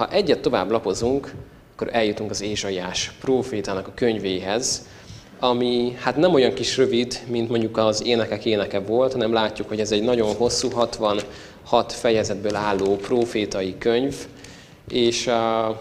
ha 0.00 0.08
egyet 0.08 0.40
tovább 0.40 0.70
lapozunk, 0.70 1.32
akkor 1.74 1.88
eljutunk 1.92 2.30
az 2.30 2.40
Ézsaiás 2.40 3.12
prófétának 3.20 3.86
a 3.86 3.92
könyvéhez, 3.94 4.86
ami 5.38 5.96
hát 6.00 6.16
nem 6.16 6.34
olyan 6.34 6.54
kis 6.54 6.76
rövid, 6.76 7.20
mint 7.26 7.48
mondjuk 7.48 7.76
az 7.76 8.06
énekek 8.06 8.44
éneke 8.44 8.78
volt, 8.78 9.12
hanem 9.12 9.32
látjuk, 9.32 9.68
hogy 9.68 9.80
ez 9.80 9.92
egy 9.92 10.02
nagyon 10.02 10.34
hosszú, 10.34 10.70
66 10.70 11.24
fejezetből 11.92 12.54
álló 12.54 12.96
profétai 12.96 13.78
könyv, 13.78 14.14
és 14.88 15.26
a 15.26 15.76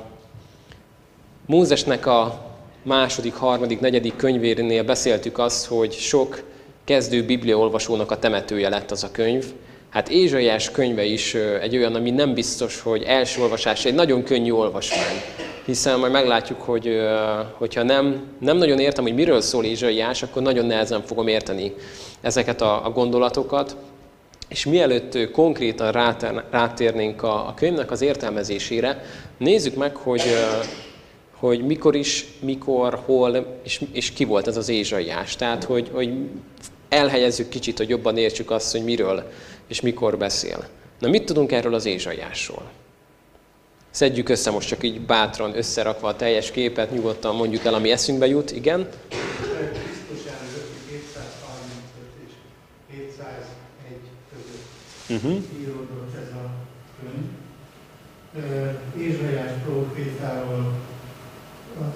Mózesnek 1.46 2.06
a 2.06 2.42
második, 2.84 3.34
harmadik, 3.34 3.80
negyedik 3.80 4.16
könyvénél 4.16 4.84
beszéltük 4.84 5.38
azt, 5.38 5.66
hogy 5.66 5.94
sok 5.94 6.44
kezdő 6.84 7.26
bibliaolvasónak 7.26 8.12
a 8.12 8.20
temetője 8.20 8.70
lett 8.70 8.92
az 8.92 9.04
a 9.04 9.12
könyv. 9.12 9.46
Hát 9.90 10.10
Ézsaiás 10.10 10.71
könyve 10.71 11.04
is 11.04 11.36
egy 11.62 11.78
olyan, 11.78 11.96
ami 11.96 12.12
nem 12.12 12.34
biztos, 12.34 12.82
hogy 12.82 13.04
első 13.04 13.42
olvasás, 13.42 13.86
egy 13.86 13.94
nagyon 13.94 14.23
könnyű 14.23 14.52
olvasmány. 14.52 15.22
Hiszen 15.66 16.00
majd 16.00 16.12
meglátjuk, 16.12 16.62
hogy 16.62 17.00
hogyha 17.54 17.84
nem, 17.84 18.23
nem 18.40 18.58
nagyon 18.58 18.80
értem, 18.80 19.04
hogy 19.04 19.13
miről 19.13 19.41
szól 19.41 19.66
Ézsaiás, 19.66 20.23
akkor 20.23 20.41
nagyon 20.41 20.66
nehezen 20.66 21.02
fogom 21.02 21.27
érteni 21.27 21.73
ezeket 22.22 22.62
a, 22.62 22.86
a 22.86 22.90
gondolatokat. 22.90 23.76
És 24.48 24.66
mielőtt 24.66 25.32
konkrétan 25.32 25.91
rátérnénk 26.52 27.24
a, 27.24 27.48
a 27.48 27.54
könyvnek 27.54 27.91
az 27.91 28.02
értelmezésére, 28.02 29.05
nézzük 29.38 29.76
meg, 29.76 29.96
hogy 29.96 30.21
hogy 31.40 31.66
mikor 31.66 31.96
is, 31.96 32.26
mikor, 32.40 33.02
hol, 33.05 33.60
és, 33.63 33.82
és 33.91 34.12
ki 34.12 34.26
volt 34.26 34.48
ez 34.48 34.58
az 34.58 34.70
Ézsaiás. 34.70 35.35
Tehát, 35.35 35.63
hogy, 35.63 35.90
hogy 35.94 36.13
elhelyezzük 36.90 37.49
kicsit, 37.49 37.77
hogy 37.77 37.90
jobban 37.90 38.18
értsük 38.18 38.52
azt, 38.52 38.71
hogy 38.71 38.84
miről 38.84 39.24
és 39.70 39.82
mikor 39.82 40.18
beszél. 40.18 40.68
Na, 41.00 41.09
mit 41.09 41.26
tudunk 41.26 41.52
erről 41.52 41.73
az 41.73 41.86
Ézsaiásról? 41.86 42.70
Szedjük 43.90 44.30
össze 44.30 44.52
most 44.52 44.68
csak 44.68 44.84
így 44.84 45.02
bátran 45.02 45.58
összerakva 45.58 46.08
a 46.08 46.16
teljes 46.16 46.52
képet, 46.52 46.91
nyugodtan 46.91 47.36
mondjuk 47.36 47.66
el, 47.66 47.74
ami 47.74 47.91
eszünkbe 47.91 48.27
jut, 48.27 48.52
igen? 48.52 48.90
Uh-huh. 55.10 55.43
Íródott 55.60 56.15
ez 56.15 56.32
a 56.36 56.49
könyv. 56.99 57.27
Ézsaiás 58.98 59.52
profétáról 59.65 60.74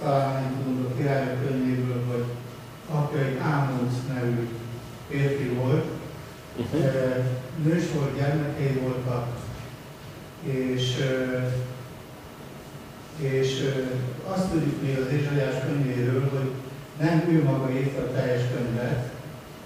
talán 0.04 0.44
nem 0.44 0.64
tudunk 0.64 0.90
a 0.90 0.96
királyok 0.98 1.48
könyvéből, 1.48 2.04
hogy 2.12 2.24
apja 2.92 3.20
egy 3.20 3.38
Ámóc 3.38 3.94
nevű 4.14 4.48
férfi 5.10 5.48
volt, 5.48 5.86
uh-huh. 6.74 7.26
nős 7.64 7.84
volt, 7.96 8.16
gyermekei 8.18 8.80
voltak, 8.82 9.28
és, 10.44 10.98
és 13.20 13.74
azt 14.28 14.50
tudjuk 14.50 14.82
még 14.82 14.98
az 14.98 15.12
Ézsaiás 15.14 15.64
könyvéről, 15.66 16.30
hogy 16.30 16.50
nem 17.00 17.24
ő 17.30 17.44
maga 17.44 17.72
írta 17.72 18.02
a 18.02 18.12
teljes 18.12 18.42
könyvet, 18.56 19.12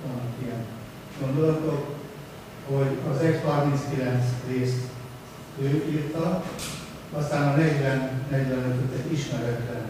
vannak 0.06 0.34
ilyen 0.44 0.66
gondolatok, 1.22 1.95
hogy 2.70 2.98
az 3.09 3.18
X39 3.23 4.22
részt 4.50 4.81
ő 5.62 5.84
írta, 5.90 6.44
aztán 7.14 7.53
a 7.53 7.62
40-45-öt 7.62 9.12
ismeretlen 9.12 9.86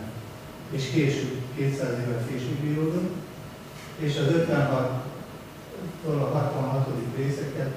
és 0.72 0.90
később, 0.90 1.42
200 1.56 1.90
évvel 1.90 2.26
később 2.28 2.64
íródott, 2.64 3.14
és 4.00 4.18
az 4.18 4.34
56-tól 4.50 5.07
a 6.06 6.38
66. 6.38 6.88
részeket 7.16 7.72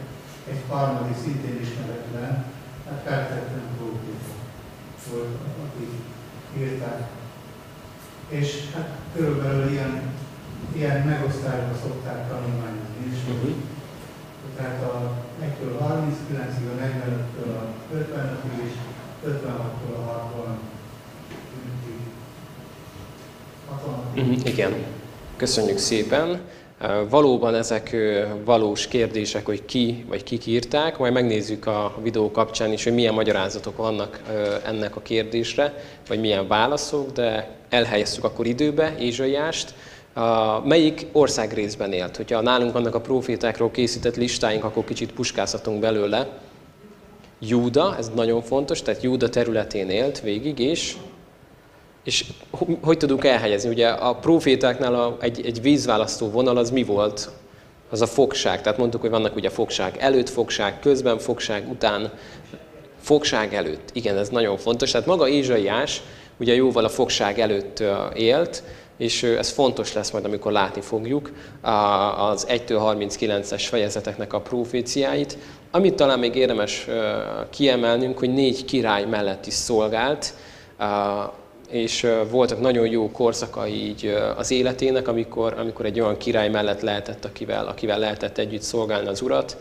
egy 0.50 0.60
harmadik 0.68 1.16
szintén 1.22 1.60
ismeretlen, 1.60 2.44
hát 2.86 3.02
feltetlen 3.04 3.66
próféta 3.76 4.32
volt, 5.10 5.36
aki 5.66 5.86
írták. 6.58 7.08
És 8.28 8.70
hát 8.74 8.88
körülbelül 9.14 9.70
ilyen, 9.70 10.02
ilyen 10.72 11.06
megosztásba 11.06 11.74
szokták 11.82 12.28
tanulmányozni 12.28 13.02
is. 13.12 13.18
Uh-huh. 13.34 13.54
Tehát 14.56 14.82
a 14.82 15.12
1-től 15.42 15.74
39-ig, 15.80 16.66
a 16.72 16.82
45-től 16.84 17.50
a 17.60 17.64
55-ig 17.94 18.64
és 18.64 18.72
56-tól 19.26 19.94
a 19.96 20.12
60 20.12 20.58
Mhm, 24.14 24.32
igen, 24.44 24.72
köszönjük 25.36 25.78
szépen. 25.78 26.40
Valóban 27.08 27.54
ezek 27.54 27.96
valós 28.44 28.88
kérdések, 28.88 29.46
hogy 29.46 29.64
ki 29.64 30.04
vagy 30.08 30.22
kik 30.22 30.46
írták, 30.46 30.98
majd 30.98 31.12
megnézzük 31.12 31.66
a 31.66 31.94
videó 32.02 32.30
kapcsán 32.30 32.72
is, 32.72 32.84
hogy 32.84 32.94
milyen 32.94 33.14
magyarázatok 33.14 33.76
vannak 33.76 34.20
ennek 34.66 34.96
a 34.96 35.00
kérdésre, 35.00 35.74
vagy 36.08 36.20
milyen 36.20 36.48
válaszok, 36.48 37.12
de 37.12 37.48
elhelyeztük 37.68 38.24
akkor 38.24 38.46
időbe 38.46 38.94
Ézsaiást. 38.98 39.74
Melyik 40.64 41.06
országrészben 41.12 41.92
élt? 41.92 42.16
Hogyha 42.16 42.40
nálunk 42.40 42.72
vannak 42.72 42.94
a 42.94 43.00
profétákról 43.00 43.70
készített 43.70 44.16
listáink, 44.16 44.64
akkor 44.64 44.84
kicsit 44.84 45.12
puskázhatunk 45.12 45.80
belőle. 45.80 46.28
Júda, 47.38 47.96
ez 47.98 48.10
nagyon 48.14 48.42
fontos, 48.42 48.82
tehát 48.82 49.02
Júda 49.02 49.28
területén 49.28 49.90
élt 49.90 50.20
végig, 50.20 50.58
és 50.58 50.96
és 52.04 52.24
hogy 52.82 52.96
tudunk 52.96 53.24
elhelyezni? 53.24 53.70
Ugye 53.70 53.88
a 53.88 54.14
profétáknál 54.14 54.94
a, 54.94 55.16
egy, 55.20 55.46
egy 55.46 55.62
vízválasztó 55.62 56.30
vonal 56.30 56.56
az 56.56 56.70
mi 56.70 56.82
volt? 56.82 57.30
Az 57.90 58.00
a 58.00 58.06
fogság. 58.06 58.62
Tehát 58.62 58.78
mondtuk, 58.78 59.00
hogy 59.00 59.10
vannak 59.10 59.36
ugye 59.36 59.48
fogság 59.48 59.96
előtt, 59.98 60.28
fogság 60.28 60.80
közben, 60.80 61.18
fogság 61.18 61.70
után, 61.70 62.12
fogság 63.00 63.54
előtt. 63.54 63.90
Igen, 63.92 64.16
ez 64.16 64.28
nagyon 64.28 64.56
fontos. 64.56 64.90
Tehát 64.90 65.06
maga 65.06 65.28
Ézsaiás 65.28 66.02
ugye 66.36 66.54
jóval 66.54 66.84
a 66.84 66.88
fogság 66.88 67.38
előtt 67.38 67.82
élt, 68.14 68.62
és 68.96 69.22
ez 69.22 69.50
fontos 69.50 69.92
lesz 69.92 70.10
majd, 70.10 70.24
amikor 70.24 70.52
látni 70.52 70.80
fogjuk 70.80 71.32
az 72.16 72.46
1-től 72.48 72.96
39-es 73.08 73.64
fejezeteknek 73.68 74.32
a 74.32 74.40
proféciáit. 74.40 75.38
Amit 75.70 75.94
talán 75.94 76.18
még 76.18 76.34
érdemes 76.34 76.86
kiemelnünk, 77.50 78.18
hogy 78.18 78.32
négy 78.32 78.64
király 78.64 79.04
mellett 79.04 79.46
is 79.46 79.54
szolgált, 79.54 80.34
és 81.70 82.06
voltak 82.30 82.60
nagyon 82.60 82.86
jó 82.86 83.10
korszakai 83.10 83.86
így 83.86 84.14
az 84.36 84.50
életének, 84.50 85.08
amikor, 85.08 85.54
amikor 85.58 85.84
egy 85.84 86.00
olyan 86.00 86.16
király 86.16 86.48
mellett 86.48 86.80
lehetett, 86.80 87.24
akivel, 87.24 87.66
akivel 87.66 87.98
lehetett 87.98 88.38
együtt 88.38 88.62
szolgálni 88.62 89.08
az 89.08 89.22
urat. 89.22 89.56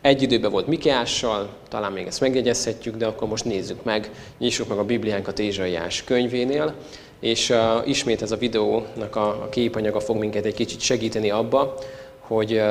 Egy 0.00 0.22
időben 0.22 0.50
volt 0.50 0.66
Mikeással, 0.66 1.48
talán 1.68 1.92
még 1.92 2.06
ezt 2.06 2.20
megjegyezhetjük, 2.20 2.96
de 2.96 3.06
akkor 3.06 3.28
most 3.28 3.44
nézzük 3.44 3.84
meg, 3.84 4.10
nyissuk 4.38 4.68
meg 4.68 4.78
a 4.78 4.84
Bibliánkat 4.84 5.38
Ézsaiás 5.38 6.04
könyvénél, 6.04 6.74
és 7.20 7.54
ismét 7.84 8.22
ez 8.22 8.30
a 8.30 8.36
videónak 8.36 9.16
a, 9.16 9.28
a 9.28 9.48
képanyaga 9.48 10.00
fog 10.00 10.16
minket 10.16 10.44
egy 10.44 10.54
kicsit 10.54 10.80
segíteni 10.80 11.30
abba, 11.30 11.74
hogy, 12.18 12.62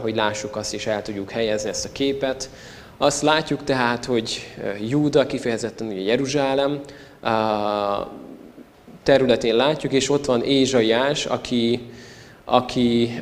hogy 0.00 0.14
lássuk 0.14 0.56
azt 0.56 0.74
és 0.74 0.86
el 0.86 1.02
tudjuk 1.02 1.30
helyezni 1.30 1.68
ezt 1.68 1.84
a 1.84 1.92
képet. 1.92 2.50
Azt 2.96 3.22
látjuk 3.22 3.64
tehát, 3.64 4.04
hogy 4.04 4.54
Júda, 4.88 5.26
kifejezetten 5.26 5.86
ugye 5.86 6.00
Jeruzsálem 6.00 6.80
területén 9.02 9.56
látjuk, 9.56 9.92
és 9.92 10.10
ott 10.10 10.24
van 10.24 10.42
Ézsaiás, 10.42 11.26
aki, 11.26 11.80
aki 12.44 13.20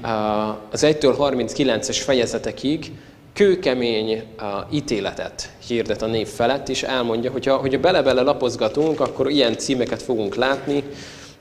az 0.71 0.85
1-től 0.87 1.15
39-es 1.19 2.01
fejezetekig 2.05 2.93
kőkemény 3.33 4.23
ítéletet 4.73 5.51
hirdet 5.67 6.03
a 6.03 6.07
név 6.07 6.29
felett, 6.29 6.69
és 6.69 6.83
elmondja, 6.83 7.31
hogy 7.31 7.47
ha, 7.47 7.57
hogyha 7.57 7.81
bele-bele 7.81 8.23
lapozgatunk, 8.23 9.01
akkor 9.01 9.31
ilyen 9.31 9.59
címeket 9.59 10.03
fogunk 10.03 10.35
látni, 10.35 10.83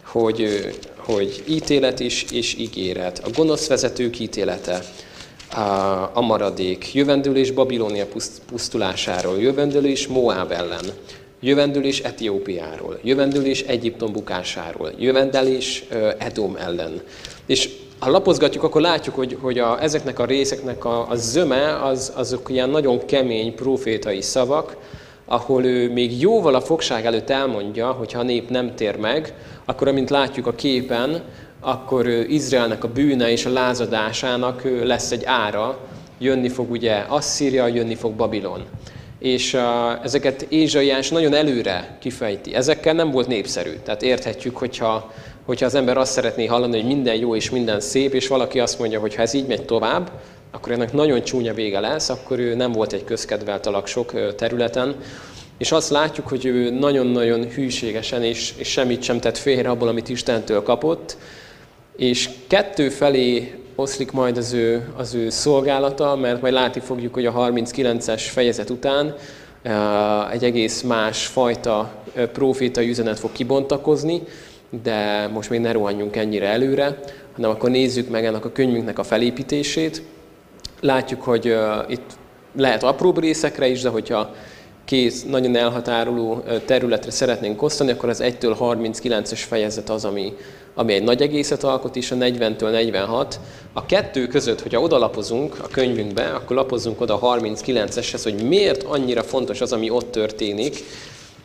hogy, 0.06 0.70
hogy 0.98 1.44
ítélet 1.48 2.00
is 2.00 2.26
és 2.32 2.56
ígéret. 2.58 3.20
A 3.20 3.30
gonosz 3.36 3.68
vezetők 3.68 4.20
ítélete, 4.20 4.82
a 6.14 6.22
maradék, 6.22 6.94
jövendőlés 6.94 7.52
Babilónia 7.52 8.06
pusztulásáról, 8.48 9.42
jövendőlés 9.42 10.08
Moab 10.08 10.52
ellen, 10.52 10.86
jövendőlés 11.40 12.00
Etiópiáról, 12.00 13.00
jövendőlés 13.04 13.62
Egyiptom 13.62 14.12
bukásáról, 14.12 14.92
jövendőlés 14.98 15.86
Edom 16.18 16.56
ellen. 16.56 17.02
És 17.46 17.70
ha 18.00 18.10
lapozgatjuk, 18.10 18.64
akkor 18.64 18.82
látjuk, 18.82 19.16
hogy, 19.16 19.38
hogy 19.42 19.60
a, 19.60 19.82
ezeknek 19.82 20.20
a 20.20 20.26
részeknek 20.26 20.86
a, 20.86 21.10
a 21.10 21.16
zöme 21.16 21.84
az, 21.84 22.14
azok 22.16 22.50
ilyen 22.50 22.70
nagyon 22.70 23.06
kemény 23.06 23.56
profétai 23.56 24.22
szavak, 24.22 24.78
ahol 25.26 25.66
ő 25.66 25.92
még 25.92 26.20
jóval 26.20 26.56
a 26.56 26.62
fogság 26.62 27.06
előtt 27.06 27.30
elmondja, 27.30 27.92
hogy 27.92 28.12
ha 28.12 28.20
a 28.20 28.24
nép 28.24 28.50
nem 28.50 28.76
tér 28.76 28.98
meg, 28.98 29.34
akkor 29.66 29.88
amint 29.88 30.10
látjuk 30.10 30.48
a 30.48 30.56
képen, 30.56 31.24
akkor 31.62 32.08
Izraelnek 32.08 32.84
a 32.84 32.88
bűne 32.88 33.32
és 33.32 33.46
a 33.46 33.50
lázadásának 33.50 34.62
lesz 34.84 35.12
egy 35.12 35.26
ára, 35.26 35.78
jönni 36.20 36.50
fog 36.50 36.72
ugye 36.72 37.06
Asszíria, 37.08 37.68
jönni 37.68 37.96
fog 37.96 38.14
Babilon. 38.14 38.66
És 39.20 39.54
uh, 39.54 39.62
ezeket 40.04 40.42
Ézsaiás 40.42 41.10
nagyon 41.10 41.34
előre 41.34 41.98
kifejti. 42.00 42.56
Ezekkel 42.56 42.94
nem 42.94 43.12
volt 43.12 43.28
népszerű. 43.28 43.74
Tehát 43.84 44.02
érthetjük, 44.02 44.58
hogyha, 44.58 45.12
hogyha 45.46 45.66
az 45.66 45.76
ember 45.76 45.98
azt 45.98 46.12
szeretné 46.12 46.46
hallani, 46.46 46.80
hogy 46.80 46.88
minden 46.88 47.16
jó 47.16 47.36
és 47.36 47.50
minden 47.50 47.80
szép, 47.80 48.14
és 48.14 48.28
valaki 48.28 48.60
azt 48.60 48.80
mondja, 48.80 49.00
hogy 49.00 49.16
ha 49.16 49.22
ez 49.22 49.34
így 49.34 49.48
megy 49.48 49.66
tovább, 49.66 50.12
akkor 50.52 50.72
ennek 50.72 50.94
nagyon 50.94 51.24
csúnya 51.24 51.54
vége 51.54 51.80
lesz, 51.80 52.10
akkor 52.10 52.40
ő 52.40 52.56
nem 52.56 52.72
volt 52.72 52.94
egy 52.94 53.04
közkedvelt 53.04 53.66
alak 53.66 53.88
sok 53.88 54.36
területen. 54.36 54.96
és 55.58 55.72
azt 55.72 55.90
látjuk, 55.90 56.28
hogy 56.28 56.46
ő 56.46 56.70
nagyon-nagyon 56.70 57.50
hűségesen 57.50 58.24
és, 58.24 58.54
és 58.58 58.68
semmit 58.68 59.04
sem 59.04 59.20
tett 59.20 59.38
félre 59.38 59.70
abból, 59.70 59.88
amit 59.88 60.10
Istentől 60.10 60.64
kapott, 60.64 61.18
és 62.02 62.30
kettő 62.48 62.90
felé 62.90 63.54
oszlik 63.76 64.12
majd 64.12 64.38
az 64.38 64.54
ő, 64.54 64.94
az 64.98 65.14
ő 65.14 65.30
szolgálata, 65.30 66.16
mert 66.16 66.42
majd 66.42 66.54
látni 66.54 66.82
fogjuk, 66.82 67.14
hogy 67.14 67.26
a 67.26 67.34
39-es 67.34 68.22
fejezet 68.32 68.70
után 68.70 69.16
egy 70.32 70.44
egész 70.44 70.82
más 70.82 71.26
fajta 71.26 71.94
profétai 72.34 72.90
üzenet 72.90 73.20
fog 73.20 73.32
kibontakozni, 73.32 74.22
de 74.84 75.28
most 75.28 75.50
még 75.50 75.60
ne 75.60 75.72
rohanjunk 75.72 76.16
ennyire 76.16 76.48
előre, 76.48 77.00
hanem 77.36 77.50
akkor 77.50 77.70
nézzük 77.70 78.10
meg 78.10 78.26
ennek 78.26 78.46
a 78.46 78.52
könyvünknek 78.52 79.00
a 79.00 79.04
felépítését. 79.04 80.02
Látjuk, 80.80 81.22
hogy 81.22 81.56
itt 81.88 82.12
lehet 82.56 82.84
apróbb 82.84 83.20
részekre 83.20 83.68
is, 83.68 83.82
de 83.82 83.90
hogyha 83.90 84.36
két 84.86 85.30
nagyon 85.30 85.56
elhatároló 85.56 86.44
területre 86.66 87.12
szeretnénk 87.12 87.62
osztani, 87.62 87.92
akkor 87.92 88.10
az 88.10 88.24
1-től 88.24 88.56
39-es 88.60 89.40
fejezet 89.48 89.90
az, 89.90 90.06
ami, 90.06 90.34
ami 90.74 90.94
egy 90.94 91.04
nagy 91.04 91.22
egészet 91.22 91.64
alkot, 91.64 91.96
és 91.96 92.12
a 92.12 92.16
40-től 92.16 92.72
46. 92.72 93.40
A 93.74 93.86
kettő 93.86 94.28
között, 94.28 94.62
hogyha 94.62 94.82
odalapozunk 94.82 95.60
a 95.64 95.68
könyvünkbe, 95.68 96.24
akkor 96.24 96.56
lapozunk 96.56 97.02
oda 97.02 97.20
a 97.20 97.38
39-eshez, 97.38 98.20
hogy 98.24 98.44
miért 98.48 98.84
annyira 98.84 99.24
fontos 99.24 99.62
az, 99.62 99.74
ami 99.74 99.90
ott 99.90 100.12
történik, 100.12 100.84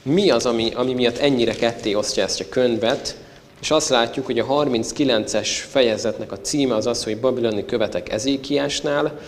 mi 0.03 0.31
az, 0.31 0.47
ami, 0.47 0.71
ami 0.75 0.95
miatt 0.95 1.19
ennyire 1.19 1.55
ketté 1.55 1.95
osztja 1.95 2.23
ezt 2.23 2.41
a 2.41 2.49
könyvet, 2.49 3.17
és 3.61 3.71
azt 3.71 3.89
látjuk, 3.89 4.27
hogy 4.27 4.39
a 4.39 4.47
39-es 4.47 5.49
fejezetnek 5.69 6.33
a 6.33 6.41
címe 6.41 6.75
az 6.75 6.87
az, 6.87 7.05
hogy 7.05 7.21
babiloni 7.21 7.65
követek 7.65 8.13
Ezékiásnál, 8.13 9.19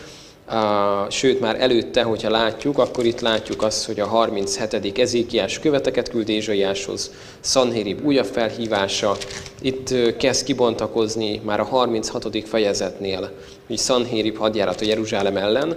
sőt 1.08 1.40
már 1.40 1.60
előtte, 1.60 2.02
hogyha 2.02 2.30
látjuk, 2.30 2.78
akkor 2.78 3.04
itt 3.04 3.20
látjuk 3.20 3.62
azt, 3.62 3.86
hogy 3.86 4.00
a 4.00 4.06
37. 4.06 4.98
Ezékiás 4.98 5.58
követeket 5.58 6.08
küld 6.08 6.28
Ézsaiáshoz, 6.28 7.10
Sanhérib 7.40 8.04
újabb 8.04 8.26
felhívása, 8.26 9.16
itt 9.60 10.16
kezd 10.16 10.44
kibontakozni 10.44 11.40
már 11.44 11.60
a 11.60 11.64
36. 11.64 12.48
fejezetnél, 12.48 13.30
hogy 13.66 13.78
Sanhérib 13.78 14.36
hadjárat 14.36 14.80
a 14.80 14.84
Jeruzsálem 14.84 15.36
ellen, 15.36 15.76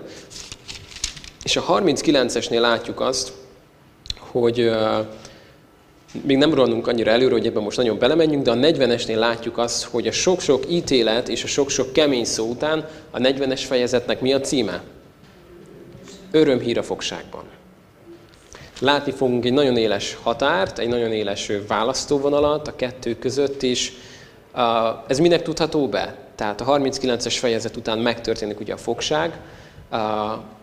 és 1.43 1.55
a 1.55 1.65
39-esnél 1.65 2.59
látjuk 2.59 2.99
azt, 2.99 3.31
hogy 4.17 4.71
még 6.11 6.37
nem 6.37 6.53
rohanunk 6.53 6.87
annyira 6.87 7.11
előre, 7.11 7.33
hogy 7.33 7.45
ebben 7.45 7.63
most 7.63 7.77
nagyon 7.77 7.99
belemenjünk, 7.99 8.43
de 8.43 8.51
a 8.51 8.55
40-esnél 8.55 9.17
látjuk 9.17 9.57
azt, 9.57 9.83
hogy 9.83 10.07
a 10.07 10.11
sok-sok 10.11 10.63
ítélet 10.69 11.29
és 11.29 11.43
a 11.43 11.47
sok-sok 11.47 11.93
kemény 11.93 12.25
szó 12.25 12.49
után 12.49 12.87
a 13.11 13.17
40-es 13.17 13.61
fejezetnek 13.65 14.21
mi 14.21 14.33
a 14.33 14.39
címe? 14.39 14.81
Örömhír 16.31 16.77
a 16.77 16.83
fogságban. 16.83 17.43
Látni 18.79 19.11
fogunk 19.11 19.45
egy 19.45 19.53
nagyon 19.53 19.77
éles 19.77 20.17
határt, 20.23 20.79
egy 20.79 20.87
nagyon 20.87 21.11
éles 21.11 21.51
választóvonalat 21.67 22.67
a 22.67 22.75
kettő 22.75 23.17
között 23.17 23.61
is. 23.61 23.93
Ez 25.07 25.19
minek 25.19 25.41
tudható 25.41 25.87
be? 25.87 26.15
Tehát 26.35 26.61
a 26.61 26.65
39-es 26.65 27.35
fejezet 27.39 27.75
után 27.75 27.99
megtörténik 27.99 28.59
ugye 28.59 28.73
a 28.73 28.77
fogság. 28.77 29.39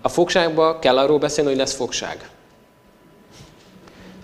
A 0.00 0.08
fogságban 0.08 0.78
kell 0.78 0.98
arról 0.98 1.18
beszélni, 1.18 1.50
hogy 1.50 1.58
lesz 1.58 1.74
fogság. 1.74 2.28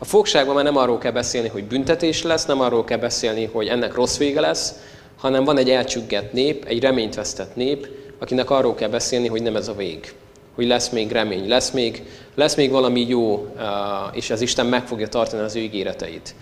A 0.04 0.06
fogságban 0.06 0.54
már 0.54 0.64
nem 0.64 0.76
arról 0.76 0.98
kell 0.98 1.12
beszélni, 1.12 1.48
hogy 1.48 1.64
büntetés 1.64 2.22
lesz, 2.22 2.46
nem 2.46 2.60
arról 2.60 2.84
kell 2.84 2.98
beszélni, 2.98 3.44
hogy 3.52 3.66
ennek 3.66 3.94
rossz 3.94 4.16
vége 4.16 4.40
lesz, 4.40 4.74
hanem 5.18 5.44
van 5.44 5.58
egy 5.58 5.70
elcsüggett 5.70 6.32
nép, 6.32 6.64
egy 6.64 6.80
reményt 6.80 7.14
vesztett 7.14 7.56
nép, 7.56 7.88
akinek 8.18 8.50
arról 8.50 8.74
kell 8.74 8.88
beszélni, 8.88 9.28
hogy 9.28 9.42
nem 9.42 9.56
ez 9.56 9.68
a 9.68 9.74
vég. 9.74 10.12
Hogy 10.54 10.66
lesz 10.66 10.88
még 10.88 11.12
remény, 11.12 11.48
lesz 11.48 11.70
még, 11.70 12.02
lesz 12.34 12.54
még 12.54 12.70
valami 12.70 13.08
jó, 13.08 13.46
és 14.12 14.30
az 14.30 14.40
Isten 14.40 14.66
meg 14.66 14.86
fogja 14.86 15.08
tartani 15.08 15.42
az 15.42 15.56
ő 15.56 15.60
ígéreteit. 15.60 16.34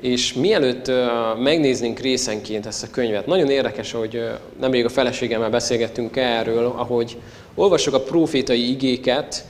És 0.00 0.32
mielőtt 0.32 0.90
megnéznénk 1.38 1.98
részenként 1.98 2.66
ezt 2.66 2.82
a 2.82 2.90
könyvet, 2.90 3.26
nagyon 3.26 3.50
érdekes, 3.50 3.92
hogy 3.92 4.28
nemrég 4.60 4.84
a 4.84 4.88
feleségemmel 4.88 5.50
beszélgettünk 5.50 6.16
erről, 6.16 6.66
ahogy 6.76 7.16
olvassuk 7.54 7.94
a 7.94 8.02
profétai 8.02 8.70
igéket, 8.70 9.44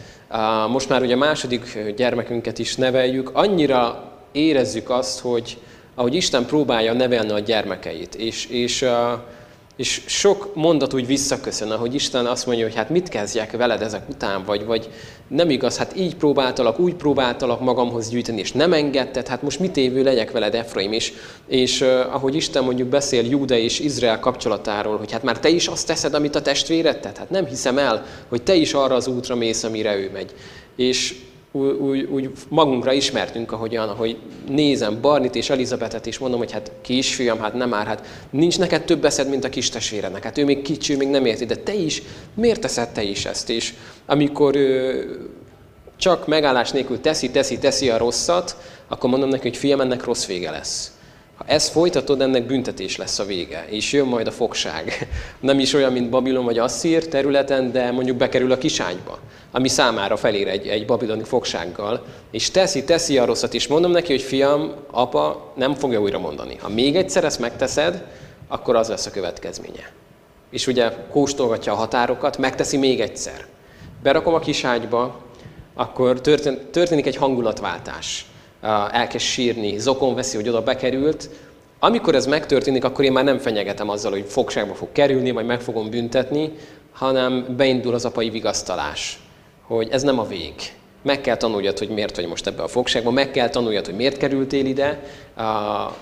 most 0.68 0.88
már 0.88 1.02
ugye 1.02 1.14
a 1.14 1.18
második 1.18 1.92
gyermekünket 1.96 2.58
is 2.58 2.76
neveljük, 2.76 3.30
annyira 3.32 4.12
érezzük 4.32 4.90
azt, 4.90 5.20
hogy 5.20 5.58
ahogy 5.94 6.14
Isten 6.14 6.46
próbálja 6.46 6.92
nevelni 6.92 7.30
a 7.30 7.38
gyermekeit, 7.38 8.14
és, 8.14 8.46
és, 8.46 8.84
és 9.82 10.02
sok 10.06 10.54
mondat 10.54 10.94
úgy 10.94 11.06
visszaköszön, 11.06 11.70
ahogy 11.70 11.94
Isten 11.94 12.26
azt 12.26 12.46
mondja, 12.46 12.64
hogy 12.64 12.74
hát 12.74 12.90
mit 12.90 13.08
kezdjek 13.08 13.56
veled 13.56 13.82
ezek 13.82 14.08
után, 14.08 14.44
vagy, 14.44 14.64
vagy 14.64 14.90
nem 15.28 15.50
igaz, 15.50 15.76
hát 15.76 15.96
így 15.96 16.16
próbáltalak, 16.16 16.78
úgy 16.78 16.94
próbáltalak 16.94 17.60
magamhoz 17.60 18.08
gyűjteni, 18.08 18.40
és 18.40 18.52
nem 18.52 18.72
engedted, 18.72 19.28
hát 19.28 19.42
most 19.42 19.58
mit 19.58 19.76
évő 19.76 20.02
legyek 20.02 20.30
veled, 20.30 20.54
Efraim 20.54 20.92
is. 20.92 21.12
És 21.46 21.80
uh, 21.80 22.14
ahogy 22.14 22.34
Isten 22.34 22.64
mondjuk 22.64 22.88
beszél 22.88 23.24
Júda 23.24 23.56
és 23.56 23.80
Izrael 23.80 24.20
kapcsolatáról, 24.20 24.96
hogy 24.96 25.12
hát 25.12 25.22
már 25.22 25.38
te 25.40 25.48
is 25.48 25.66
azt 25.66 25.86
teszed, 25.86 26.14
amit 26.14 26.34
a 26.34 26.42
testvéred 26.42 27.00
tett, 27.00 27.16
hát 27.16 27.30
nem 27.30 27.46
hiszem 27.46 27.78
el, 27.78 28.06
hogy 28.28 28.42
te 28.42 28.54
is 28.54 28.74
arra 28.74 28.94
az 28.94 29.06
útra 29.06 29.34
mész, 29.34 29.62
amire 29.62 29.96
ő 29.96 30.10
megy. 30.12 30.34
És 30.76 31.14
úgy, 31.52 31.70
úgy, 31.70 32.02
úgy 32.02 32.30
magunkra 32.48 32.92
ismertünk, 32.92 33.52
ahogyan, 33.52 33.88
ahogy 33.88 34.16
nézem 34.48 35.00
Barnit 35.00 35.34
és 35.34 35.50
Elizabetet, 35.50 36.06
és 36.06 36.18
mondom, 36.18 36.38
hogy 36.38 36.52
hát 36.52 36.72
kisfiam, 36.80 37.38
hát 37.38 37.54
nem 37.54 37.68
már, 37.68 37.86
hát 37.86 38.06
nincs 38.30 38.58
neked 38.58 38.84
több 38.84 39.04
eszed, 39.04 39.28
mint 39.28 39.44
a 39.44 39.48
kis 39.48 39.68
testvérednek. 39.68 40.24
Hát 40.24 40.38
ő 40.38 40.44
még 40.44 40.62
kicsi, 40.62 40.96
még 40.96 41.08
nem 41.08 41.26
érti, 41.26 41.44
de 41.44 41.56
te 41.56 41.74
is, 41.74 42.02
miért 42.34 42.60
teszed 42.60 42.88
te 42.88 43.02
is 43.02 43.24
ezt? 43.24 43.50
És 43.50 43.74
amikor 44.06 44.56
ő 44.56 45.30
csak 45.96 46.26
megállás 46.26 46.70
nélkül 46.70 47.00
teszi, 47.00 47.30
teszi, 47.30 47.58
teszi 47.58 47.90
a 47.90 47.98
rosszat, 47.98 48.56
akkor 48.88 49.10
mondom 49.10 49.28
neki, 49.28 49.48
hogy 49.48 49.56
fiam, 49.56 49.80
ennek 49.80 50.04
rossz 50.04 50.26
vége 50.26 50.50
lesz. 50.50 50.91
Ha 51.42 51.48
ezt 51.48 51.72
folytatod, 51.72 52.20
ennek 52.20 52.46
büntetés 52.46 52.96
lesz 52.96 53.18
a 53.18 53.24
vége, 53.24 53.66
és 53.68 53.92
jön 53.92 54.06
majd 54.06 54.26
a 54.26 54.30
fogság. 54.30 55.08
Nem 55.40 55.58
is 55.58 55.74
olyan, 55.74 55.92
mint 55.92 56.10
Babilon 56.10 56.44
vagy 56.44 56.58
Asszír 56.58 57.08
területen, 57.08 57.72
de 57.72 57.90
mondjuk 57.90 58.16
bekerül 58.16 58.52
a 58.52 58.58
kiságyba, 58.58 59.18
ami 59.50 59.68
számára 59.68 60.16
felér 60.16 60.48
egy, 60.48 60.66
egy 60.66 60.86
babiloni 60.86 61.22
fogsággal, 61.22 62.04
és 62.30 62.50
teszi, 62.50 62.84
teszi 62.84 63.18
a 63.18 63.24
rosszat, 63.24 63.54
és 63.54 63.66
mondom 63.66 63.90
neki, 63.90 64.12
hogy 64.12 64.22
fiam, 64.22 64.74
apa 64.90 65.52
nem 65.56 65.74
fogja 65.74 66.00
újra 66.00 66.18
mondani. 66.18 66.56
Ha 66.56 66.68
még 66.68 66.96
egyszer 66.96 67.24
ezt 67.24 67.40
megteszed, 67.40 68.04
akkor 68.48 68.76
az 68.76 68.88
lesz 68.88 69.06
a 69.06 69.10
következménye. 69.10 69.92
És 70.50 70.66
ugye 70.66 70.92
kóstolgatja 71.10 71.72
a 71.72 71.76
határokat, 71.76 72.38
megteszi 72.38 72.76
még 72.76 73.00
egyszer. 73.00 73.46
Berakom 74.02 74.34
a 74.34 74.38
kiságyba, 74.38 75.20
akkor 75.74 76.20
történik 76.70 77.06
egy 77.06 77.16
hangulatváltás 77.16 78.26
elkezd 78.90 79.24
sírni, 79.24 79.78
zokon 79.78 80.14
veszi, 80.14 80.36
hogy 80.36 80.48
oda 80.48 80.62
bekerült. 80.62 81.30
Amikor 81.78 82.14
ez 82.14 82.26
megtörténik, 82.26 82.84
akkor 82.84 83.04
én 83.04 83.12
már 83.12 83.24
nem 83.24 83.38
fenyegetem 83.38 83.88
azzal, 83.88 84.10
hogy 84.10 84.24
fogságba 84.28 84.74
fog 84.74 84.88
kerülni, 84.92 85.30
vagy 85.30 85.46
meg 85.46 85.60
fogom 85.60 85.90
büntetni, 85.90 86.52
hanem 86.92 87.46
beindul 87.56 87.94
az 87.94 88.04
apai 88.04 88.30
vigasztalás, 88.30 89.20
hogy 89.66 89.88
ez 89.90 90.02
nem 90.02 90.18
a 90.18 90.26
vég. 90.26 90.54
Meg 91.02 91.20
kell 91.20 91.36
tanuljad, 91.36 91.78
hogy 91.78 91.88
miért 91.88 92.16
vagy 92.16 92.26
most 92.26 92.46
ebbe 92.46 92.62
a 92.62 92.68
fogságban, 92.68 93.12
meg 93.12 93.30
kell 93.30 93.48
tanuljad, 93.48 93.84
hogy 93.84 93.94
miért 93.94 94.16
kerültél 94.16 94.66
ide, 94.66 95.02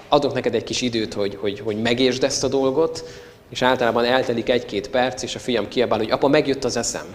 adok 0.09 0.35
neked 0.35 0.55
egy 0.55 0.65
kis 0.65 0.81
időt, 0.81 1.15
hogy, 1.15 1.37
hogy, 1.41 1.61
hogy 1.61 1.83
megértsd 1.83 2.25
ezt 2.25 2.45
a 2.45 2.49
dolgot, 2.49 3.05
és 3.51 3.63
általában 3.63 4.05
eltelik 4.05 4.49
egy-két 4.49 4.89
perc, 4.89 5.23
és 5.23 5.35
a 5.35 5.39
fiam 5.39 5.69
kiabál, 5.69 5.99
hogy 5.99 6.11
apa, 6.11 6.29
megjött 6.29 6.65
az 6.65 6.77
eszem. 6.77 7.15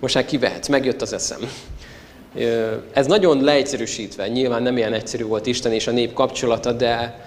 Most 0.00 0.14
már 0.14 0.24
kivehetsz, 0.24 0.68
megjött 0.68 1.02
az 1.02 1.12
eszem. 1.12 1.40
Ez 2.92 3.06
nagyon 3.06 3.40
leegyszerűsítve, 3.42 4.28
nyilván 4.28 4.62
nem 4.62 4.76
ilyen 4.76 4.92
egyszerű 4.92 5.24
volt 5.24 5.46
Isten 5.46 5.72
és 5.72 5.86
a 5.86 5.90
nép 5.90 6.12
kapcsolata, 6.12 6.72
de, 6.72 7.24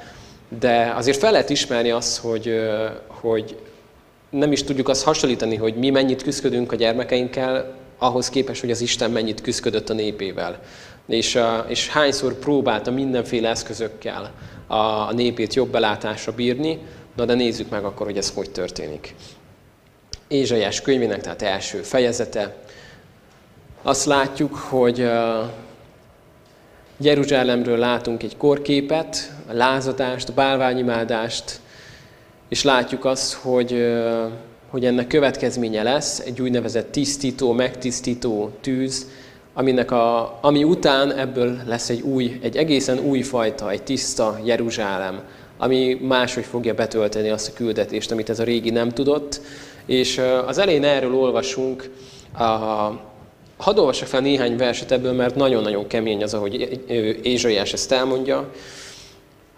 de 0.59 0.93
azért 0.95 1.17
fel 1.17 1.31
lehet 1.31 1.49
ismerni 1.49 1.91
azt, 1.91 2.17
hogy, 2.17 2.59
hogy 3.07 3.57
nem 4.29 4.51
is 4.51 4.63
tudjuk 4.63 4.89
azt 4.89 5.03
hasonlítani, 5.03 5.55
hogy 5.55 5.75
mi 5.75 5.89
mennyit 5.89 6.23
küzdködünk 6.23 6.71
a 6.71 6.75
gyermekeinkkel, 6.75 7.75
ahhoz 7.97 8.29
képest, 8.29 8.61
hogy 8.61 8.71
az 8.71 8.81
Isten 8.81 9.11
mennyit 9.11 9.41
küzdködött 9.41 9.89
a 9.89 9.93
népével. 9.93 10.59
És, 11.07 11.39
és 11.67 11.87
hányszor 11.87 12.33
próbálta 12.33 12.91
mindenféle 12.91 13.49
eszközökkel 13.49 14.31
a 14.67 15.13
népét 15.13 15.53
jobb 15.53 15.69
belátásra 15.69 16.31
bírni, 16.31 16.79
na 17.15 17.25
de 17.25 17.33
nézzük 17.33 17.69
meg 17.69 17.83
akkor, 17.83 18.05
hogy 18.05 18.17
ez 18.17 18.31
hogy 18.35 18.51
történik. 18.51 19.15
Ézsaiás 20.27 20.81
könyvének, 20.81 21.21
tehát 21.21 21.41
első 21.41 21.77
fejezete, 21.77 22.55
azt 23.85 24.05
látjuk, 24.05 24.55
hogy 24.55 25.09
Jeruzsálemről 26.97 27.77
látunk 27.77 28.23
egy 28.23 28.37
korképet, 28.37 29.33
a 29.47 29.53
lázadást, 29.53 30.29
a 30.29 30.33
bálványimádást, 30.33 31.59
és 32.49 32.63
látjuk 32.63 33.05
azt, 33.05 33.33
hogy, 33.33 33.93
hogy 34.69 34.85
ennek 34.85 35.07
következménye 35.07 35.83
lesz 35.83 36.19
egy 36.19 36.41
úgynevezett 36.41 36.91
tisztító, 36.91 37.51
megtisztító 37.51 38.51
tűz, 38.61 39.07
aminek 39.53 39.91
a, 39.91 40.37
ami 40.41 40.63
után 40.63 41.11
ebből 41.11 41.57
lesz 41.65 41.89
egy 41.89 42.01
új, 42.01 42.39
egy 42.43 42.57
egészen 42.57 42.99
új 42.99 43.21
fajta, 43.21 43.71
egy 43.71 43.83
tiszta 43.83 44.39
Jeruzsálem, 44.43 45.21
ami 45.57 45.93
máshogy 46.01 46.45
fogja 46.45 46.73
betölteni 46.73 47.29
azt 47.29 47.49
a 47.49 47.53
küldetést, 47.53 48.11
amit 48.11 48.29
ez 48.29 48.39
a 48.39 48.43
régi 48.43 48.69
nem 48.69 48.89
tudott. 48.89 49.41
És 49.85 50.21
az 50.45 50.57
elején 50.57 50.83
erről 50.83 51.15
olvasunk, 51.15 51.89
a, 52.37 52.43
hadd 53.57 53.77
olvassak 53.77 54.07
fel 54.07 54.21
néhány 54.21 54.57
verset 54.57 54.91
ebből, 54.91 55.13
mert 55.13 55.35
nagyon-nagyon 55.35 55.87
kemény 55.87 56.23
az, 56.23 56.33
ahogy 56.33 56.81
Ézsaiás 57.23 57.73
ezt 57.73 57.91
elmondja. 57.91 58.51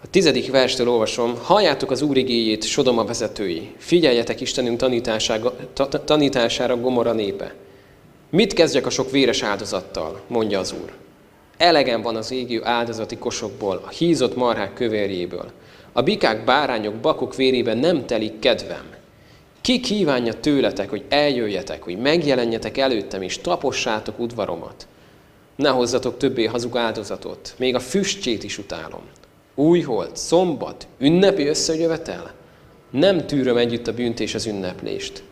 A 0.02 0.10
tizedik 0.10 0.50
verstől 0.50 0.88
olvasom, 0.88 1.34
halljátok 1.42 1.90
az 1.90 2.02
Úr 2.02 2.16
igéjét, 2.16 2.64
Sodoma 2.64 3.04
vezetői, 3.04 3.70
figyeljetek 3.76 4.40
Istenünk 4.40 4.78
tanítására, 4.78 5.56
tanítására 6.04 6.80
Gomora 6.80 7.12
népe. 7.12 7.54
Mit 8.30 8.52
kezdjek 8.52 8.86
a 8.86 8.90
sok 8.90 9.10
véres 9.10 9.42
áldozattal, 9.42 10.20
mondja 10.26 10.58
az 10.58 10.74
Úr. 10.82 10.92
Elegem 11.56 12.02
van 12.02 12.16
az 12.16 12.30
égő 12.30 12.64
áldozati 12.64 13.16
kosokból, 13.16 13.82
a 13.84 13.88
hízott 13.88 14.36
marhák 14.36 14.74
kövérjéből. 14.74 15.50
A 15.92 16.02
bikák, 16.02 16.44
bárányok, 16.44 16.94
bakok 16.94 17.34
vérében 17.34 17.78
nem 17.78 18.06
telik 18.06 18.38
kedvem. 18.38 18.84
Ki 19.66 19.80
kívánja 19.80 20.32
tőletek, 20.40 20.90
hogy 20.90 21.04
eljöjjetek, 21.08 21.82
hogy 21.82 21.98
megjelenjetek 21.98 22.78
előttem, 22.78 23.22
és 23.22 23.38
tapossátok 23.38 24.18
udvaromat? 24.18 24.86
Ne 25.56 25.68
hozzatok 25.68 26.16
többé 26.16 26.44
hazug 26.44 26.76
áldozatot, 26.76 27.54
még 27.58 27.74
a 27.74 27.80
füstjét 27.80 28.44
is 28.44 28.58
utálom. 28.58 29.00
Újhold, 29.54 30.16
szombat, 30.16 30.86
ünnepi 30.98 31.46
összejövetel? 31.46 32.34
Nem 32.90 33.26
tűröm 33.26 33.56
együtt 33.56 33.86
a 33.86 33.92
bűnt 33.92 34.20
és 34.20 34.34
az 34.34 34.46
ünneplést. 34.46 35.22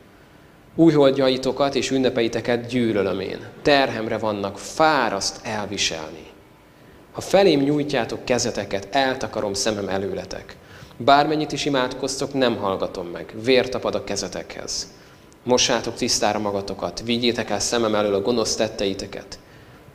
Újholdjaitokat 0.75 1.75
és 1.75 1.91
ünnepeiteket 1.91 2.67
gyűlölöm 2.67 3.21
én. 3.21 3.39
Terhemre 3.63 4.19
vannak, 4.19 4.59
fáraszt 4.59 5.47
elviselni. 5.47 6.27
Ha 7.13 7.21
felém 7.21 7.61
nyújtjátok 7.61 8.25
kezeteket, 8.25 8.89
eltakarom 8.91 9.53
szemem 9.53 9.89
előletek. 9.89 10.57
Bármennyit 10.97 11.53
is 11.53 11.65
imádkoztok, 11.65 12.33
nem 12.33 12.57
hallgatom 12.57 13.07
meg. 13.07 13.35
Vér 13.45 13.69
tapad 13.69 13.95
a 13.95 14.05
kezetekhez. 14.05 14.93
Mossátok 15.43 15.95
tisztára 15.95 16.39
magatokat, 16.39 17.03
vigyétek 17.05 17.51
el 17.51 17.61
szemem 17.61 17.95
elől 17.95 18.15
a 18.15 18.21
gonosz 18.21 18.57
tetteiteket. 18.57 19.39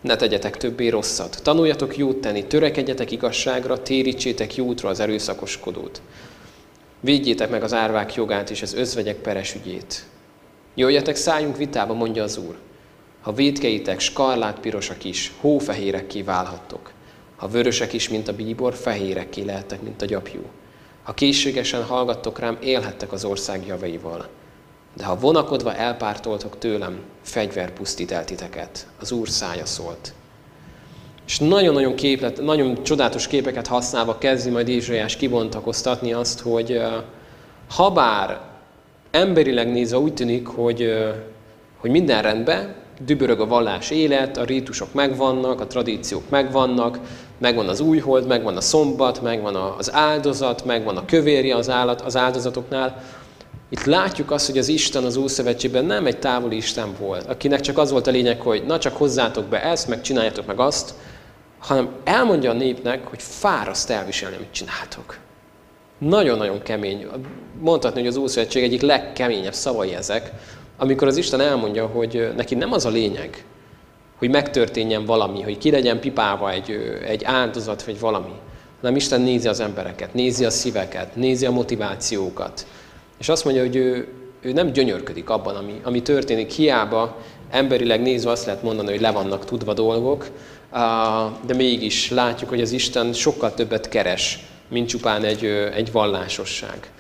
Ne 0.02 0.16
tegyetek 0.16 0.58
többé 0.58 0.88
rosszat. 0.88 1.40
Tanuljatok 1.44 1.98
jót 1.98 2.18
tenni, 2.18 2.46
törekedjetek 2.46 3.12
igazságra, 3.12 3.82
térítsétek 3.82 4.56
jótra 4.56 4.90
az 4.90 5.00
erőszakoskodót. 5.00 6.02
Védjétek 7.00 7.50
meg 7.50 7.64
az 7.64 7.74
árvák 7.74 8.14
jogát 8.14 8.50
és 8.50 8.62
az 8.62 8.74
özvegyek 8.74 9.16
peres 9.16 9.56
ügyét. 9.56 10.06
Jöjjetek, 10.76 11.16
szálljunk 11.16 11.58
vitába, 11.58 11.94
mondja 11.94 12.24
az 12.24 12.38
Úr. 12.38 12.58
Ha 13.22 13.34
védkeitek 13.34 14.00
skarlát 14.00 14.60
pirosak 14.60 15.04
is, 15.04 15.34
hófehérek 15.40 16.08
kiválhattok. 16.08 16.92
Ha 17.36 17.48
vörösek 17.48 17.94
is, 17.94 18.10
mint 18.10 18.28
a 18.28 18.36
bíbor, 18.36 18.74
fehérek 18.74 19.36
lehettek, 19.36 19.82
mint 19.82 20.02
a 20.02 20.06
gyapjú. 20.06 20.42
Ha 21.04 21.14
készségesen 21.14 21.84
hallgattok 21.84 22.40
rám, 22.40 22.58
élhettek 22.62 23.12
az 23.12 23.26
ország 23.26 23.66
javaival. 23.66 24.28
De 24.98 25.06
ha 25.06 25.20
vonakodva 25.20 25.76
elpártoltok 25.76 26.58
tőlem, 26.58 27.00
fegyver 27.22 27.72
pusztít 27.72 28.12
el 28.12 28.26
titeket. 28.26 28.88
Az 29.00 29.12
Úr 29.12 29.30
szája 29.30 29.66
szólt. 29.66 30.14
És 31.26 31.40
nagyon-nagyon 31.40 31.96
képlet, 31.96 32.42
nagyon 32.42 32.84
csodálatos 32.84 33.28
képeket 33.28 33.68
használva 33.68 34.18
kezdi 34.18 34.50
majd 34.50 34.68
Ézsaiás 34.68 35.16
kibontakoztatni 35.16 36.14
azt, 36.14 36.40
hogy 36.40 36.82
ha 37.76 37.92
bár 37.92 38.42
emberileg 39.12 39.72
nézve 39.72 39.98
úgy 39.98 40.14
tűnik, 40.14 40.48
hogy, 40.48 40.94
hogy 41.78 41.90
minden 41.90 42.22
rendben, 42.22 42.76
dübörög 43.02 43.40
a 43.40 43.48
vallás 43.48 43.90
élet, 43.90 44.38
a 44.38 44.44
rítusok 44.44 44.94
megvannak, 44.94 45.62
a 45.62 45.68
tradíciók 45.68 46.30
megvannak, 46.30 47.00
megvan 47.40 47.68
az 47.68 47.80
újhold, 47.80 48.28
megvan 48.28 48.58
a 48.58 48.62
szombat, 48.62 49.22
megvan 49.22 49.56
az 49.56 49.94
áldozat, 49.94 50.66
megvan 50.66 50.98
a 50.98 51.06
kövérje 51.06 51.56
az, 51.56 51.70
állat, 51.70 52.02
az 52.02 52.16
áldozatoknál. 52.16 53.04
Itt 53.70 53.84
látjuk 53.84 54.32
azt, 54.32 54.46
hogy 54.46 54.58
az 54.58 54.68
Isten 54.68 55.04
az 55.04 55.18
Ószövetségben 55.18 55.86
nem 55.86 56.06
egy 56.06 56.20
távoli 56.20 56.56
Isten 56.56 56.96
volt, 57.00 57.26
akinek 57.26 57.60
csak 57.60 57.78
az 57.78 57.92
volt 57.92 58.08
a 58.08 58.12
lényeg, 58.12 58.42
hogy 58.42 58.64
na 58.66 58.80
csak 58.80 58.98
hozzátok 58.98 59.46
be 59.46 59.64
ezt, 59.64 59.88
meg 59.88 60.02
csináljátok 60.02 60.46
meg 60.46 60.60
azt, 60.60 60.94
hanem 61.60 61.90
elmondja 62.04 62.50
a 62.50 62.54
népnek, 62.54 63.08
hogy 63.08 63.22
fáraszt 63.22 63.90
elviselni, 63.90 64.36
amit 64.36 64.52
csináltok. 64.52 65.18
Nagyon-nagyon 65.98 66.62
kemény. 66.62 67.08
Mondhatni, 67.60 68.00
hogy 68.00 68.10
az 68.10 68.18
Ószövetség 68.18 68.64
egyik 68.64 68.82
legkeményebb 68.82 69.54
szavai 69.54 69.94
ezek, 69.94 70.32
amikor 70.78 71.08
az 71.08 71.18
Isten 71.18 71.42
elmondja, 71.42 71.86
hogy 71.86 72.34
neki 72.36 72.56
nem 72.56 72.72
az 72.72 72.86
a 72.86 72.90
lényeg, 72.90 73.46
hogy 74.20 74.30
megtörténjen 74.30 75.06
valami, 75.06 75.42
hogy 75.42 75.58
ki 75.58 75.72
legyen 75.72 76.00
pipálva 76.00 76.52
egy, 76.52 77.00
egy 77.08 77.24
áldozat, 77.24 77.84
vagy 77.84 78.00
valami, 78.00 78.34
hanem 78.82 78.96
Isten 78.96 79.22
nézi 79.22 79.48
az 79.48 79.60
embereket, 79.60 80.14
nézi 80.14 80.46
a 80.46 80.50
szíveket, 80.50 81.16
nézi 81.16 81.46
a 81.46 81.52
motivációkat. 81.52 82.66
És 83.18 83.30
azt 83.30 83.44
mondja, 83.44 83.64
hogy 83.64 83.76
ő, 83.76 84.08
ő 84.42 84.52
nem 84.52 84.72
gyönyörködik 84.72 85.30
abban, 85.30 85.56
ami, 85.56 85.80
ami 85.84 86.02
történik. 86.02 86.52
Hiába 86.52 87.18
emberileg 87.50 88.02
nézve 88.02 88.32
azt 88.32 88.46
lehet 88.46 88.64
mondani, 88.64 88.90
hogy 88.90 89.02
le 89.02 89.12
vannak 89.12 89.46
tudva 89.46 89.74
dolgok, 89.74 90.30
de 91.46 91.54
mégis 91.56 92.10
látjuk, 92.10 92.50
hogy 92.50 92.62
az 92.62 92.72
Isten 92.72 93.14
sokkal 93.14 93.54
többet 93.54 93.90
keres, 93.90 94.40
mint 94.68 94.88
csupán 94.88 95.24
egy, 95.24 95.46
egy 95.76 95.92
vallásosság. 95.92 96.92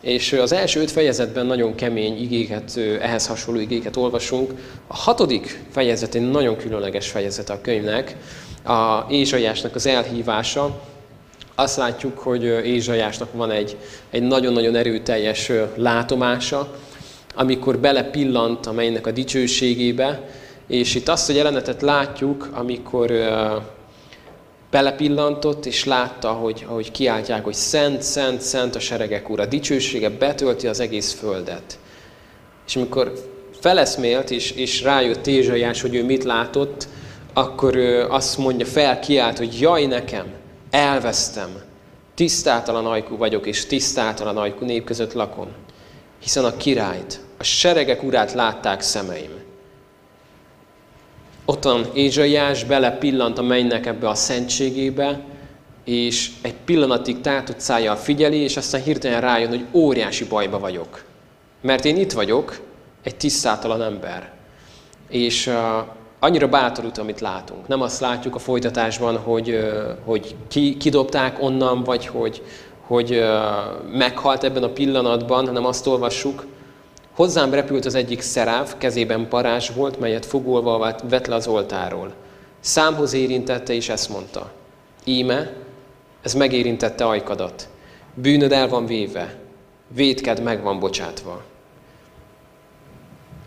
És 0.00 0.32
az 0.32 0.52
első 0.52 0.80
öt 0.80 0.90
fejezetben 0.90 1.46
nagyon 1.46 1.74
kemény 1.74 2.22
igéket, 2.22 2.76
ehhez 3.00 3.26
hasonló 3.26 3.60
igéket 3.60 3.96
olvasunk. 3.96 4.52
A 4.86 4.96
hatodik 4.96 5.60
fejezet 5.70 6.14
egy 6.14 6.30
nagyon 6.30 6.56
különleges 6.56 7.08
fejezet 7.08 7.50
a 7.50 7.60
könyvnek, 7.60 8.16
a 8.64 9.06
Ézsaiásnak 9.10 9.74
az 9.74 9.86
elhívása. 9.86 10.80
Azt 11.54 11.76
látjuk, 11.76 12.18
hogy 12.18 12.44
Ézsaiásnak 12.44 13.32
van 13.32 13.50
egy, 13.50 13.76
egy 14.10 14.22
nagyon-nagyon 14.22 14.74
erőteljes 14.74 15.52
látomása, 15.74 16.74
amikor 17.34 17.78
belepillant 17.78 18.66
a 18.66 18.72
mennynek 18.72 19.06
a 19.06 19.10
dicsőségébe, 19.10 20.28
és 20.66 20.94
itt 20.94 21.08
azt 21.08 21.30
a 21.30 21.32
jelenetet 21.32 21.82
látjuk, 21.82 22.48
amikor 22.52 23.10
belepillantott, 24.70 25.66
és 25.66 25.84
látta, 25.84 26.32
hogy, 26.32 26.64
ahogy 26.68 26.90
kiáltják, 26.90 27.44
hogy 27.44 27.54
szent, 27.54 28.02
szent, 28.02 28.40
szent 28.40 28.74
a 28.74 28.80
seregek 28.80 29.30
ura, 29.30 29.46
dicsősége 29.46 30.08
betölti 30.08 30.66
az 30.66 30.80
egész 30.80 31.12
földet. 31.12 31.78
És 32.66 32.76
amikor 32.76 33.12
feleszmélt, 33.60 34.30
és, 34.30 34.50
és 34.50 34.82
rájött 34.82 35.26
Ézsaiás, 35.26 35.80
hogy 35.80 35.94
ő 35.94 36.04
mit 36.04 36.24
látott, 36.24 36.88
akkor 37.32 37.76
ő 37.76 38.06
azt 38.08 38.38
mondja, 38.38 38.66
fel 38.66 38.98
kiált, 38.98 39.38
hogy 39.38 39.60
jaj 39.60 39.86
nekem, 39.86 40.26
elvesztem, 40.70 41.48
tisztátalan 42.14 42.86
ajkú 42.86 43.16
vagyok, 43.16 43.46
és 43.46 43.66
tisztátalan 43.66 44.36
ajkú 44.36 44.64
nép 44.64 44.84
között 44.84 45.12
lakom. 45.12 45.48
Hiszen 46.22 46.44
a 46.44 46.56
királyt, 46.56 47.20
a 47.38 47.42
seregek 47.42 48.02
urát 48.02 48.32
látták 48.32 48.80
szemeim. 48.80 49.37
Ottan 51.50 51.86
Ézsaiás 51.94 52.64
pillant 52.98 53.38
a 53.38 53.42
mennynek 53.42 53.86
ebbe 53.86 54.08
a 54.08 54.14
szentségébe, 54.14 55.20
és 55.84 56.30
egy 56.42 56.54
pillanatig 56.64 57.20
tátott 57.20 57.60
szájjal 57.60 57.96
figyeli, 57.96 58.36
és 58.36 58.56
aztán 58.56 58.82
hirtelen 58.82 59.20
rájön, 59.20 59.48
hogy 59.48 59.64
óriási 59.72 60.24
bajba 60.24 60.58
vagyok. 60.58 61.04
Mert 61.60 61.84
én 61.84 61.96
itt 61.96 62.12
vagyok, 62.12 62.60
egy 63.02 63.16
tisztátalan 63.16 63.82
ember. 63.82 64.32
És 65.08 65.46
uh, 65.46 65.54
annyira 66.20 66.48
bátorult, 66.48 66.98
amit 66.98 67.20
látunk. 67.20 67.68
Nem 67.68 67.80
azt 67.80 68.00
látjuk 68.00 68.34
a 68.34 68.38
folytatásban, 68.38 69.16
hogy, 69.16 69.50
uh, 69.50 69.88
hogy 70.04 70.34
ki, 70.48 70.76
kidobták 70.76 71.42
onnan, 71.42 71.82
vagy 71.82 72.06
hogy, 72.06 72.42
hogy 72.86 73.10
uh, 73.12 73.96
meghalt 73.96 74.44
ebben 74.44 74.62
a 74.62 74.68
pillanatban, 74.72 75.46
hanem 75.46 75.64
azt 75.64 75.86
olvassuk, 75.86 76.46
Hozzám 77.18 77.50
repült 77.50 77.84
az 77.84 77.94
egyik 77.94 78.20
szeráv, 78.20 78.76
kezében 78.76 79.28
parázs 79.28 79.70
volt, 79.74 80.00
melyet 80.00 80.26
fogolva 80.26 80.94
vett 81.08 81.26
le 81.26 81.34
az 81.34 81.46
oltáról. 81.46 82.14
Számhoz 82.60 83.12
érintette, 83.12 83.72
és 83.72 83.88
ezt 83.88 84.08
mondta. 84.08 84.50
Íme, 85.04 85.52
ez 86.22 86.34
megérintette 86.34 87.06
ajkadat. 87.06 87.68
Bűnöd 88.14 88.52
el 88.52 88.68
van 88.68 88.86
véve, 88.86 89.34
védked 89.94 90.42
meg 90.42 90.62
van 90.62 90.78
bocsátva. 90.78 91.42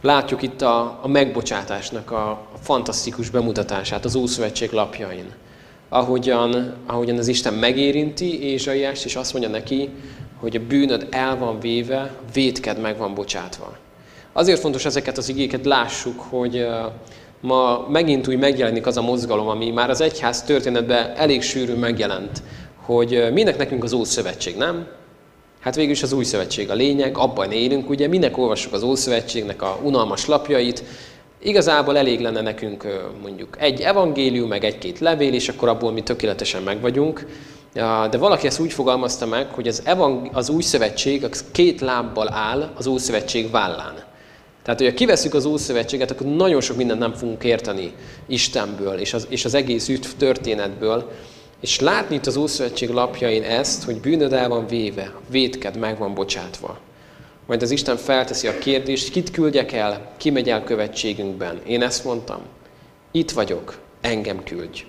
Látjuk 0.02 0.42
itt 0.42 0.62
a, 0.62 1.00
a 1.02 1.08
megbocsátásnak 1.08 2.12
a, 2.12 2.30
a 2.30 2.58
fantasztikus 2.62 3.30
bemutatását 3.30 4.06
az 4.06 4.16
Ószövetség 4.16 4.72
lapjain. 4.72 5.34
Ahogyan, 5.90 6.74
ahogyan 6.86 7.18
az 7.18 7.28
Isten 7.28 7.54
megérinti 7.54 8.44
Ézsaiást, 8.44 9.06
és 9.06 9.16
azt 9.16 9.32
mondja 9.32 9.50
neki, 9.50 9.90
hogy 10.42 10.56
a 10.56 10.66
bűnöd 10.68 11.08
el 11.10 11.38
van 11.38 11.60
véve, 11.60 12.14
vétked 12.34 12.82
meg 12.82 12.98
van 12.98 13.14
bocsátva. 13.14 13.78
Azért 14.34 14.60
fontos 14.60 14.86
ezeket 14.86 15.18
az 15.18 15.30
igéket 15.30 15.66
lássuk, 15.66 16.20
hogy 16.20 16.68
ma 17.40 17.88
megint 17.90 18.28
úgy 18.28 18.40
megjelenik 18.40 18.86
az 18.86 18.98
a 18.98 19.02
mozgalom, 19.02 19.48
ami 19.48 19.72
már 19.72 19.90
az 19.90 20.02
egyház 20.02 20.44
történetben 20.44 21.14
elég 21.16 21.42
sűrűn 21.42 21.78
megjelent, 21.78 22.44
hogy 22.86 23.30
minek 23.34 23.58
nekünk 23.58 23.84
az 23.84 23.94
Ószövetség, 23.94 24.56
nem? 24.56 24.88
Hát 25.60 25.76
végül 25.76 25.92
is 25.92 26.04
az 26.04 26.14
új 26.14 26.24
szövetség 26.24 26.70
a 26.70 26.74
lényeg, 26.74 27.18
abban 27.18 27.52
élünk, 27.52 27.90
ugye, 27.90 28.08
minek 28.08 28.38
olvassuk 28.38 28.74
az 28.74 28.84
Ószövetségnek 28.84 29.62
a 29.62 29.80
unalmas 29.84 30.26
lapjait, 30.26 30.84
Igazából 31.44 31.98
elég 31.98 32.20
lenne 32.20 32.42
nekünk 32.42 32.86
mondjuk 33.22 33.56
egy 33.60 33.82
evangélium, 33.82 34.48
meg 34.48 34.64
egy-két 34.64 35.00
levél, 35.00 35.34
és 35.34 35.50
akkor 35.50 35.68
abból 35.68 35.92
mi 35.92 36.02
tökéletesen 36.02 36.64
meg 36.64 36.82
vagyunk. 36.82 37.26
De 37.74 38.18
valaki 38.18 38.48
ezt 38.48 38.60
úgy 38.60 38.74
fogalmazta 38.74 39.26
meg, 39.26 39.48
hogy 39.52 39.68
az, 39.68 39.82
evang- 39.86 40.36
az 40.36 40.50
új 40.50 40.62
szövetség 40.62 41.24
az 41.24 41.46
két 41.52 41.82
lábbal 41.82 42.34
áll 42.34 42.72
az 42.78 42.86
új 42.86 43.00
szövetség 43.00 43.52
vállán. 43.52 44.04
Tehát, 44.64 44.80
hogyha 44.80 44.96
kiveszük 44.96 45.34
az 45.34 45.46
Ószövetséget, 45.46 46.12
akkor 46.12 46.28
nagyon 46.28 46.62
sok 46.62 46.78
mindent 46.78 47.00
nem 47.00 47.14
fogunk 47.14 47.44
érteni 47.44 47.94
Istenből 48.28 49.00
és 49.00 49.14
az, 49.14 49.28
és 49.30 49.46
az 49.46 49.54
egész 49.54 49.88
üt 49.88 50.18
történetből. 50.18 51.12
És 51.62 51.80
látni 51.80 52.16
itt 52.16 52.26
az 52.26 52.38
Ószövetség 52.38 52.90
lapjain 52.90 53.44
ezt, 53.44 53.84
hogy 53.84 54.00
bűnöd 54.00 54.34
el 54.34 54.50
van 54.50 54.68
véve, 54.68 55.14
vétked 55.30 55.78
meg 55.78 55.98
van 55.98 56.14
bocsátva. 56.14 56.78
Majd 57.48 57.62
az 57.62 57.72
Isten 57.72 57.98
felteszi 57.98 58.48
a 58.48 58.58
kérdést, 58.58 59.10
kit 59.10 59.32
küldjek 59.32 59.72
el, 59.72 60.12
ki 60.18 60.30
megy 60.30 60.50
el 60.50 60.64
követségünkben. 60.64 61.62
Én 61.66 61.82
ezt 61.82 62.04
mondtam. 62.04 62.42
Itt 63.12 63.32
vagyok, 63.32 63.78
engem 64.02 64.44
küldj. 64.44 64.86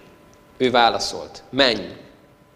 Ő 0.57 0.71
válaszolt, 0.71 1.43
menj, 1.51 1.81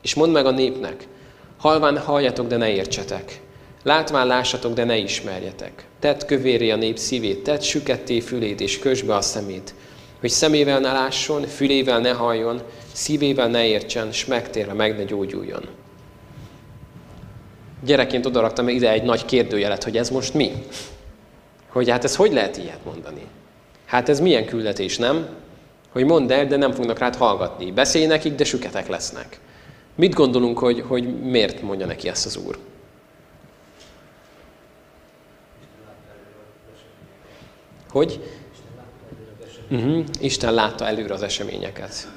és 0.06 0.14
mondd 0.14 0.32
meg 0.32 0.46
a 0.46 0.50
népnek, 0.50 1.08
halván 1.56 1.98
halljatok, 1.98 2.46
de 2.46 2.56
ne 2.56 2.68
értsetek. 2.68 3.40
Látván 3.82 4.26
lássatok, 4.26 4.72
de 4.72 4.84
ne 4.84 4.96
ismerjetek. 4.96 5.86
Tedd 6.00 6.26
kövéré 6.26 6.70
a 6.70 6.76
nép 6.76 6.96
szívét, 6.96 7.42
tedd 7.42 7.60
süketté 7.60 8.20
fülét, 8.20 8.60
és 8.60 8.78
kösbe 8.78 9.14
a 9.14 9.20
szemét, 9.20 9.74
hogy 10.20 10.30
szemével 10.30 10.80
ne 10.80 10.92
lásson, 10.92 11.42
fülével 11.42 12.00
ne 12.00 12.10
halljon, 12.10 12.62
szívével 12.92 13.48
ne 13.48 13.66
értsen, 13.66 14.12
s 14.12 14.24
megtérve 14.24 14.72
meg 14.72 14.96
ne 14.96 15.04
gyógyuljon. 15.04 15.62
Gyerekként 17.84 18.26
odaraktam 18.26 18.68
ide 18.68 18.90
egy 18.90 19.02
nagy 19.02 19.24
kérdőjelet, 19.24 19.84
hogy 19.84 19.96
ez 19.96 20.10
most 20.10 20.34
mi? 20.34 20.52
Hogy 21.68 21.90
hát 21.90 22.04
ez 22.04 22.16
hogy 22.16 22.32
lehet 22.32 22.56
ilyet 22.56 22.84
mondani? 22.84 23.22
Hát 23.86 24.08
ez 24.08 24.20
milyen 24.20 24.46
küldetés, 24.46 24.98
nem? 24.98 25.28
Hogy 25.92 26.04
mondd 26.04 26.32
el, 26.32 26.46
de 26.46 26.56
nem 26.56 26.72
fognak 26.72 26.98
rád 26.98 27.16
hallgatni. 27.16 27.72
Beszélj 27.72 28.06
nekik, 28.06 28.34
de 28.34 28.44
süketek 28.44 28.88
lesznek. 28.88 29.40
Mit 29.96 30.14
gondolunk, 30.14 30.58
hogy, 30.58 30.84
hogy 30.88 31.20
miért 31.20 31.62
mondja 31.62 31.86
neki 31.86 32.08
ezt 32.08 32.26
az 32.26 32.36
Úr? 32.36 32.58
Hogy? 37.90 38.20
Uh-huh. 39.70 40.04
Isten 40.20 40.54
látta 40.54 40.86
előre 40.86 41.14
az 41.14 41.22
eseményeket. 41.22 42.08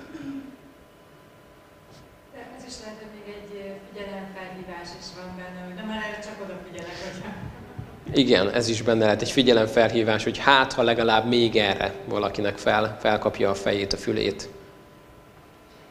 ez 2.58 2.66
is 2.68 2.74
lehet, 2.84 2.98
hogy 2.98 3.08
még 3.14 3.36
egy 3.36 3.74
figyelemfelhívás 3.88 4.88
is 5.00 5.06
van 5.16 5.36
benne, 5.38 5.66
hogy 5.66 5.76
nem 5.76 5.90
erre 5.90 6.20
csak 6.24 6.36
odafigyelek, 6.44 6.96
hogy... 7.04 8.20
Igen, 8.20 8.50
ez 8.50 8.68
is 8.68 8.82
benne 8.82 9.04
lehet 9.04 9.22
egy 9.22 9.32
figyelemfelhívás, 9.32 10.24
hogy 10.24 10.38
hát, 10.38 10.74
ha 10.74 10.82
legalább 10.82 11.28
még 11.28 11.56
erre 11.56 11.94
valakinek 12.06 12.58
fel, 12.58 12.98
felkapja 13.00 13.50
a 13.50 13.56
fejét, 13.56 13.94
a 13.94 13.98
fülét. 13.98 14.50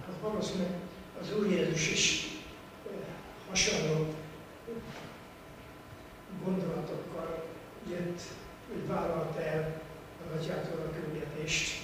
Hát 0.06 0.14
valószínűleg 0.22 0.77
az 1.38 1.44
Úr 1.44 1.50
Jézus 1.50 1.90
is 1.90 2.28
hasonló 3.50 4.06
gondolatokkal 6.44 7.44
jött, 7.90 8.20
hogy 8.72 8.86
vállalta 8.86 9.42
el 9.42 9.80
a 10.32 10.36
atyától 10.38 10.80
a 10.86 11.00
küldetést, 11.00 11.82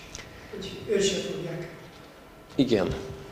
hogy 0.50 0.80
őt 0.88 1.02
se 1.02 1.32
tudják. 1.32 1.68
Igen. 2.54 2.88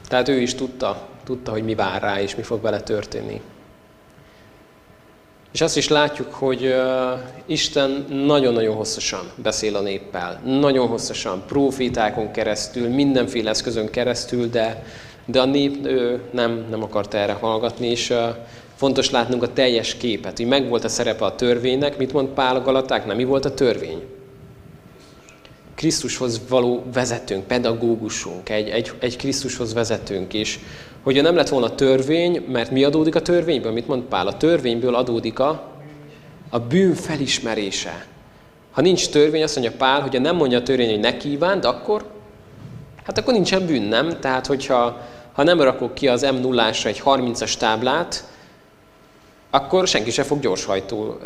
Tehát 0.09 0.29
ő 0.29 0.41
is 0.41 0.55
tudta, 0.55 1.09
tudta, 1.25 1.51
hogy 1.51 1.65
mi 1.65 1.75
vár 1.75 2.03
rá, 2.03 2.21
és 2.21 2.35
mi 2.35 2.43
fog 2.43 2.63
vele 2.63 2.81
történni. 2.81 3.41
És 5.53 5.61
azt 5.61 5.77
is 5.77 5.89
látjuk, 5.89 6.35
hogy 6.35 6.67
uh, 6.67 7.21
Isten 7.47 8.07
nagyon-nagyon 8.09 8.75
hosszasan 8.77 9.33
beszél 9.35 9.77
a 9.77 9.81
néppel. 9.81 10.41
Nagyon 10.45 10.87
hosszasan, 10.87 11.47
profétákon 11.47 12.31
keresztül, 12.31 12.89
mindenféle 12.89 13.51
eszközön 13.51 13.91
keresztül, 13.91 14.49
de, 14.49 14.85
de 15.25 15.41
a 15.41 15.45
nép 15.45 15.87
ő 15.87 16.21
nem, 16.31 16.67
nem 16.71 16.83
akart 16.83 17.15
erre 17.15 17.33
hallgatni, 17.33 17.87
és 17.87 18.15
fontos 18.75 19.11
látnunk 19.11 19.43
a 19.43 19.53
teljes 19.53 19.97
képet, 19.97 20.37
hogy 20.37 20.47
megvolt 20.47 20.85
a 20.85 20.89
szerepe 20.89 21.25
a 21.25 21.35
törvénynek, 21.35 21.99
mit 21.99 22.13
mond 22.13 22.29
Pál 22.29 22.57
a 22.57 22.63
Galatáknál, 22.63 23.17
mi 23.17 23.25
volt 23.25 23.45
a 23.45 23.55
törvény? 23.55 24.03
Krisztushoz 25.75 26.41
való 26.49 26.83
vezetőnk, 26.93 27.47
pedagógusunk, 27.47 28.49
egy, 28.49 28.69
egy, 28.69 28.93
egy 28.99 29.17
Krisztushoz 29.17 29.75
vezetőnk 29.75 30.33
is. 30.33 30.59
Hogyha 31.03 31.23
nem 31.23 31.35
lett 31.35 31.49
volna 31.49 31.75
törvény, 31.75 32.45
mert 32.49 32.71
mi 32.71 32.85
adódik 32.85 33.15
a 33.15 33.23
törvényből? 33.23 33.73
Mit 33.73 33.87
mond 33.87 34.03
Pál? 34.03 34.27
A 34.27 34.37
törvényből 34.37 34.95
adódik 34.95 35.39
a, 35.39 35.73
a 36.51 36.59
bűn 36.59 36.95
felismerése. 36.95 38.07
Ha 38.71 38.81
nincs 38.81 39.09
törvény, 39.09 39.43
azt 39.43 39.57
mondja 39.57 39.77
Pál, 39.79 40.01
hogyha 40.01 40.21
nem 40.21 40.37
mondja 40.37 40.59
a 40.59 40.63
törvény, 40.63 40.91
hogy 40.91 41.01
ne 41.01 41.17
kívánt, 41.17 41.65
akkor, 41.65 42.12
hát 43.07 43.19
akkor 43.19 43.33
nincsen 43.33 43.67
bűn, 43.67 43.83
nem? 43.83 44.21
Tehát, 44.21 44.47
hogyha 44.47 45.01
ha 45.33 45.43
nem 45.43 45.61
rakok 45.61 45.95
ki 45.95 46.09
az 46.09 46.23
m 46.23 46.35
0 46.35 46.67
egy 46.67 47.03
30-as 47.05 47.55
táblát, 47.55 48.25
akkor 49.51 49.87
senki 49.87 50.11
se 50.11 50.23
fog 50.23 50.41
gyorshajtó 50.41 51.19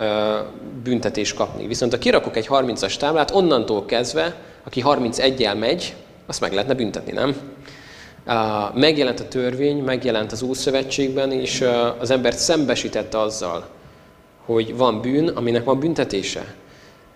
büntetés 0.83 1.35
kapni. 1.35 1.67
Viszont 1.67 1.93
ha 1.93 1.99
kirakok 1.99 2.37
egy 2.37 2.47
30-as 2.51 2.97
táblát, 2.97 3.31
onnantól 3.31 3.85
kezdve, 3.85 4.35
aki 4.65 4.83
31-jel 4.87 5.59
megy, 5.59 5.95
azt 6.27 6.41
meg 6.41 6.53
lehetne 6.53 6.75
büntetni, 6.75 7.13
nem? 7.13 7.37
Megjelent 8.75 9.21
a 9.21 9.29
törvény, 9.29 9.83
megjelent 9.83 10.33
az 10.33 10.43
Ószövetségben, 10.43 11.33
és 11.33 11.65
az 11.99 12.11
embert 12.11 12.39
szembesítette 12.39 13.21
azzal, 13.21 13.67
hogy 14.45 14.77
van 14.77 15.01
bűn, 15.01 15.29
aminek 15.29 15.65
van 15.65 15.79
büntetése. 15.79 16.55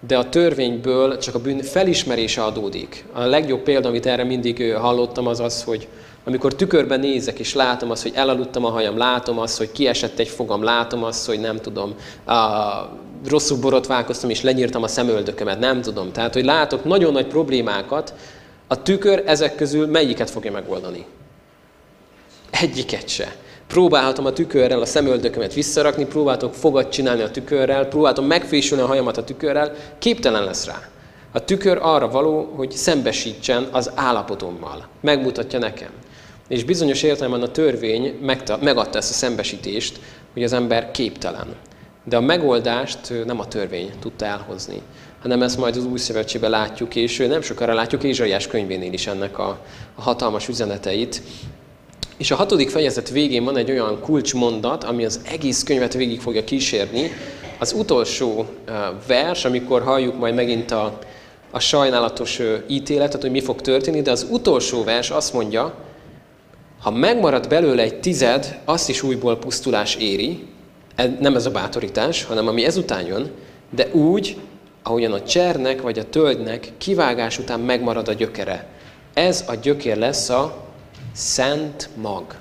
De 0.06 0.18
a 0.18 0.28
törvényből 0.28 1.18
csak 1.18 1.34
a 1.34 1.40
bűn 1.40 1.62
felismerése 1.62 2.42
adódik. 2.42 3.04
A 3.12 3.24
legjobb 3.24 3.60
példa, 3.60 3.88
amit 3.88 4.06
erre 4.06 4.24
mindig 4.24 4.74
hallottam, 4.74 5.26
az 5.26 5.40
az, 5.40 5.62
hogy 5.62 5.88
amikor 6.24 6.54
tükörben 6.54 7.00
nézek, 7.00 7.38
és 7.38 7.54
látom 7.54 7.90
azt, 7.90 8.02
hogy 8.02 8.12
elaludtam 8.14 8.64
a 8.64 8.70
hajam, 8.70 8.96
látom 8.96 9.38
azt, 9.38 9.58
hogy 9.58 9.72
kiesett 9.72 10.18
egy 10.18 10.28
fogam, 10.28 10.62
látom 10.62 11.04
azt, 11.04 11.26
hogy 11.26 11.40
nem 11.40 11.56
tudom, 11.56 11.94
a, 12.24 12.32
rosszul 13.28 13.58
borotválkoztam, 13.58 14.30
és 14.30 14.42
lenyírtam 14.42 14.82
a 14.82 14.88
szemöldökömet, 14.88 15.58
nem 15.58 15.80
tudom. 15.80 16.12
Tehát, 16.12 16.34
hogy 16.34 16.44
látok 16.44 16.84
nagyon 16.84 17.12
nagy 17.12 17.26
problémákat, 17.26 18.14
a 18.66 18.82
tükör 18.82 19.22
ezek 19.26 19.54
közül 19.54 19.86
melyiket 19.86 20.30
fogja 20.30 20.52
megoldani? 20.52 21.04
Egyiket 22.50 23.08
se. 23.08 23.36
Próbálhatom 23.70 24.26
a 24.26 24.33
tükörrel 24.33 24.80
a 24.80 24.87
szemöldökömet 24.87 25.54
visszarakni, 25.54 26.04
próbáltok 26.04 26.54
fogat 26.54 26.92
csinálni 26.92 27.22
a 27.22 27.30
tükörrel, 27.30 27.87
próbáltam 27.87 28.24
megfésülni 28.24 28.83
a 28.83 28.87
hajamat 28.87 29.16
a 29.16 29.24
tükörrel, 29.24 29.74
képtelen 29.98 30.44
lesz 30.44 30.66
rá. 30.66 30.88
A 31.33 31.44
tükör 31.44 31.78
arra 31.83 32.09
való, 32.09 32.52
hogy 32.56 32.70
szembesítsen 32.70 33.68
az 33.70 33.90
állapotommal. 33.94 34.88
Megmutatja 35.00 35.59
nekem. 35.59 35.90
És 36.48 36.64
bizonyos 36.64 37.02
értelemben 37.02 37.42
a 37.42 37.50
törvény 37.50 38.18
megadta 38.61 38.98
ezt 38.98 39.11
a 39.11 39.14
szembesítést, 39.14 40.00
hogy 40.33 40.42
az 40.42 40.52
ember 40.52 40.90
képtelen. 40.90 41.54
De 42.04 42.16
a 42.16 42.20
megoldást 42.20 43.24
nem 43.26 43.40
a 43.40 43.48
törvény 43.48 43.90
tudta 44.00 44.24
elhozni, 44.24 44.83
hanem 45.22 45.42
ezt 45.42 45.59
majd 45.59 45.76
az 45.76 45.85
új 45.85 45.98
szövetségben 45.98 46.50
látjuk, 46.50 46.96
és 46.96 47.16
nem 47.16 47.42
sokára 47.42 47.74
látjuk 47.74 48.02
Ézsaiás 48.02 48.46
könyvénél 48.46 48.92
is 48.92 49.06
ennek 49.06 49.38
a, 49.38 49.59
a 49.94 50.02
hatalmas 50.02 50.48
üzeneteit. 50.48 51.22
És 52.20 52.30
a 52.30 52.37
hatodik 52.37 52.70
fejezet 52.70 53.11
végén 53.11 53.44
van 53.44 53.56
egy 53.56 53.70
olyan 53.70 54.00
kulcsmondat, 54.00 54.85
ami 54.85 55.04
az 55.04 55.20
egész 55.24 55.62
könyvet 55.62 55.92
végig 55.92 56.20
fogja 56.20 56.44
kísérni. 56.44 57.11
Az 57.59 57.72
utolsó 57.72 58.46
vers, 59.06 59.44
amikor 59.44 59.83
halljuk 59.83 60.18
majd 60.18 60.35
megint 60.35 60.70
a, 60.70 60.98
a 61.50 61.59
sajnálatos 61.59 62.40
ítéletet, 62.68 63.20
hogy 63.20 63.30
mi 63.30 63.40
fog 63.40 63.61
történni, 63.61 64.02
de 64.02 64.11
az 64.11 64.26
utolsó 64.30 64.85
vers 64.85 65.11
azt 65.11 65.33
mondja, 65.33 65.74
ha 66.80 66.90
megmarad 66.90 67.48
belőle 67.48 67.83
egy 67.83 68.00
tized, 68.00 68.59
azt 68.64 68.88
is 68.88 69.02
újból 69.02 69.38
pusztulás 69.38 69.94
éri, 69.94 70.46
nem 71.20 71.37
ez 71.37 71.46
a 71.46 71.50
bátorítás, 71.50 72.24
hanem 72.24 72.48
ami 72.48 72.64
ezután 72.64 73.06
jön, 73.06 73.30
de 73.70 73.88
úgy, 73.92 74.37
ahogyan 74.83 75.12
a 75.12 75.22
csernek 75.22 75.83
vagy 75.83 75.98
a 75.98 76.09
tölgynek 76.09 76.72
kivágás 76.78 77.38
után 77.38 77.61
megmarad 77.61 78.09
a 78.09 78.12
gyökere. 78.12 78.66
Ez 79.14 79.44
a 79.48 79.54
gyökér 79.54 79.96
lesz 79.96 80.28
a 80.28 80.68
szent 81.12 81.88
mag. 81.96 82.35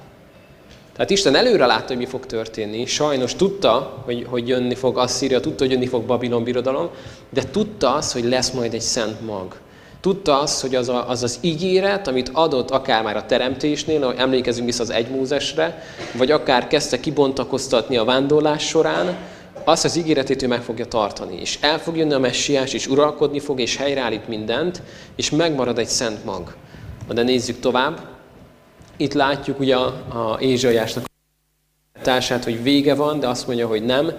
Tehát 0.93 1.10
Isten 1.10 1.36
előre 1.36 1.65
látta, 1.65 1.88
hogy 1.88 1.97
mi 1.97 2.05
fog 2.05 2.25
történni. 2.25 2.86
Sajnos 2.86 3.36
tudta, 3.36 4.01
hogy, 4.05 4.25
hogy 4.29 4.47
jönni 4.47 4.75
fog 4.75 4.97
Asszíria, 4.97 5.39
tudta, 5.39 5.63
hogy 5.63 5.73
jönni 5.73 5.88
fog 5.88 6.03
Babilon 6.03 6.43
birodalom, 6.43 6.89
de 7.29 7.43
tudta 7.51 7.93
azt, 7.93 8.13
hogy 8.13 8.23
lesz 8.23 8.51
majd 8.51 8.73
egy 8.73 8.82
szent 8.82 9.21
mag. 9.25 9.55
Tudta 10.01 10.39
azt, 10.39 10.62
hogy 10.62 10.75
az, 10.75 10.89
a, 10.89 11.10
az 11.10 11.23
az 11.23 11.38
ígéret, 11.41 12.08
amit 12.08 12.29
adott 12.34 12.69
akár 12.71 13.03
már 13.03 13.17
a 13.17 13.25
teremtésnél, 13.25 14.03
ahogy 14.03 14.17
emlékezünk 14.17 14.65
vissza 14.65 14.84
az 14.84 14.89
egymózesre, 14.89 15.84
vagy 16.17 16.32
akár 16.32 16.67
kezdte 16.67 16.99
kibontakoztatni 16.99 17.97
a 17.97 18.03
vándorlás 18.03 18.67
során, 18.67 19.17
azt 19.63 19.86
az 19.86 19.95
ígéretét 19.97 20.41
ő 20.41 20.47
meg 20.47 20.62
fogja 20.62 20.86
tartani. 20.86 21.39
És 21.41 21.58
el 21.62 21.79
fog 21.79 21.97
jönni 21.97 22.13
a 22.13 22.19
messiás, 22.19 22.73
és 22.73 22.88
uralkodni 22.88 23.39
fog, 23.39 23.60
és 23.60 23.75
helyreállít 23.75 24.27
mindent, 24.27 24.82
és 25.15 25.29
megmarad 25.29 25.79
egy 25.79 25.88
szent 25.88 26.25
mag. 26.25 26.55
De 27.13 27.23
nézzük 27.23 27.60
tovább. 27.60 27.99
Itt 28.99 29.13
látjuk 29.13 29.59
ugye 29.59 29.75
a, 29.75 29.85
a 30.09 30.38
Ézsaiásnak 30.39 31.03
a 31.93 31.99
társát, 32.01 32.43
hogy 32.43 32.63
vége 32.63 32.95
van, 32.95 33.19
de 33.19 33.27
azt 33.27 33.47
mondja, 33.47 33.67
hogy 33.67 33.85
nem. 33.85 34.12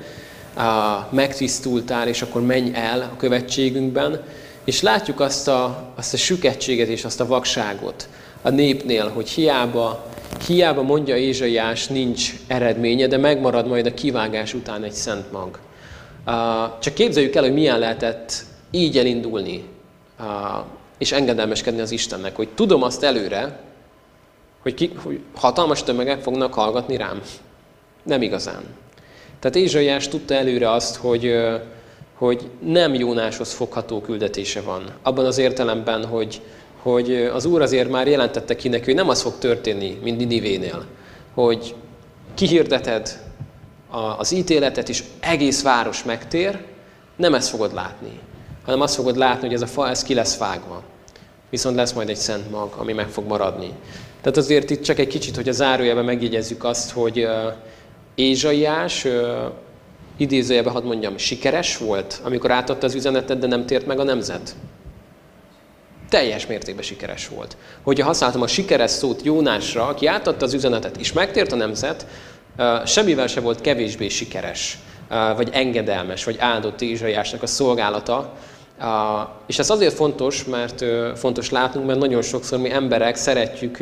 Megtisztultál, 1.11 2.09
és 2.09 2.23
akkor 2.23 2.43
menj 2.43 2.71
el 2.75 3.01
a 3.01 3.17
követségünkben. 3.17 4.23
És 4.65 4.83
látjuk 4.83 5.21
azt 5.21 5.49
a, 5.49 5.93
azt 5.97 6.15
a 6.15 6.17
süketséget 6.17 6.89
és 6.89 7.05
azt 7.05 7.21
a 7.21 7.27
vakságot 7.27 8.09
a 8.43 8.51
népnél, 8.51 9.09
hogy 9.09 9.29
hiába, 9.29 10.07
hiába 10.47 10.83
mondja 10.83 11.17
Ézsaiás, 11.17 11.87
nincs 11.87 12.33
eredménye, 12.47 13.07
de 13.07 13.17
megmarad 13.17 13.67
majd 13.67 13.87
a 13.87 13.95
kivágás 13.95 14.55
után 14.55 14.83
egy 14.83 14.93
szent 14.93 15.33
mag. 15.33 15.59
Csak 16.81 16.95
képzeljük 16.95 17.35
el, 17.35 17.43
hogy 17.43 17.53
milyen 17.53 17.79
lehetett 17.79 18.45
így 18.71 18.99
elindulni, 18.99 19.65
és 20.99 21.13
engedelmeskedni 21.13 21.81
az 21.81 21.91
Istennek, 21.91 22.37
hogy 22.37 22.49
tudom 22.49 22.83
azt 22.83 23.03
előre, 23.03 23.69
hogy, 24.63 24.75
ki, 24.75 24.93
hogy 25.03 25.21
hatalmas 25.35 25.83
tömegek 25.83 26.23
fognak 26.23 26.55
hallgatni 26.55 26.97
rám. 26.97 27.23
Nem 28.03 28.23
igazán. 28.23 28.63
Tehát 29.39 29.57
Ézsaiás 29.57 30.09
tudta 30.09 30.35
előre 30.35 30.71
azt, 30.71 30.97
hogy, 30.97 31.35
hogy 32.15 32.51
nem 32.61 32.95
Jónáshoz 32.95 33.53
fogható 33.53 34.01
küldetése 34.01 34.61
van. 34.61 34.85
Abban 35.03 35.25
az 35.25 35.39
értelemben, 35.39 36.07
hogy, 36.07 36.41
hogy 36.83 37.15
az 37.15 37.45
Úr 37.45 37.63
azért 37.63 37.91
már 37.91 38.09
jelentette 38.09 38.57
ki 38.57 38.69
neki, 38.69 38.85
hogy 38.85 38.95
nem 38.95 39.09
az 39.09 39.23
fog 39.23 39.39
történni, 39.39 39.99
mint 40.03 40.19
Ninivénél, 40.19 40.85
hogy 41.35 41.75
kihirdeted 42.35 43.21
az 44.19 44.33
ítéletet, 44.33 44.89
és 44.89 45.05
egész 45.21 45.63
város 45.63 46.05
megtér, 46.05 46.59
nem 47.17 47.35
ezt 47.35 47.49
fogod 47.49 47.75
látni, 47.75 48.21
hanem 48.65 48.81
azt 48.81 48.95
fogod 48.95 49.17
látni, 49.17 49.47
hogy 49.47 49.55
ez 49.55 49.63
a 49.63 49.67
fa, 49.67 49.89
ez 49.89 50.03
ki 50.03 50.15
lesz 50.15 50.39
vágva. 50.39 50.83
Viszont 51.51 51.77
lesz 51.77 51.93
majd 51.93 52.09
egy 52.09 52.17
szent 52.17 52.51
mag, 52.51 52.75
ami 52.77 52.93
meg 52.93 53.09
fog 53.09 53.27
maradni. 53.27 53.73
Tehát 54.21 54.37
azért 54.37 54.71
itt 54.71 54.83
csak 54.83 54.99
egy 54.99 55.07
kicsit, 55.07 55.37
hogy 55.37 55.49
a 55.49 55.53
zárójelben 55.53 56.05
megjegyezzük 56.05 56.65
azt, 56.65 56.91
hogy 56.91 57.29
Ézsaiás 58.15 59.07
idézőjelben 60.17 60.73
hadd 60.73 60.85
mondjam, 60.85 61.17
sikeres 61.17 61.77
volt, 61.77 62.21
amikor 62.23 62.51
átadta 62.51 62.87
az 62.87 62.95
üzenetet, 62.95 63.39
de 63.39 63.47
nem 63.47 63.67
tért 63.67 63.87
meg 63.87 63.99
a 63.99 64.05
nemzet. 64.05 64.55
Teljes 66.09 66.47
mértékben 66.47 66.85
sikeres 66.85 67.29
volt. 67.29 67.57
Hogyha 67.83 68.07
használtam 68.07 68.43
a 68.43 68.47
sikeres 68.47 68.91
szót 68.91 69.23
Jónásra, 69.23 69.87
aki 69.87 70.07
átadta 70.07 70.45
az 70.45 70.55
üzenetet, 70.55 70.97
és 70.97 71.13
megtért 71.13 71.53
a 71.53 71.57
nemzet, 71.57 72.07
semmivel 72.85 73.27
se 73.27 73.41
volt 73.41 73.61
kevésbé 73.61 74.09
sikeres, 74.09 74.79
vagy 75.37 75.49
engedelmes, 75.53 76.25
vagy 76.25 76.37
áldott 76.39 76.81
Ézsaiásnak 76.81 77.43
a 77.43 77.47
szolgálata, 77.47 78.35
és 79.47 79.59
ez 79.59 79.71
azért 79.71 79.95
fontos, 79.95 80.45
mert 80.45 80.85
fontos 81.19 81.51
látnunk, 81.51 81.87
mert 81.87 81.99
nagyon 81.99 82.23
sokszor 82.23 82.59
mi 82.59 82.71
emberek 82.71 83.17
szeretjük 83.17 83.79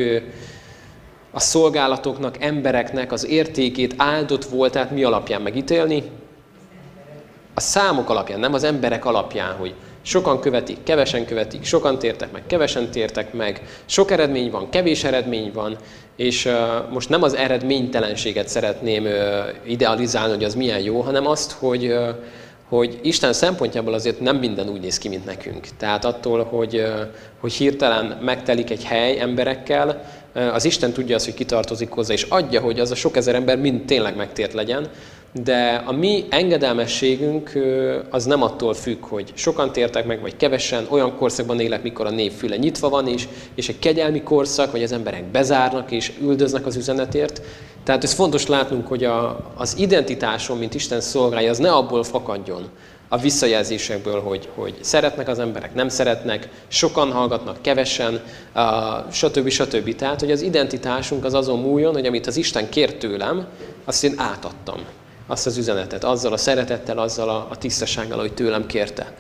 a 1.30 1.40
szolgálatoknak, 1.40 2.37
embereknek 2.40 3.12
az 3.12 3.26
értékét 3.26 3.94
áldott 3.96 4.44
voltát 4.44 4.90
mi 4.90 5.04
alapján 5.04 5.42
megítélni? 5.42 6.02
A 7.54 7.61
számok 7.61 8.11
alapján, 8.11 8.40
nem 8.40 8.54
az 8.54 8.64
emberek 8.64 9.04
alapján, 9.04 9.54
hogy 9.54 9.74
sokan 10.02 10.40
követik, 10.40 10.82
kevesen 10.82 11.26
követik, 11.26 11.64
sokan 11.64 11.98
tértek 11.98 12.32
meg, 12.32 12.42
kevesen 12.46 12.90
tértek 12.90 13.32
meg, 13.32 13.62
sok 13.87 14.11
eredmény 14.11 14.50
van, 14.50 14.70
kevés 14.70 15.04
eredmény 15.04 15.50
van, 15.52 15.76
és 16.16 16.48
most 16.90 17.08
nem 17.08 17.22
az 17.22 17.34
eredménytelenséget 17.34 18.48
szeretném 18.48 19.04
uh, 19.04 19.12
idealizálni, 19.66 20.34
hogy 20.34 20.44
az 20.44 20.54
milyen 20.54 20.80
jó, 20.80 21.00
hanem 21.00 21.26
azt, 21.26 21.52
hogy 21.52 21.94
hogy 22.68 22.98
Isten 23.02 23.33
szempontjából 23.33 23.94
azért 23.94 24.20
nem 24.20 24.37
minden 24.37 24.68
úgy 24.68 24.81
néz 24.81 24.98
ki, 24.98 25.09
mint 25.09 25.24
nekünk. 25.24 25.66
Tehát 25.76 26.04
attól, 26.04 26.44
hogy, 26.44 26.85
hogy 27.40 27.52
hirtelen 27.52 28.18
megtelik 28.22 28.70
egy 28.70 28.85
hely 28.85 29.20
emberekkel, 29.20 30.04
az 30.52 30.64
Isten 30.64 30.92
tudja 30.92 31.14
azt, 31.14 31.24
hogy 31.24 31.35
kitartozik 31.35 31.90
hozzá, 31.90 32.12
és 32.12 32.26
adja, 32.28 32.61
hogy 32.61 32.81
az 32.81 32.90
a 32.90 32.94
sok 32.94 33.16
ezer 33.16 33.35
ember 33.35 33.59
mind 33.59 33.85
tényleg 33.85 34.16
megtért 34.16 34.52
legyen, 34.52 34.88
de 35.32 35.82
a 35.86 35.92
mi 35.92 36.24
engedelmességünk 36.28 37.52
az 38.10 38.24
nem 38.24 38.42
attól 38.42 38.74
függ, 38.74 39.04
hogy 39.04 39.32
sokan 39.34 39.72
tértek 39.72 40.06
meg, 40.06 40.20
vagy 40.20 40.36
kevesen, 40.36 40.86
olyan 40.88 41.16
korszakban 41.16 41.60
élek, 41.60 41.82
mikor 41.82 42.06
a 42.06 42.10
név 42.10 42.32
füle 42.32 42.56
nyitva 42.56 42.88
van 42.88 43.06
is, 43.06 43.28
és 43.54 43.68
egy 43.68 43.78
kegyelmi 43.78 44.22
korszak, 44.22 44.72
vagy 44.72 44.82
az 44.82 44.92
emberek 44.92 45.24
bezárnak 45.24 45.90
és 45.90 46.12
üldöznek 46.20 46.66
az 46.66 46.76
üzenetért. 46.76 47.42
Tehát 47.84 48.04
ez 48.04 48.12
fontos 48.12 48.46
látnunk, 48.46 48.86
hogy 48.86 49.04
a, 49.04 49.50
az 49.56 49.74
identitásom, 49.78 50.58
mint 50.58 50.74
Isten 50.74 51.00
szolgálja, 51.00 51.50
az 51.50 51.58
ne 51.58 51.72
abból 51.72 52.04
fakadjon, 52.04 52.68
a 53.08 53.18
visszajelzésekből, 53.18 54.20
hogy, 54.20 54.48
hogy 54.54 54.74
szeretnek 54.80 55.28
az 55.28 55.38
emberek, 55.38 55.74
nem 55.74 55.88
szeretnek, 55.88 56.48
sokan 56.68 57.12
hallgatnak, 57.12 57.62
kevesen, 57.62 58.22
uh, 58.54 58.62
stb. 59.12 59.48
stb. 59.48 59.94
Tehát, 59.94 60.20
hogy 60.20 60.30
az 60.30 60.42
identitásunk 60.42 61.24
az 61.24 61.34
azon 61.34 61.58
múljon, 61.58 61.92
hogy 61.92 62.06
amit 62.06 62.26
az 62.26 62.36
Isten 62.36 62.68
kért 62.68 62.98
tőlem, 62.98 63.46
azt 63.84 64.04
én 64.04 64.14
átadtam 64.16 64.78
azt 65.30 65.46
az 65.46 65.56
üzenetet, 65.56 66.04
azzal 66.04 66.32
a 66.32 66.36
szeretettel, 66.36 66.98
azzal 66.98 67.28
a, 67.28 67.46
a 67.50 67.56
tisztasággal, 67.56 68.18
hogy 68.18 68.34
tőlem 68.34 68.66
kérte. 68.66 69.12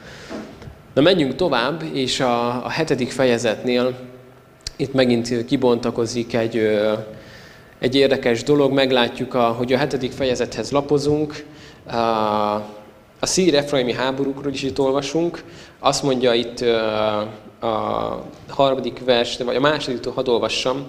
Na 0.94 1.00
menjünk 1.00 1.34
tovább, 1.34 1.82
és 1.92 2.20
a, 2.20 2.64
a 2.64 2.68
hetedik 2.68 3.10
fejezetnél 3.10 3.94
itt 4.76 4.92
megint 4.92 5.44
kibontakozik 5.44 6.34
egy, 6.34 6.78
egy 7.78 7.94
érdekes 7.94 8.42
dolog, 8.42 8.72
meglátjuk, 8.72 9.34
a, 9.34 9.42
hogy 9.48 9.72
a 9.72 9.78
hetedik 9.78 10.12
fejezethez 10.12 10.70
lapozunk, 10.70 11.44
a, 11.86 11.96
a 13.20 13.26
szír 13.26 13.54
Efraimi 13.54 13.92
háborúkról 13.92 14.52
is 14.52 14.62
itt 14.62 14.78
olvasunk, 14.78 15.42
azt 15.78 16.02
mondja 16.02 16.34
itt 16.34 16.60
a 17.60 18.24
harmadik 18.48 19.04
vers, 19.04 19.36
vagy 19.36 19.56
a 19.56 19.60
másodiktól 19.60 20.12
hadd 20.12 20.28
olvassam, 20.28 20.86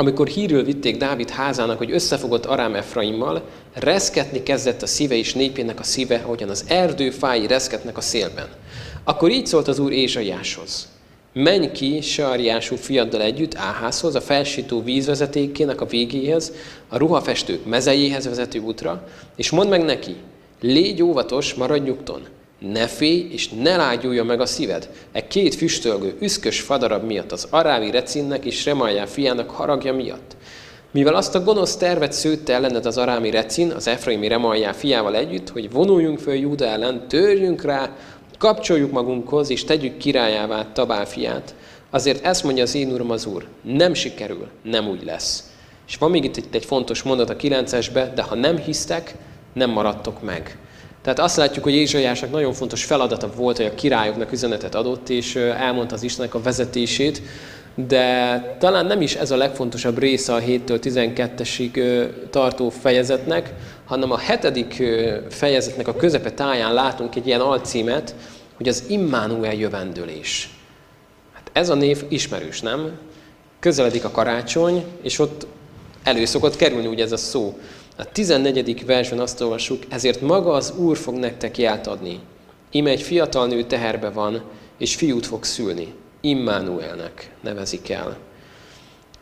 amikor 0.00 0.26
hírül 0.26 0.64
vitték 0.64 0.96
Dávid 0.96 1.30
házának, 1.30 1.78
hogy 1.78 1.90
összefogott 1.90 2.46
Arám 2.46 2.74
Efraimmal, 2.74 3.42
reszketni 3.74 4.42
kezdett 4.42 4.82
a 4.82 4.86
szíve 4.86 5.14
és 5.14 5.34
népének 5.34 5.80
a 5.80 5.82
szíve, 5.82 6.20
ahogyan 6.24 6.48
az 6.48 6.64
erdő 6.68 7.10
fái 7.10 7.46
reszketnek 7.46 7.96
a 7.96 8.00
szélben. 8.00 8.48
Akkor 9.04 9.30
így 9.30 9.46
szólt 9.46 9.68
az 9.68 9.78
úr 9.78 9.92
Ézsaiáshoz. 9.92 10.88
Menj 11.32 11.70
ki 11.70 12.00
Sarjású 12.00 12.76
fiaddal 12.76 13.22
együtt 13.22 13.54
Áházhoz, 13.54 14.14
a 14.14 14.20
felsító 14.20 14.82
vízvezetékének 14.82 15.80
a 15.80 15.86
végéhez, 15.86 16.52
a 16.88 16.98
ruhafestők 16.98 17.66
mezejéhez 17.66 18.24
vezető 18.24 18.58
útra, 18.58 19.08
és 19.36 19.50
mondd 19.50 19.68
meg 19.68 19.84
neki, 19.84 20.16
légy 20.60 21.02
óvatos, 21.02 21.54
maradj 21.54 21.88
nyugton, 21.88 22.22
ne 22.58 22.86
félj, 22.86 23.28
és 23.30 23.48
ne 23.48 23.76
lágyulja 23.76 24.24
meg 24.24 24.40
a 24.40 24.46
szíved. 24.46 24.88
E 25.12 25.26
két 25.26 25.54
füstölgő, 25.54 26.16
üszkös 26.20 26.60
fadarab 26.60 27.04
miatt, 27.04 27.32
az 27.32 27.46
arávi 27.50 27.90
recinnek 27.90 28.44
és 28.44 28.64
Remaljá 28.64 29.06
fiának 29.06 29.50
haragja 29.50 29.94
miatt. 29.94 30.36
Mivel 30.90 31.14
azt 31.14 31.34
a 31.34 31.42
gonosz 31.42 31.76
tervet 31.76 32.12
szőtte 32.12 32.54
ellened 32.54 32.86
az 32.86 32.98
arámi 32.98 33.30
recin, 33.30 33.70
az 33.70 33.86
Efraimi 33.86 34.28
Remaljá 34.28 34.72
fiával 34.72 35.16
együtt, 35.16 35.48
hogy 35.48 35.70
vonuljunk 35.70 36.18
föl 36.18 36.34
Júda 36.34 36.64
ellen, 36.64 37.08
törjünk 37.08 37.62
rá, 37.62 37.96
kapcsoljuk 38.38 38.92
magunkhoz, 38.92 39.50
és 39.50 39.64
tegyük 39.64 39.96
királyává 39.96 40.72
Tabál 40.72 41.06
fiát, 41.06 41.54
azért 41.90 42.24
ezt 42.24 42.44
mondja 42.44 42.62
az 42.62 42.74
én 42.74 42.92
uram 42.92 43.10
az 43.10 43.26
úr, 43.26 43.46
nem 43.62 43.94
sikerül, 43.94 44.48
nem 44.62 44.88
úgy 44.88 45.04
lesz. 45.04 45.52
És 45.88 45.96
van 45.96 46.10
még 46.10 46.24
itt 46.24 46.54
egy 46.54 46.64
fontos 46.64 47.02
mondat 47.02 47.30
a 47.30 47.36
9-esbe, 47.36 48.10
de 48.14 48.22
ha 48.22 48.34
nem 48.34 48.56
hisztek, 48.56 49.14
nem 49.52 49.70
maradtok 49.70 50.22
meg. 50.22 50.58
Tehát 51.02 51.18
azt 51.18 51.36
látjuk, 51.36 51.64
hogy 51.64 51.74
Ézsaiásnak 51.74 52.30
nagyon 52.30 52.52
fontos 52.52 52.84
feladata 52.84 53.30
volt, 53.36 53.56
hogy 53.56 53.66
a 53.66 53.74
királyoknak 53.74 54.32
üzenetet 54.32 54.74
adott, 54.74 55.08
és 55.08 55.36
elmondta 55.36 55.94
az 55.94 56.02
Istennek 56.02 56.34
a 56.34 56.42
vezetését, 56.42 57.22
de 57.86 58.56
talán 58.58 58.86
nem 58.86 59.00
is 59.00 59.14
ez 59.14 59.30
a 59.30 59.36
legfontosabb 59.36 59.98
része 59.98 60.34
a 60.34 60.40
7-től 60.40 60.78
12-esig 60.82 62.06
tartó 62.30 62.68
fejezetnek, 62.68 63.54
hanem 63.84 64.12
a 64.12 64.18
hetedik 64.18 64.82
fejezetnek 65.28 65.88
a 65.88 65.96
közepe 65.96 66.32
táján 66.32 66.74
látunk 66.74 67.16
egy 67.16 67.26
ilyen 67.26 67.40
alcímet, 67.40 68.14
hogy 68.56 68.68
az 68.68 68.84
Immanuel 68.88 69.54
jövendőlés. 69.54 70.50
Hát 71.32 71.50
ez 71.52 71.68
a 71.68 71.74
név 71.74 72.04
ismerős, 72.08 72.60
nem? 72.60 72.90
Közeledik 73.60 74.04
a 74.04 74.10
karácsony, 74.10 74.84
és 75.02 75.18
ott 75.18 75.46
elő 76.02 76.24
szokott 76.24 76.56
kerülni 76.56 76.86
ugye 76.86 77.04
ez 77.04 77.12
a 77.12 77.16
szó. 77.16 77.58
A 78.00 78.04
14. 78.12 78.86
versben 78.86 79.18
azt 79.18 79.40
olvassuk, 79.40 79.82
ezért 79.88 80.20
maga 80.20 80.52
az 80.52 80.74
Úr 80.76 80.96
fog 80.96 81.14
nektek 81.14 81.58
ját 81.58 81.86
adni. 81.86 82.20
Ime 82.70 82.90
egy 82.90 83.02
fiatal 83.02 83.46
nő 83.46 83.62
teherbe 83.62 84.10
van, 84.10 84.42
és 84.78 84.94
fiút 84.94 85.26
fog 85.26 85.44
szülni. 85.44 85.94
Immanuelnek 86.20 87.30
nevezik 87.40 87.90
el. 87.90 88.16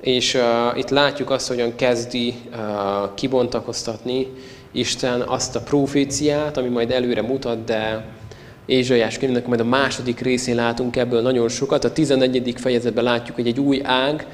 És 0.01 0.35
uh, 0.35 0.79
itt 0.79 0.89
látjuk 0.89 1.31
azt, 1.31 1.49
hogyan 1.49 1.77
kezdi 1.77 2.35
uh, 2.51 3.15
kibontakoztatni 3.15 4.27
Isten 4.73 5.21
azt 5.21 5.57
a 5.57 5.61
proféciát, 5.61 6.57
ami 6.57 6.69
majd 6.69 6.91
előre 6.91 7.23
mutat, 7.23 7.65
de 7.65 8.05
Ézsaiás 8.67 9.19
könyvnek 9.19 9.47
majd 9.47 9.61
a 9.61 9.65
második 9.65 10.21
részén 10.21 10.55
látunk 10.55 10.97
ebből 10.97 11.23
nagyon 11.23 11.49
sokat. 11.49 11.85
A 11.85 11.93
11. 11.93 12.55
fejezetben 12.57 13.05
látjuk, 13.05 13.37
hogy 13.37 13.47
egy 13.47 13.61
új 13.61 13.81
ág, 13.85 14.27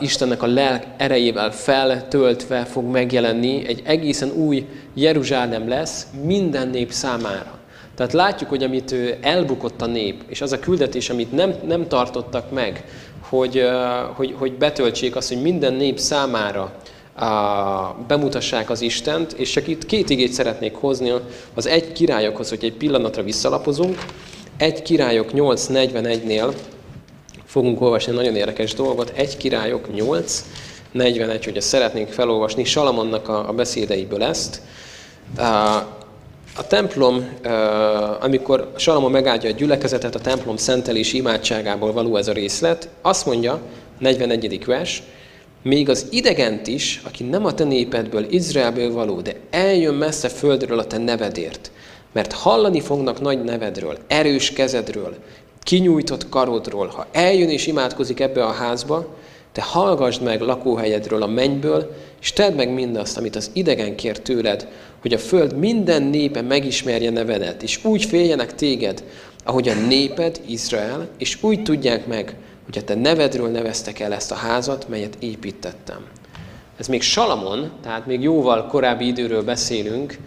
Istennek 0.00 0.42
a 0.42 0.46
lelk 0.46 0.82
erejével 0.96 1.52
feltöltve 1.52 2.64
fog 2.64 2.84
megjelenni, 2.84 3.66
egy 3.66 3.82
egészen 3.84 4.30
új 4.30 4.66
Jeruzsálem 4.94 5.68
lesz 5.68 6.06
minden 6.22 6.68
nép 6.68 6.90
számára. 6.90 7.58
Tehát 7.94 8.12
látjuk, 8.12 8.48
hogy 8.50 8.62
amit 8.62 8.94
elbukott 9.20 9.82
a 9.82 9.86
nép, 9.86 10.22
és 10.26 10.40
az 10.40 10.52
a 10.52 10.58
küldetés, 10.58 11.10
amit 11.10 11.32
nem, 11.32 11.54
nem 11.66 11.88
tartottak 11.88 12.50
meg, 12.50 12.84
hogy, 13.28 13.68
hogy, 14.14 14.34
hogy 14.38 14.52
betöltsék 14.52 15.16
azt, 15.16 15.28
hogy 15.28 15.42
minden 15.42 15.74
nép 15.74 15.98
számára 15.98 16.74
bemutassák 18.06 18.70
az 18.70 18.80
Istent, 18.80 19.32
és 19.32 19.50
csak 19.50 19.68
itt 19.68 19.86
két 19.86 20.10
igét 20.10 20.32
szeretnék 20.32 20.74
hozni 20.74 21.12
az 21.54 21.66
egy 21.66 21.92
királyokhoz, 21.92 22.48
hogy 22.48 22.64
egy 22.64 22.72
pillanatra 22.72 23.22
visszalapozunk. 23.22 23.98
Egy 24.56 24.82
királyok 24.82 25.30
8.41-nél 25.32 26.54
fogunk 27.48 27.80
olvasni 27.80 28.12
nagyon 28.12 28.36
érdekes 28.36 28.74
dolgot. 28.74 29.12
Egy 29.14 29.36
királyok 29.36 29.94
8, 29.94 30.44
41, 30.92 31.44
hogyha 31.44 31.60
szeretnénk 31.60 32.08
felolvasni 32.08 32.64
Salamonnak 32.64 33.28
a, 33.28 33.48
a 33.48 33.52
beszédeiből 33.52 34.22
ezt. 34.22 34.60
a 36.56 36.66
templom, 36.66 37.28
amikor 38.20 38.72
Salamon 38.76 39.10
megáldja 39.10 39.50
a 39.50 39.52
gyülekezetet, 39.52 40.14
a 40.14 40.20
templom 40.20 40.56
szentelés 40.56 41.12
imádságából 41.12 41.92
való 41.92 42.16
ez 42.16 42.28
a 42.28 42.32
részlet, 42.32 42.88
azt 43.02 43.26
mondja, 43.26 43.60
41. 43.98 44.64
vers, 44.64 45.02
még 45.62 45.88
az 45.88 46.06
idegent 46.10 46.66
is, 46.66 47.00
aki 47.04 47.24
nem 47.24 47.44
a 47.44 47.54
te 47.54 47.64
népedből, 47.64 48.26
Izraelből 48.30 48.92
való, 48.92 49.20
de 49.20 49.34
eljön 49.50 49.94
messze 49.94 50.28
földről 50.28 50.78
a 50.78 50.86
te 50.86 50.98
nevedért, 50.98 51.70
mert 52.12 52.32
hallani 52.32 52.80
fognak 52.80 53.20
nagy 53.20 53.44
nevedről, 53.44 53.98
erős 54.06 54.52
kezedről, 54.52 55.16
kinyújtott 55.68 56.28
karodról. 56.28 56.86
Ha 56.86 57.06
eljön 57.12 57.48
és 57.48 57.66
imádkozik 57.66 58.20
ebbe 58.20 58.44
a 58.44 58.52
házba, 58.52 59.14
te 59.52 59.62
hallgassd 59.62 60.22
meg 60.22 60.40
lakóhelyedről 60.40 61.22
a 61.22 61.26
mennyből, 61.26 61.94
és 62.20 62.32
tedd 62.32 62.54
meg 62.54 62.72
mindazt, 62.72 63.16
amit 63.16 63.36
az 63.36 63.50
idegen 63.52 63.96
kér 63.96 64.18
tőled, 64.18 64.68
hogy 65.00 65.12
a 65.12 65.18
föld 65.18 65.58
minden 65.58 66.02
népe 66.02 66.42
megismerje 66.42 67.10
nevedet, 67.10 67.62
és 67.62 67.84
úgy 67.84 68.04
féljenek 68.04 68.54
téged, 68.54 69.04
ahogy 69.44 69.68
a 69.68 69.74
néped, 69.74 70.40
Izrael, 70.46 71.08
és 71.18 71.42
úgy 71.42 71.62
tudják 71.62 72.06
meg, 72.06 72.34
hogy 72.64 72.78
a 72.78 72.84
te 72.84 72.94
nevedről 72.94 73.48
neveztek 73.48 74.00
el 74.00 74.12
ezt 74.12 74.32
a 74.32 74.34
házat, 74.34 74.88
melyet 74.88 75.16
építettem. 75.20 76.06
Ez 76.78 76.86
még 76.86 77.02
Salamon, 77.02 77.70
tehát 77.82 78.06
még 78.06 78.22
jóval 78.22 78.66
korábbi 78.66 79.06
időről 79.06 79.42
beszélünk, 79.42 80.18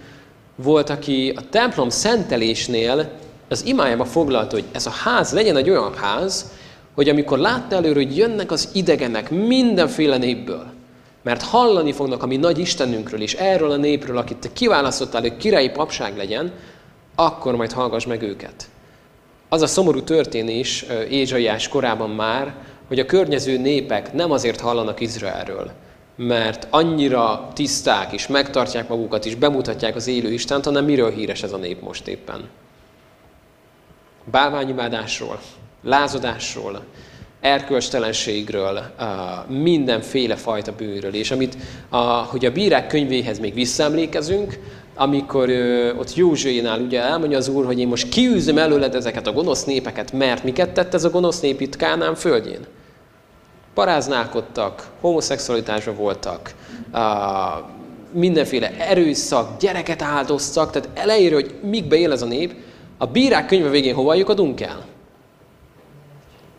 volt, 0.56 0.90
aki 0.90 1.34
a 1.36 1.50
templom 1.50 1.90
szentelésnél 1.90 3.12
az 3.52 3.66
imájába 3.66 4.06
foglalta, 4.06 4.56
hogy 4.56 4.66
ez 4.72 4.86
a 4.86 4.90
ház 4.90 5.32
legyen 5.34 5.56
egy 5.56 5.70
olyan 5.70 5.94
ház, 5.94 6.52
hogy 6.96 7.10
amikor 7.10 7.38
látta 7.38 7.76
előre, 7.76 8.00
hogy 8.00 8.18
jönnek 8.18 8.52
az 8.52 8.70
idegenek 8.74 9.30
mindenféle 9.30 10.18
népből, 10.18 10.66
mert 11.24 11.42
hallani 11.42 11.92
fognak 11.92 12.24
a 12.24 12.28
mi 12.28 12.38
nagy 12.38 12.60
Istenünkről 12.60 13.22
és 13.22 13.34
erről 13.34 13.72
a 13.72 13.76
népről, 13.76 14.18
akit 14.18 14.38
te 14.38 14.54
kiválasztottál, 14.54 15.22
hogy 15.22 15.38
királyi 15.38 15.70
papság 15.70 16.18
legyen, 16.18 16.52
akkor 17.16 17.56
majd 17.56 17.72
hallgass 17.72 18.06
meg 18.06 18.22
őket. 18.22 18.70
Az 19.50 19.62
a 19.62 19.68
szomorú 19.68 20.02
történés 20.02 20.86
Ézsaiás 21.10 21.68
korában 21.68 22.10
már, 22.10 22.56
hogy 22.88 23.00
a 23.00 23.06
környező 23.06 23.58
népek 23.58 24.14
nem 24.14 24.32
azért 24.32 24.60
hallanak 24.60 25.00
Izraelről, 25.00 25.72
mert 26.16 26.68
annyira 26.70 27.50
tiszták 27.54 28.12
és 28.12 28.28
megtartják 28.28 28.88
magukat 28.88 29.26
és 29.26 29.36
bemutatják 29.36 29.96
az 29.96 30.08
élő 30.08 30.32
Istent, 30.32 30.66
hanem 30.66 30.86
miről 30.86 31.12
híres 31.12 31.44
ez 31.44 31.54
a 31.54 31.58
nép 31.58 31.82
most 31.82 32.08
éppen? 32.08 32.50
Bálványimádásról, 34.26 35.40
lázadásról, 35.84 36.82
erkölcstelenségről, 37.42 38.82
mindenféle 39.48 40.36
fajta 40.36 40.74
bűnről. 40.78 41.14
És 41.14 41.32
amit, 41.32 41.58
a, 41.90 41.98
hogy 42.06 42.46
a 42.46 42.52
bírák 42.52 42.88
könyvéhez 42.88 43.40
még 43.40 43.54
visszaemlékezünk, 43.54 44.60
amikor 44.96 45.50
ö, 45.50 45.94
ott 45.94 46.16
Józsuénál 46.16 46.80
ugye 46.80 47.02
elmondja 47.02 47.38
az 47.38 47.48
Úr, 47.48 47.66
hogy 47.66 47.80
én 47.80 47.88
most 47.88 48.10
kiűzöm 48.10 48.58
előled 48.58 48.96
ezeket 48.96 49.28
a 49.28 49.32
gonosz 49.32 49.64
népeket, 49.64 50.12
mert 50.12 50.44
miket 50.44 50.70
tett 50.70 50.94
ez 50.94 51.04
a 51.04 51.10
gonosz 51.10 51.40
nép 51.40 51.62
itt 51.62 51.76
Kánán 51.76 52.16
földjén? 52.16 52.60
Paráználkodtak, 53.74 54.88
homoszexualitásban 55.00 55.96
voltak, 55.96 56.54
a, 56.92 57.00
mindenféle 58.12 58.72
erőszak, 58.78 59.60
gyereket 59.60 60.02
áldoztak, 60.02 60.72
tehát 60.72 60.90
elejére, 60.94 61.36
hogy 61.36 61.56
mikbe 61.62 61.96
él 61.96 62.12
ez 62.12 62.22
a 62.22 62.26
nép, 62.26 62.54
a 63.02 63.06
bírák 63.06 63.46
könyve 63.46 63.70
végén 63.70 63.94
hova 63.94 64.14
lyukadunk 64.14 64.62
el? 64.62 64.86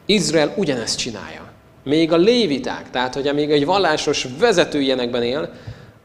Izrael 0.07 0.55
ugyanezt 0.57 0.98
csinálja. 0.98 1.50
Még 1.85 2.12
a 2.12 2.16
léviták, 2.16 2.90
tehát 2.90 3.14
hogy 3.14 3.35
még 3.35 3.50
egy 3.50 3.64
vallásos 3.64 4.26
vezető 4.38 4.81
ilyenekben 4.81 5.22
él, 5.22 5.52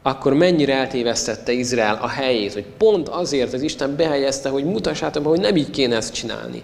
akkor 0.02 0.34
mennyire 0.34 0.74
eltévesztette 0.74 1.52
Izrael 1.52 1.98
a 2.02 2.08
helyét, 2.08 2.52
hogy 2.52 2.64
pont 2.78 3.08
azért 3.08 3.52
az 3.52 3.62
Isten 3.62 3.96
behelyezte, 3.96 4.48
hogy 4.48 4.64
mutassátok 4.64 5.26
hogy 5.26 5.40
nem 5.40 5.56
így 5.56 5.70
kéne 5.70 5.96
ezt 5.96 6.14
csinálni. 6.14 6.62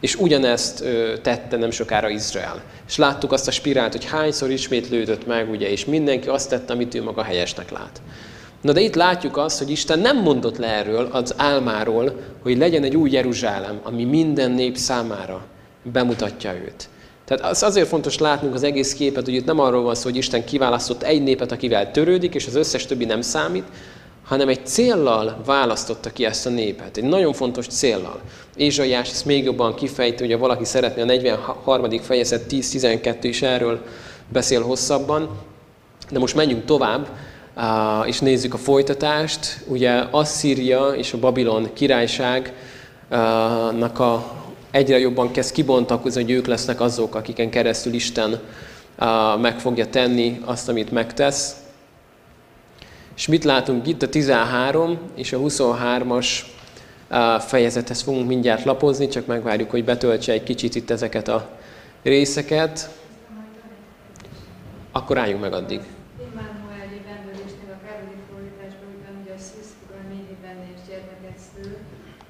És 0.00 0.14
ugyanezt 0.14 0.80
ö, 0.80 1.12
tette 1.22 1.56
nem 1.56 1.70
sokára 1.70 2.08
Izrael. 2.08 2.62
És 2.88 2.96
láttuk 2.96 3.32
azt 3.32 3.48
a 3.48 3.50
spirált, 3.50 3.92
hogy 3.92 4.04
hányszor 4.04 4.50
ismétlődött 4.50 5.26
meg, 5.26 5.50
ugye, 5.50 5.70
és 5.70 5.84
mindenki 5.84 6.28
azt 6.28 6.48
tette, 6.48 6.72
amit 6.72 6.94
ő 6.94 7.02
maga 7.02 7.22
helyesnek 7.22 7.70
lát. 7.70 8.00
Na 8.66 8.72
de 8.72 8.80
itt 8.80 8.94
látjuk 8.94 9.36
azt, 9.36 9.58
hogy 9.58 9.70
Isten 9.70 9.98
nem 9.98 10.22
mondott 10.22 10.56
le 10.56 10.66
erről 10.66 11.08
az 11.12 11.34
álmáról, 11.36 12.16
hogy 12.42 12.56
legyen 12.56 12.84
egy 12.84 12.96
új 12.96 13.10
Jeruzsálem, 13.10 13.80
ami 13.82 14.04
minden 14.04 14.50
nép 14.50 14.76
számára 14.76 15.44
bemutatja 15.82 16.54
őt. 16.54 16.88
Tehát 17.24 17.44
az 17.44 17.62
azért 17.62 17.88
fontos 17.88 18.18
látnunk 18.18 18.54
az 18.54 18.62
egész 18.62 18.94
képet, 18.94 19.24
hogy 19.24 19.34
itt 19.34 19.44
nem 19.44 19.60
arról 19.60 19.82
van 19.82 19.94
szó, 19.94 20.02
hogy 20.02 20.16
Isten 20.16 20.44
kiválasztott 20.44 21.02
egy 21.02 21.22
népet, 21.22 21.52
akivel 21.52 21.90
törődik, 21.90 22.34
és 22.34 22.46
az 22.46 22.54
összes 22.54 22.86
többi 22.86 23.04
nem 23.04 23.20
számít, 23.20 23.64
hanem 24.24 24.48
egy 24.48 24.66
céllal 24.66 25.42
választotta 25.44 26.10
ki 26.10 26.24
ezt 26.24 26.46
a 26.46 26.50
népet. 26.50 26.96
Egy 26.96 27.04
nagyon 27.04 27.32
fontos 27.32 27.66
céllal. 27.66 28.20
Ézsaiás 28.56 29.10
ezt 29.10 29.24
még 29.24 29.44
jobban 29.44 29.74
kifejti, 29.74 30.22
hogyha 30.22 30.38
valaki 30.38 30.64
szeretné 30.64 31.02
a 31.02 31.04
43. 31.04 31.90
fejezet 31.90 32.44
10-12 32.50 33.16
is 33.20 33.42
erről 33.42 33.84
beszél 34.28 34.62
hosszabban. 34.62 35.38
De 36.10 36.18
most 36.18 36.34
menjünk 36.34 36.64
tovább, 36.64 37.08
és 38.06 38.18
nézzük 38.18 38.54
a 38.54 38.58
folytatást. 38.58 39.64
Ugye 39.66 40.04
Asszíria 40.10 40.88
és 40.88 41.12
a 41.12 41.18
Babilon 41.18 41.72
királyságnak 41.72 43.98
a 43.98 44.32
egyre 44.70 44.98
jobban 44.98 45.30
kezd 45.30 45.52
kibontakozni, 45.52 46.22
hogy 46.22 46.30
ők 46.30 46.46
lesznek 46.46 46.80
azok, 46.80 47.14
akiken 47.14 47.50
keresztül 47.50 47.92
Isten 47.92 48.40
meg 49.40 49.60
fogja 49.60 49.86
tenni 49.86 50.40
azt, 50.44 50.68
amit 50.68 50.90
megtesz. 50.90 51.56
És 53.16 53.26
mit 53.26 53.44
látunk 53.44 53.86
itt? 53.86 54.02
A 54.02 54.08
13 54.08 54.98
és 55.14 55.32
a 55.32 55.38
23-as 55.38 56.26
fejezethez 57.38 58.02
fogunk 58.02 58.26
mindjárt 58.26 58.64
lapozni, 58.64 59.08
csak 59.08 59.26
megvárjuk, 59.26 59.70
hogy 59.70 59.84
betöltse 59.84 60.32
egy 60.32 60.42
kicsit 60.42 60.74
itt 60.74 60.90
ezeket 60.90 61.28
a 61.28 61.48
részeket. 62.02 62.90
Akkor 64.92 65.18
álljunk 65.18 65.40
meg 65.40 65.52
addig. 65.52 65.80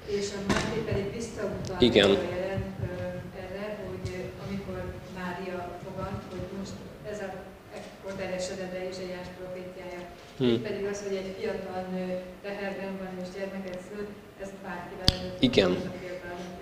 és 0.07 0.27
a 0.37 0.53
Máté 0.53 0.79
pedig 0.85 1.13
visszautal 1.13 1.66
Igen. 1.79 2.09
erre, 2.09 3.77
hogy 3.87 4.07
amikor 4.47 4.83
Mária 5.19 5.77
fogant, 5.85 6.21
hogy 6.29 6.45
most 6.59 6.71
ez 7.11 7.19
a 7.19 7.33
ekkor 7.77 8.13
telesedett 8.13 8.71
be 8.71 8.87
Izsaiás 8.89 9.27
profétjája. 9.39 10.01
Hmm. 10.37 10.47
Itt 10.47 10.67
pedig 10.67 10.85
az, 10.91 11.03
hogy 11.07 11.15
egy 11.15 11.35
fiatal 11.39 11.81
nő 11.93 12.19
teherben 12.43 12.91
van 12.97 13.11
és 13.23 13.27
gyermeket 13.37 13.79
szül, 13.89 14.07
ezt 14.41 14.53
bárkivel 14.63 15.35
Igen. 15.39 15.77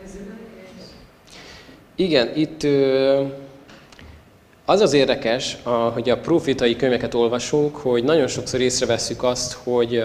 közül. 0.01 0.33
Igen, 1.95 2.31
itt 2.35 2.63
az 4.65 4.81
az 4.81 4.93
érdekes, 4.93 5.57
hogy 5.93 6.09
a 6.09 6.19
profitai 6.19 6.75
könyveket 6.75 7.13
olvasunk, 7.13 7.75
hogy 7.75 8.03
nagyon 8.03 8.27
sokszor 8.27 8.59
észreveszünk 8.61 9.23
azt, 9.23 9.53
hogy 9.53 10.03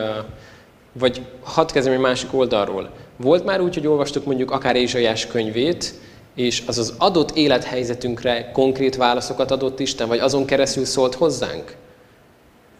vagy 0.92 1.23
hadd 1.42 1.73
kezdem 1.73 1.92
egy 1.92 1.99
másik 1.99 2.35
oldalról. 2.35 2.90
Volt 3.22 3.44
már 3.44 3.61
úgy, 3.61 3.74
hogy 3.74 3.87
olvastuk 3.87 4.24
mondjuk 4.24 4.50
akár 4.50 4.76
Ézsaiás 4.76 5.26
könyvét, 5.26 5.94
és 6.35 6.62
az 6.66 6.78
az 6.78 6.94
adott 6.98 7.30
élethelyzetünkre 7.30 8.50
konkrét 8.52 8.96
válaszokat 8.96 9.50
adott 9.50 9.80
Isten, 9.80 10.09
vagy 10.09 10.18
azon 10.18 10.46
keresztül 10.46 10.85
szólt 10.85 11.14
hozzánk? 11.14 11.76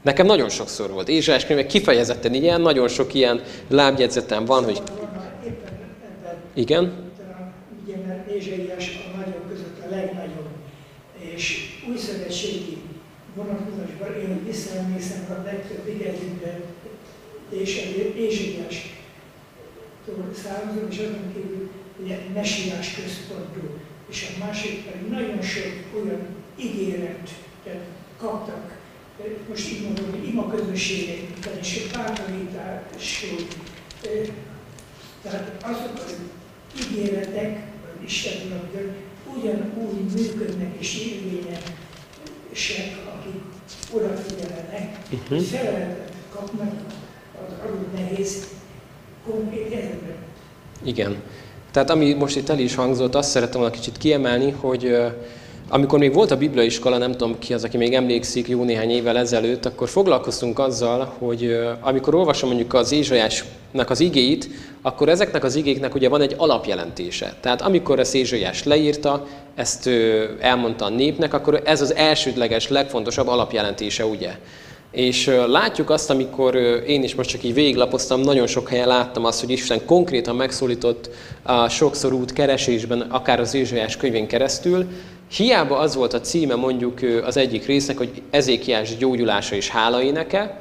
Nekem 0.03 0.27
nagyon 0.27 0.49
sokszor 0.49 0.91
volt. 0.91 1.09
Ézsaiás 1.09 1.47
könyve 1.47 1.67
kifejezetten 1.67 2.35
ilyen, 2.35 2.61
nagyon 2.61 2.89
sok 2.89 3.15
ilyen 3.15 3.43
lábjegyzetem 3.69 4.45
van, 4.45 4.65
hogy... 4.65 4.83
Igen? 6.55 6.93
Ugye, 7.85 7.97
mert 8.07 8.31
Ézsaiás 8.31 8.99
a 9.13 9.17
nagyok 9.17 9.49
között 9.49 9.79
a 9.87 9.91
legnagyobb, 9.91 10.49
és 11.35 11.59
új 11.91 11.97
szövetségi 11.97 12.77
vonatkozásban 13.35 14.21
én 14.21 14.45
visszaemlékszem 14.47 15.27
a 15.29 15.43
legtöbb 15.45 15.89
igazünkben, 15.89 16.63
és 17.51 17.77
Ézsaiás 18.17 19.00
származom, 20.43 20.89
és 20.91 20.99
azon 20.99 21.33
kívül 21.33 21.71
ugye 22.03 22.19
mesiás 22.35 22.95
központú, 22.95 23.79
és 24.11 24.27
a 24.35 24.45
másik 24.45 24.85
pedig 24.85 25.09
nagyon 25.09 25.43
sok 25.43 25.73
olyan 26.03 26.27
ígéretet 26.57 27.81
kaptak, 28.19 28.79
most 29.49 29.73
így 29.73 29.83
mondom, 29.83 30.11
hogy 30.11 30.29
ima 30.29 30.51
közösségekben, 30.51 31.59
és 31.61 31.87
bátorításról. 31.93 33.47
Tehát 35.23 35.63
azok 35.63 36.05
az 36.05 36.17
ígéretek, 36.85 37.69
Istenről, 38.05 38.95
ugyanúgy 39.37 40.13
működnek 40.15 40.75
és 40.79 40.99
érvényesek, 40.99 41.61
akik 43.15 43.41
odafigyelnek, 43.93 44.99
uh-huh. 45.13 45.41
szereletet 45.41 46.13
kapnak 46.31 46.75
az 47.47 47.53
adott 47.65 47.93
nehéz 47.95 48.47
igen. 50.83 51.17
Tehát 51.71 51.91
ami 51.91 52.13
most 52.13 52.37
itt 52.37 52.49
el 52.49 52.59
is 52.59 52.75
hangzott, 52.75 53.15
azt 53.15 53.31
szerettem 53.31 53.61
volna 53.61 53.75
kicsit 53.75 53.99
kiemelni, 53.99 54.51
hogy 54.51 54.97
amikor 55.73 55.99
még 55.99 56.15
volt 56.15 56.31
a 56.31 56.37
bibliaiskola, 56.37 56.99
nem 56.99 57.13
tudom 57.13 57.39
ki 57.39 57.55
az, 57.55 57.65
aki 57.65 57.77
még 57.77 57.95
emlékszik 57.95 58.49
jó 58.49 58.65
néhány 58.65 58.91
évvel 58.91 59.19
ezelőtt, 59.19 59.67
akkor 59.67 59.89
foglalkoztunk 59.89 60.59
azzal, 60.59 61.15
hogy 61.19 61.59
amikor 61.81 62.15
olvasom 62.15 62.49
mondjuk 62.49 62.75
az 62.75 62.93
Ézsajásnak 62.93 63.91
az 63.91 64.01
igéit, 64.01 64.49
akkor 64.83 65.09
ezeknek 65.09 65.45
az 65.45 65.55
igéknek 65.55 65.95
ugye 65.95 66.09
van 66.09 66.21
egy 66.21 66.35
alapjelentése. 66.37 67.35
Tehát 67.41 67.63
amikor 67.63 67.99
ezt 67.99 68.15
Ézsajás 68.15 68.65
leírta, 68.65 69.27
ezt 69.55 69.91
elmondta 70.41 70.85
a 70.85 70.89
népnek, 70.89 71.35
akkor 71.35 71.63
ez 71.65 71.81
az 71.81 71.95
elsődleges, 71.95 72.69
legfontosabb 72.69 73.29
alapjelentése, 73.29 74.07
ugye. 74.07 74.31
És 74.91 75.31
látjuk 75.47 75.91
azt, 75.91 76.11
amikor 76.11 76.55
én 76.87 77.03
is 77.03 77.15
most 77.15 77.31
csak 77.31 77.43
így 77.43 77.55
végiglapoztam, 77.55 78.21
nagyon 78.21 78.47
sok 78.47 78.69
helyen 78.69 78.89
láttam 78.89 79.25
azt, 79.25 79.41
hogy 79.41 79.51
Isten 79.51 79.85
konkrétan 79.85 80.37
megszólított 80.37 81.11
a 81.43 81.69
sokszor 81.69 82.13
út 82.13 82.33
keresésben, 82.33 83.01
akár 83.01 83.41
az 83.41 83.55
Ézsajás 83.55 83.97
könyvén 83.97 84.27
keresztül, 84.27 84.87
Hiába 85.31 85.79
az 85.79 85.95
volt 85.95 86.13
a 86.13 86.21
címe 86.21 86.55
mondjuk 86.55 86.99
az 87.25 87.37
egyik 87.37 87.67
résznek, 87.67 87.97
hogy 87.97 88.23
Ezékiás 88.31 88.97
gyógyulása 88.97 89.55
és 89.55 89.69
hálaéneke, 89.69 90.61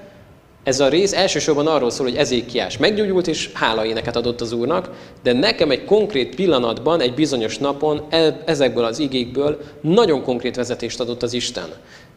ez 0.63 0.79
a 0.79 0.87
rész 0.87 1.13
elsősorban 1.13 1.67
arról 1.67 1.89
szól, 1.89 2.05
hogy 2.05 2.15
Ezékiás 2.15 2.77
meggyógyult 2.77 3.27
és 3.27 3.49
hálaéneket 3.53 4.15
adott 4.15 4.41
az 4.41 4.51
Úrnak, 4.51 4.89
de 5.23 5.33
nekem 5.33 5.71
egy 5.71 5.85
konkrét 5.85 6.35
pillanatban, 6.35 7.01
egy 7.01 7.13
bizonyos 7.13 7.57
napon 7.57 8.01
e, 8.09 8.41
ezekből 8.45 8.83
az 8.83 8.99
igékből 8.99 9.59
nagyon 9.81 10.23
konkrét 10.23 10.55
vezetést 10.55 10.99
adott 10.99 11.23
az 11.23 11.33
Isten. 11.33 11.69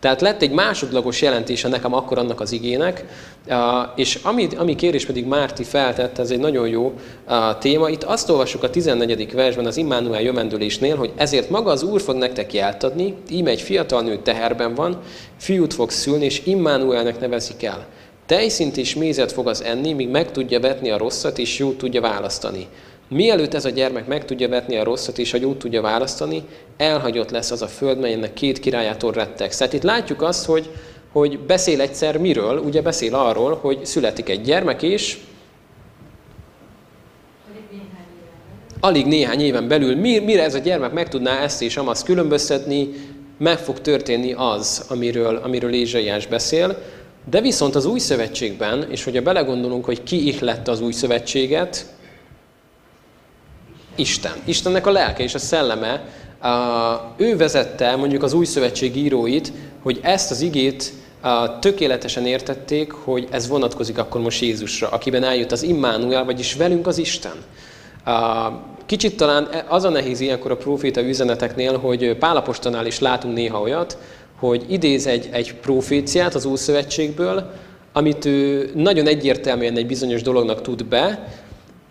Tehát 0.02 0.20
lett 0.20 0.42
egy 0.42 0.50
másodlagos 0.50 1.22
jelentése 1.22 1.68
nekem 1.68 1.94
akkor 1.94 2.18
annak 2.18 2.40
az 2.40 2.52
igének, 2.52 3.04
és 3.96 4.18
ami, 4.22 4.48
ami 4.56 4.74
kérés 4.74 5.06
pedig 5.06 5.26
Márti 5.26 5.64
feltett, 5.64 6.18
ez 6.18 6.30
egy 6.30 6.38
nagyon 6.38 6.68
jó 6.68 6.92
téma. 7.58 7.88
Itt 7.88 8.02
azt 8.02 8.30
olvassuk 8.30 8.62
a 8.62 8.70
14. 8.70 9.32
versben 9.32 9.66
az 9.66 9.76
Immanuel 9.76 10.22
jövendülésnél, 10.22 10.96
hogy 10.96 11.12
ezért 11.16 11.50
maga 11.50 11.70
az 11.70 11.82
Úr 11.82 12.00
fog 12.00 12.16
nektek 12.16 12.52
jeltadni, 12.52 13.14
íme 13.30 13.50
egy 13.50 13.60
fiatal 13.60 14.02
nő 14.02 14.18
teherben 14.22 14.74
van, 14.74 15.00
fiút 15.36 15.74
fog 15.74 15.90
szülni, 15.90 16.24
és 16.24 16.42
Immanuelnek 16.44 17.20
nevezik 17.20 17.62
el. 17.62 17.86
Tejszint 18.26 18.76
és 18.76 18.94
mézet 18.94 19.32
fog 19.32 19.48
az 19.48 19.62
enni, 19.62 19.92
míg 19.92 20.08
meg 20.08 20.30
tudja 20.30 20.60
vetni 20.60 20.90
a 20.90 20.98
rosszat, 20.98 21.38
és 21.38 21.58
jót 21.58 21.78
tudja 21.78 22.00
választani. 22.00 22.66
Mielőtt 23.12 23.54
ez 23.54 23.64
a 23.64 23.70
gyermek 23.70 24.06
meg 24.06 24.24
tudja 24.24 24.48
vetni 24.48 24.76
a 24.76 24.84
rosszat 24.84 25.18
és 25.18 25.34
a 25.34 25.38
jót 25.40 25.58
tudja 25.58 25.80
választani, 25.80 26.42
elhagyott 26.76 27.30
lesz 27.30 27.50
az 27.50 27.62
a 27.62 27.66
föld, 27.66 27.98
melynek 27.98 28.32
két 28.32 28.58
királyától 28.60 29.12
rettek. 29.12 29.52
Szóval 29.52 29.74
itt 29.74 29.82
látjuk 29.82 30.22
azt, 30.22 30.44
hogy, 30.44 30.70
hogy 31.12 31.38
beszél 31.38 31.80
egyszer 31.80 32.18
miről, 32.18 32.58
ugye 32.58 32.82
beszél 32.82 33.14
arról, 33.14 33.54
hogy 33.60 33.86
születik 33.86 34.28
egy 34.28 34.40
gyermek, 34.40 34.82
és 34.82 35.18
alig 38.80 39.06
néhány 39.06 39.40
éven 39.40 39.68
belül, 39.68 39.96
mire 39.96 40.42
ez 40.42 40.54
a 40.54 40.58
gyermek 40.58 40.92
meg 40.92 41.08
tudná 41.08 41.42
ezt 41.42 41.62
és 41.62 41.76
amazt 41.76 42.04
különböztetni, 42.04 42.88
meg 43.38 43.58
fog 43.58 43.80
történni 43.80 44.32
az, 44.32 44.84
amiről, 44.88 45.36
amiről 45.36 45.72
Ézsaiás 45.72 46.26
beszél. 46.26 46.78
De 47.30 47.40
viszont 47.40 47.74
az 47.74 47.84
új 47.84 47.98
szövetségben, 47.98 48.86
és 48.90 49.04
hogyha 49.04 49.22
belegondolunk, 49.22 49.84
hogy 49.84 50.02
ki 50.02 50.26
ihlette 50.26 50.70
az 50.70 50.80
új 50.80 50.92
szövetséget, 50.92 51.86
Isten. 53.96 54.32
Istennek 54.44 54.86
a 54.86 54.90
lelke 54.90 55.22
és 55.22 55.34
a 55.34 55.38
szelleme, 55.38 56.04
ő 57.16 57.36
vezette 57.36 57.96
mondjuk 57.96 58.22
az 58.22 58.32
új 58.32 58.44
szövetség 58.44 58.96
íróit, 58.96 59.52
hogy 59.82 59.98
ezt 60.02 60.30
az 60.30 60.40
igét 60.40 60.92
tökéletesen 61.60 62.26
értették, 62.26 62.92
hogy 62.92 63.28
ez 63.30 63.48
vonatkozik 63.48 63.98
akkor 63.98 64.20
most 64.20 64.40
Jézusra, 64.40 64.88
akiben 64.88 65.24
eljött 65.24 65.52
az 65.52 65.62
Immanuel, 65.62 66.24
vagyis 66.24 66.54
velünk 66.54 66.86
az 66.86 66.98
Isten. 66.98 67.36
Kicsit 68.86 69.16
talán 69.16 69.48
az 69.68 69.84
a 69.84 69.88
nehéz 69.88 70.20
ilyenkor 70.20 70.50
a 70.50 70.56
proféta 70.56 71.02
üzeneteknél, 71.02 71.78
hogy 71.78 72.16
Pálapostanál 72.16 72.86
is 72.86 72.98
látunk 72.98 73.34
néha 73.34 73.60
olyat, 73.60 73.98
hogy 74.38 74.64
idéz 74.68 75.06
egy, 75.06 75.28
egy 75.32 75.54
proféciát 75.54 76.34
az 76.34 76.44
Ószövetségből, 76.44 77.50
amit 77.92 78.24
ő 78.24 78.70
nagyon 78.74 79.06
egyértelműen 79.06 79.76
egy 79.76 79.86
bizonyos 79.86 80.22
dolognak 80.22 80.62
tud 80.62 80.84
be, 80.84 81.28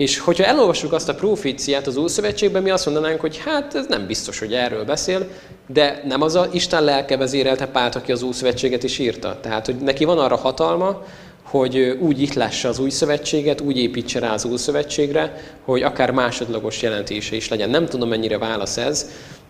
és 0.02 0.20
hogyha 0.20 0.46
elolvassuk 0.46 0.94
azt 0.94 1.10
a 1.10 1.16
proféciát 1.16 1.88
az 1.88 1.98
Ószövetségben, 1.98 2.64
mi 2.64 2.70
azt 2.70 2.86
mondanánk, 2.86 3.22
hogy 3.22 3.38
hát 3.38 3.76
ez 3.76 3.86
nem 3.88 4.08
biztos, 4.08 4.40
hogy 4.40 4.54
erről 4.54 4.86
beszél, 4.86 5.28
de 5.68 6.02
nem 6.06 6.22
az 6.22 6.36
a 6.36 6.48
Isten 6.52 6.84
lelke 6.84 7.18
vezérelte 7.18 7.68
Pált, 7.68 7.96
aki 7.96 8.12
az 8.12 8.24
Ószövetséget 8.24 8.84
is 8.84 9.00
írta. 9.00 9.38
Tehát, 9.42 9.66
hogy 9.66 9.76
neki 9.76 10.06
van 10.06 10.20
arra 10.20 10.36
hatalma, 10.36 11.04
hogy 11.52 11.98
úgy 12.00 12.22
ihlássa 12.22 12.70
az 12.70 12.80
új 12.80 12.90
szövetséget, 12.90 13.62
úgy 13.62 13.78
építse 13.78 14.20
rá 14.20 14.34
az 14.34 14.46
új 14.46 14.58
szövetségre, 14.58 15.34
hogy 15.66 15.82
akár 15.82 16.12
másodlagos 16.12 16.82
jelentése 16.82 17.36
is 17.36 17.50
legyen. 17.50 17.70
Nem 17.70 17.86
tudom, 17.86 18.10
mennyire 18.10 18.38
válasz 18.38 18.78
ez, 18.78 19.10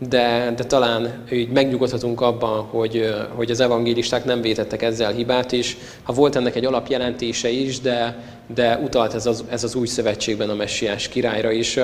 de, 0.09 0.53
de 0.55 0.63
talán 0.63 1.23
így 1.31 1.49
megnyugodhatunk 1.49 2.21
abban, 2.21 2.61
hogy, 2.61 3.13
hogy 3.35 3.51
az 3.51 3.59
evangélisták 3.59 4.25
nem 4.25 4.41
vétettek 4.41 4.81
ezzel 4.81 5.11
hibát 5.11 5.51
is. 5.51 5.77
Ha 6.03 6.13
volt 6.13 6.35
ennek 6.35 6.55
egy 6.55 6.65
alapjelentése 6.65 7.49
is, 7.49 7.79
de, 7.79 8.23
de 8.53 8.77
utalt 8.77 9.13
ez 9.13 9.25
az, 9.25 9.43
ez 9.49 9.63
az 9.63 9.75
új 9.75 9.87
szövetségben 9.87 10.49
a 10.49 10.55
messiás 10.55 11.07
királyra 11.07 11.51
is. 11.51 11.79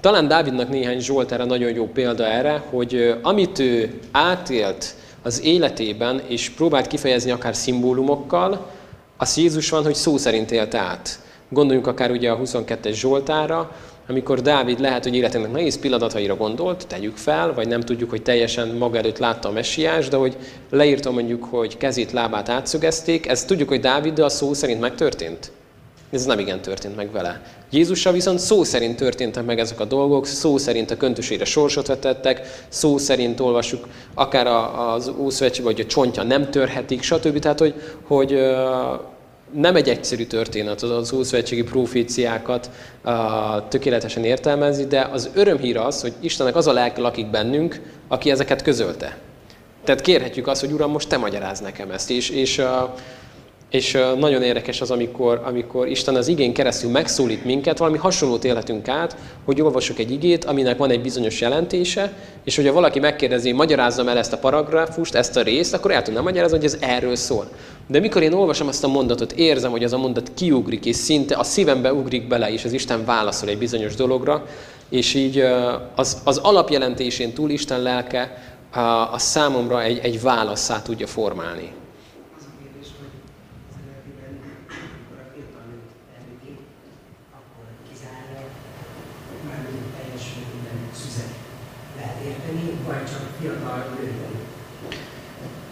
Talán 0.00 0.28
Dávidnak 0.28 0.68
néhány 0.68 1.00
Zsoltára 1.00 1.44
nagyon 1.44 1.74
jó 1.74 1.86
példa 1.86 2.26
erre, 2.26 2.62
hogy 2.70 3.14
amit 3.22 3.58
ő 3.58 3.98
átélt 4.10 4.94
az 5.22 5.42
életében, 5.44 6.20
és 6.26 6.50
próbált 6.50 6.86
kifejezni 6.86 7.30
akár 7.30 7.54
szimbólumokkal, 7.54 8.76
az 9.20 9.36
Jézus 9.36 9.70
van, 9.70 9.82
hogy 9.82 9.94
szó 9.94 10.16
szerint 10.16 10.50
élt 10.50 10.74
át. 10.74 11.18
Gondoljunk 11.48 11.86
akár 11.86 12.10
ugye 12.10 12.30
a 12.30 12.38
22-es 12.38 12.92
Zsoltára, 12.92 13.76
amikor 14.08 14.40
Dávid 14.40 14.80
lehet, 14.80 15.02
hogy 15.02 15.14
életének 15.14 15.52
nehéz 15.52 15.78
pillanataira 15.78 16.36
gondolt, 16.36 16.86
tegyük 16.86 17.16
fel, 17.16 17.54
vagy 17.54 17.68
nem 17.68 17.80
tudjuk, 17.80 18.10
hogy 18.10 18.22
teljesen 18.22 18.68
maga 18.68 18.98
előtt 18.98 19.18
látta 19.18 19.48
a 19.48 19.52
messiás, 19.52 20.08
de 20.08 20.16
hogy 20.16 20.36
leírta 20.70 21.10
mondjuk, 21.10 21.44
hogy 21.44 21.76
kezét, 21.76 22.12
lábát 22.12 22.48
átszögezték, 22.48 23.26
ez 23.26 23.44
tudjuk, 23.44 23.68
hogy 23.68 23.80
Dáviddal 23.80 24.28
szó 24.28 24.54
szerint 24.54 24.80
megtörtént? 24.80 25.50
Ez 26.10 26.24
nem 26.24 26.38
igen 26.38 26.60
történt 26.60 26.96
meg 26.96 27.12
vele. 27.12 27.42
Jézussal 27.70 28.12
viszont 28.12 28.38
szó 28.38 28.64
szerint 28.64 28.96
történtek 28.96 29.44
meg 29.44 29.58
ezek 29.58 29.80
a 29.80 29.84
dolgok, 29.84 30.26
szó 30.26 30.56
szerint 30.56 30.90
a 30.90 30.96
köntösére 30.96 31.44
sorsot 31.44 31.86
vetettek, 31.86 32.64
szó 32.68 32.98
szerint 32.98 33.40
olvassuk 33.40 33.88
akár 34.14 34.46
az 34.46 35.12
Ószövetségben, 35.18 35.72
hogy 35.74 35.84
a 35.84 35.86
csontja 35.86 36.22
nem 36.22 36.50
törhetik, 36.50 37.02
stb. 37.02 37.38
Tehát, 37.38 37.58
hogy, 37.58 37.74
hogy 38.06 38.38
nem 39.52 39.76
egy 39.76 39.88
egyszerű 39.88 40.24
történet 40.24 40.82
az, 40.82 41.12
Ószövetségi 41.12 41.62
proféciákat 41.62 42.70
tökéletesen 43.68 44.24
értelmezni, 44.24 44.84
de 44.84 45.08
az 45.12 45.30
örömhír 45.34 45.76
az, 45.76 46.00
hogy 46.00 46.12
Istennek 46.20 46.56
az 46.56 46.66
a 46.66 46.72
lelke 46.72 47.00
lakik 47.00 47.30
bennünk, 47.30 47.80
aki 48.08 48.30
ezeket 48.30 48.62
közölte. 48.62 49.16
Tehát 49.84 50.00
kérhetjük 50.00 50.46
azt, 50.46 50.60
hogy 50.60 50.72
Uram, 50.72 50.90
most 50.90 51.08
te 51.08 51.16
magyaráz 51.16 51.60
nekem 51.60 51.90
ezt. 51.90 52.10
És, 52.10 52.30
és 52.30 52.62
és 53.70 53.98
nagyon 54.18 54.42
érdekes 54.42 54.80
az, 54.80 54.90
amikor, 54.90 55.42
amikor 55.44 55.88
Isten 55.88 56.14
az 56.14 56.28
igén 56.28 56.52
keresztül 56.52 56.90
megszólít 56.90 57.44
minket, 57.44 57.78
valami 57.78 57.98
hasonlót 57.98 58.44
élhetünk 58.44 58.88
át, 58.88 59.16
hogy 59.44 59.60
olvasok 59.60 59.98
egy 59.98 60.10
igét, 60.10 60.44
aminek 60.44 60.78
van 60.78 60.90
egy 60.90 61.00
bizonyos 61.00 61.40
jelentése, 61.40 62.12
és 62.44 62.56
hogyha 62.56 62.72
valaki 62.72 62.98
megkérdezi, 62.98 63.52
magyarázzam 63.52 64.08
el 64.08 64.18
ezt 64.18 64.32
a 64.32 64.38
paragrafust, 64.38 65.14
ezt 65.14 65.36
a 65.36 65.42
részt, 65.42 65.74
akkor 65.74 65.90
el 65.90 66.02
tudnám 66.02 66.22
magyarázni, 66.22 66.56
hogy 66.56 66.66
ez 66.66 66.76
erről 66.80 67.16
szól. 67.16 67.48
De 67.86 68.00
mikor 68.00 68.22
én 68.22 68.32
olvasom 68.32 68.68
azt 68.68 68.84
a 68.84 68.88
mondatot, 68.88 69.32
érzem, 69.32 69.70
hogy 69.70 69.84
az 69.84 69.92
a 69.92 69.98
mondat 69.98 70.30
kiugrik, 70.34 70.86
és 70.86 70.96
szinte 70.96 71.36
a 71.36 71.44
szívembe 71.44 71.92
ugrik 71.92 72.28
bele, 72.28 72.52
és 72.52 72.64
az 72.64 72.72
Isten 72.72 73.04
válaszol 73.04 73.48
egy 73.48 73.58
bizonyos 73.58 73.94
dologra, 73.94 74.46
és 74.88 75.14
így 75.14 75.44
az, 75.94 76.20
az 76.24 76.36
alapjelentésén 76.36 77.32
túl 77.32 77.50
Isten 77.50 77.82
lelke 77.82 78.42
a, 78.72 78.80
a 79.12 79.18
számomra 79.18 79.82
egy, 79.82 79.98
egy 80.02 80.22
válaszát 80.22 80.84
tudja 80.84 81.06
formálni. 81.06 81.72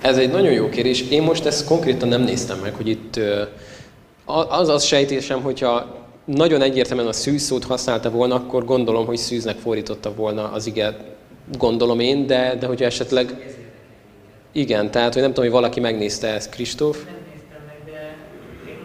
Ez 0.06 0.18
egy 0.18 0.30
nagyon 0.30 0.52
jó 0.52 0.68
kérdés. 0.68 1.00
Én 1.00 1.22
most 1.22 1.44
ezt 1.44 1.66
konkrétan 1.66 2.08
nem 2.08 2.22
néztem 2.22 2.58
meg, 2.58 2.74
hogy 2.74 2.88
itt 2.88 3.20
az 4.48 4.68
az 4.68 4.84
sejtésem, 4.84 5.42
hogyha 5.42 6.04
nagyon 6.24 6.62
egyértelműen 6.62 7.08
a 7.08 7.12
szűz 7.12 7.42
szót 7.42 7.64
használta 7.64 8.10
volna, 8.10 8.34
akkor 8.34 8.64
gondolom, 8.64 9.07
hogy 9.07 9.16
szűznek 9.16 9.57
fordította 9.57 10.14
volna 10.14 10.52
az 10.52 10.66
iget, 10.66 11.04
gondolom 11.59 12.00
én, 12.00 12.26
de, 12.26 12.57
de 12.61 12.66
hogyha 12.66 12.84
esetleg... 12.84 13.54
Igen, 14.52 14.90
tehát, 14.90 15.12
hogy 15.12 15.22
nem 15.22 15.32
tudom, 15.32 15.44
hogy 15.44 15.61
valaki 15.61 15.80
megnézte 15.80 16.28
ezt, 16.28 16.50
Kristóf. 16.50 16.96
Nem 17.04 17.22
néztem 17.32 17.61
meg, 17.70 17.78
de 17.90 18.00
én 18.70 18.78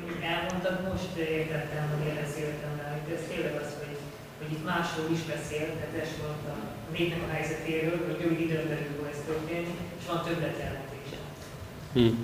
most 0.91 1.13
értettem, 1.39 1.83
hogy 1.91 2.03
én 2.09 2.17
beszéltem 2.23 2.71
hogy 3.05 3.13
ez 3.17 3.23
tényleg 3.31 3.53
hogy, 3.81 3.97
hogy 4.39 4.53
másról 4.71 5.09
is 5.17 5.23
beszél, 5.33 5.65
tehát 5.77 5.95
ez 6.03 6.11
volt 6.23 6.43
a 6.53 6.57
népnek 6.97 7.21
a 7.27 7.31
helyzetéről, 7.35 7.97
hogy 8.07 8.41
időn 8.45 8.65
belül 8.71 8.91
fog 8.97 9.07
ez 9.13 9.21
történni, 9.29 9.73
és 9.99 10.05
van 10.11 10.21
többlet 10.27 10.59
ellen. 11.95 12.07
Hm. 12.07 12.15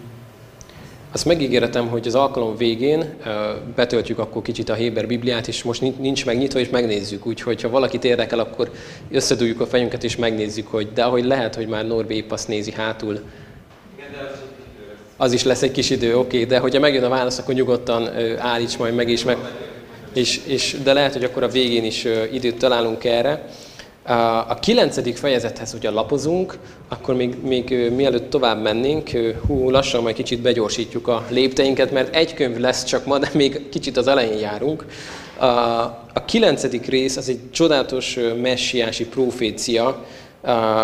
azt 1.11 1.26
megígéretem, 1.26 1.88
hogy 1.88 2.07
az 2.07 2.15
alkalom 2.15 2.57
végén 2.57 3.13
betöltjük 3.76 4.20
akkor 4.20 4.41
kicsit 4.41 4.70
a 4.70 4.74
Héber 4.74 5.07
Bibliát, 5.07 5.47
és 5.47 5.63
most 5.63 5.82
nincs 5.99 6.26
megnyitva, 6.26 6.59
és 6.59 6.70
megnézzük. 6.70 7.26
Úgyhogy 7.26 7.61
ha 7.61 7.70
valakit 7.70 8.03
érdekel, 8.03 8.39
akkor 8.39 8.72
összedújjuk 9.11 9.59
a 9.59 9.65
fejünket, 9.65 10.03
és 10.03 10.15
megnézzük, 10.15 10.68
hogy 10.68 10.93
de 10.93 11.03
ahogy 11.03 11.26
lehet, 11.26 11.55
hogy 11.55 11.68
már 11.68 11.88
Norbi 11.88 12.15
épp 12.15 12.32
azt 12.32 12.47
nézi 12.47 12.72
hátul. 12.72 13.20
Az 15.20 15.34
is 15.34 15.43
lesz 15.43 15.61
egy 15.61 15.72
kis 15.72 15.89
idő, 15.89 16.18
oké, 16.18 16.36
okay, 16.36 16.45
de 16.45 16.59
hogyha 16.59 16.80
megjön 16.80 17.03
a 17.03 17.09
válasz, 17.09 17.38
akkor 17.38 17.53
nyugodtan 17.53 18.09
állíts 18.38 18.78
majd 18.78 18.95
meg, 18.95 19.09
és 19.09 19.24
meg, 19.24 19.38
és, 20.13 20.39
és, 20.45 20.76
de 20.84 20.93
lehet, 20.93 21.13
hogy 21.13 21.24
akkor 21.24 21.43
a 21.43 21.47
végén 21.47 21.84
is 21.84 22.05
időt 22.32 22.57
találunk 22.57 23.03
erre. 23.03 23.49
A 24.47 24.59
kilencedik 24.59 25.17
fejezethez, 25.17 25.71
hogyha 25.71 25.91
lapozunk, 25.91 26.57
akkor 26.87 27.15
még, 27.15 27.35
még 27.43 27.91
mielőtt 27.95 28.29
tovább 28.29 28.61
mennénk, 28.61 29.09
hú, 29.47 29.69
lassan 29.69 30.01
majd 30.01 30.15
kicsit 30.15 30.41
begyorsítjuk 30.41 31.07
a 31.07 31.25
lépteinket, 31.29 31.91
mert 31.91 32.15
egy 32.15 32.33
könyv 32.33 32.57
lesz 32.57 32.83
csak 32.83 33.05
ma, 33.05 33.17
de 33.17 33.29
még 33.33 33.69
kicsit 33.69 33.97
az 33.97 34.07
elején 34.07 34.37
járunk. 34.37 34.85
A 36.13 36.25
kilencedik 36.25 36.85
rész 36.85 37.17
az 37.17 37.29
egy 37.29 37.39
csodálatos 37.51 38.19
messiási 38.41 39.05
profécia, 39.05 40.05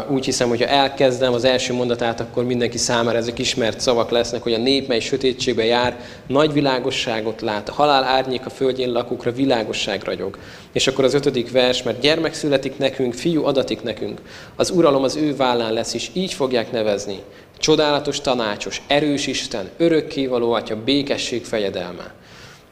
úgy 0.07 0.25
hiszem, 0.25 0.49
hogy 0.49 0.61
ha 0.61 0.67
elkezdem 0.67 1.33
az 1.33 1.43
első 1.43 1.73
mondatát, 1.73 2.19
akkor 2.19 2.45
mindenki 2.45 2.77
számára 2.77 3.17
ezek 3.17 3.39
ismert 3.39 3.79
szavak 3.79 4.09
lesznek, 4.09 4.43
hogy 4.43 4.53
a 4.53 4.57
nép, 4.57 4.87
mely 4.87 4.99
sötétségbe 4.99 5.65
jár, 5.65 5.99
nagy 6.27 6.53
világosságot 6.53 7.41
lát, 7.41 7.69
a 7.69 7.73
halál 7.73 8.03
árnyék 8.03 8.45
a 8.45 8.49
földjén 8.49 8.91
lakókra 8.91 9.31
világosság 9.31 10.03
ragyog. 10.03 10.37
És 10.71 10.87
akkor 10.87 11.03
az 11.03 11.13
ötödik 11.13 11.51
vers, 11.51 11.83
mert 11.83 11.99
gyermek 11.99 12.33
születik 12.33 12.77
nekünk, 12.77 13.13
fiú 13.13 13.45
adatik 13.45 13.83
nekünk. 13.83 14.21
Az 14.55 14.69
uralom 14.69 15.03
az 15.03 15.15
ő 15.15 15.35
vállán 15.35 15.73
lesz, 15.73 15.93
és 15.93 16.09
így 16.13 16.33
fogják 16.33 16.71
nevezni. 16.71 17.19
Csodálatos 17.57 18.21
tanácsos, 18.21 18.81
erős 18.87 19.27
Isten, 19.27 19.69
örökkévaló 19.77 20.51
atya, 20.51 20.83
békesség 20.83 21.45
fejedelme. 21.45 22.13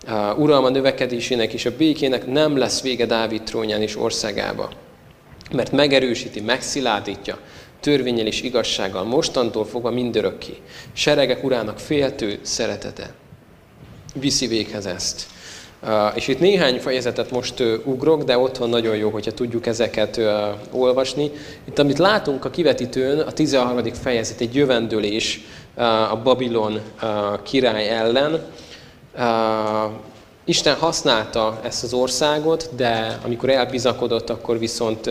Uh, 0.07 0.39
uralma 0.39 0.69
növekedésének 0.69 1.53
és 1.53 1.65
a 1.65 1.75
békének 1.77 2.27
nem 2.27 2.57
lesz 2.57 2.81
vége 2.81 3.05
Dávid 3.05 3.41
trónján 3.41 3.81
és 3.81 3.97
országába 3.97 4.69
mert 5.53 5.71
megerősíti, 5.71 6.41
megszilárdítja, 6.41 7.37
törvényel 7.79 8.25
és 8.25 8.41
igazsággal, 8.41 9.03
mostantól 9.03 9.65
fogva 9.65 9.91
mindörökké. 9.91 10.57
Seregek 10.93 11.43
urának 11.43 11.79
féltő 11.79 12.39
szeretete. 12.41 13.13
Viszi 14.13 14.47
véghez 14.47 14.85
ezt. 14.85 15.25
Uh, 15.83 15.89
és 16.15 16.27
itt 16.27 16.39
néhány 16.39 16.79
fejezetet 16.79 17.31
most 17.31 17.59
uh, 17.59 17.73
ugrok, 17.83 18.23
de 18.23 18.37
otthon 18.37 18.69
nagyon 18.69 18.95
jó, 18.95 19.09
hogyha 19.09 19.31
tudjuk 19.31 19.65
ezeket 19.65 20.17
uh, 20.17 20.25
olvasni. 20.71 21.31
Itt, 21.67 21.79
amit 21.79 21.97
látunk 21.97 22.45
a 22.45 22.49
kivetítőn, 22.49 23.19
a 23.19 23.31
13. 23.31 23.93
fejezet 23.93 24.41
egy 24.41 24.55
jövendőlés 24.55 25.39
a 26.11 26.17
Babilon 26.23 26.81
király 27.43 27.89
ellen. 27.89 28.45
Isten 30.51 30.75
használta 30.75 31.59
ezt 31.63 31.83
az 31.83 31.93
országot, 31.93 32.69
de 32.75 33.19
amikor 33.25 33.49
elbizakodott, 33.49 34.29
akkor 34.29 34.59
viszont 34.59 35.09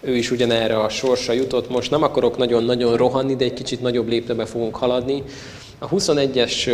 ő 0.00 0.16
is 0.16 0.30
ugyanerre 0.30 0.78
a 0.78 0.88
sorsa 0.88 1.32
jutott. 1.32 1.70
Most 1.70 1.90
nem 1.90 2.02
akarok 2.02 2.36
nagyon-nagyon 2.36 2.96
rohanni, 2.96 3.36
de 3.36 3.44
egy 3.44 3.52
kicsit 3.52 3.80
nagyobb 3.80 4.08
léptebe 4.08 4.44
fogunk 4.44 4.76
haladni. 4.76 5.22
A 5.78 5.88
21-es 5.88 6.70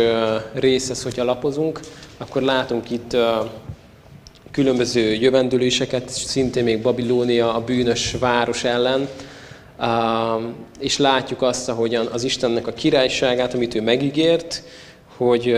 részhez, 0.53 1.03
hogyha 1.03 1.23
lapozunk, 1.23 1.79
akkor 2.17 2.41
látunk 2.41 2.89
itt 2.89 3.17
különböző 4.51 5.13
jövendőléseket, 5.13 6.09
szintén 6.09 6.63
még 6.63 6.81
Babilónia 6.81 7.55
a 7.55 7.63
bűnös 7.63 8.15
város 8.19 8.63
ellen, 8.63 9.07
és 10.79 10.97
látjuk 10.97 11.41
azt, 11.41 11.69
ahogyan 11.69 12.05
az 12.11 12.23
Istennek 12.23 12.67
a 12.67 12.73
királyságát, 12.73 13.53
amit 13.53 13.75
ő 13.75 13.81
megígért, 13.81 14.63
hogy 15.17 15.55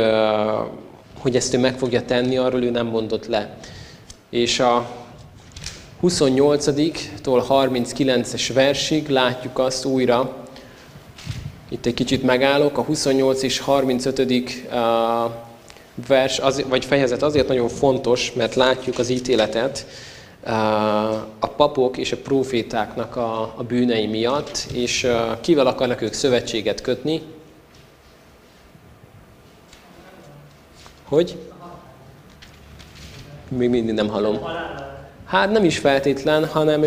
hogy 1.25 1.35
ezt 1.35 1.53
ő 1.53 1.59
meg 1.59 1.77
fogja 1.77 2.05
tenni, 2.05 2.37
arról 2.37 2.63
ő 2.63 2.69
nem 2.69 2.85
mondott 2.85 3.27
le. 3.27 3.57
És 4.29 4.59
a 4.59 4.89
28-tól 6.03 7.43
39-es 7.49 8.51
versig 8.53 9.09
látjuk 9.09 9.59
azt 9.59 9.85
újra, 9.85 10.35
itt 11.69 11.85
egy 11.85 11.93
kicsit 11.93 12.23
megállok, 12.23 12.77
a 12.77 12.81
28 12.81 13.43
és 13.43 13.59
35. 13.59 14.67
vers, 16.07 16.39
az, 16.39 16.63
vagy 16.67 16.85
fejezet 16.85 17.23
azért 17.23 17.47
nagyon 17.47 17.69
fontos, 17.69 18.33
mert 18.33 18.55
látjuk 18.55 18.99
az 18.99 19.09
ítéletet 19.09 19.85
a 21.39 21.47
papok 21.47 21.97
és 21.97 22.11
a 22.11 22.17
profétáknak 22.17 23.15
a, 23.15 23.53
a 23.55 23.63
bűnei 23.63 24.07
miatt, 24.07 24.67
és 24.73 25.07
kivel 25.41 25.67
akarnak 25.67 26.01
ők 26.01 26.13
szövetséget 26.13 26.81
kötni, 26.81 27.21
Hogy? 31.09 31.37
Még 33.47 33.69
mindig 33.69 33.95
nem 33.95 34.07
hallom. 34.07 34.39
Hát 35.25 35.51
nem 35.51 35.63
is 35.63 35.77
feltétlen, 35.77 36.45
hanem 36.47 36.79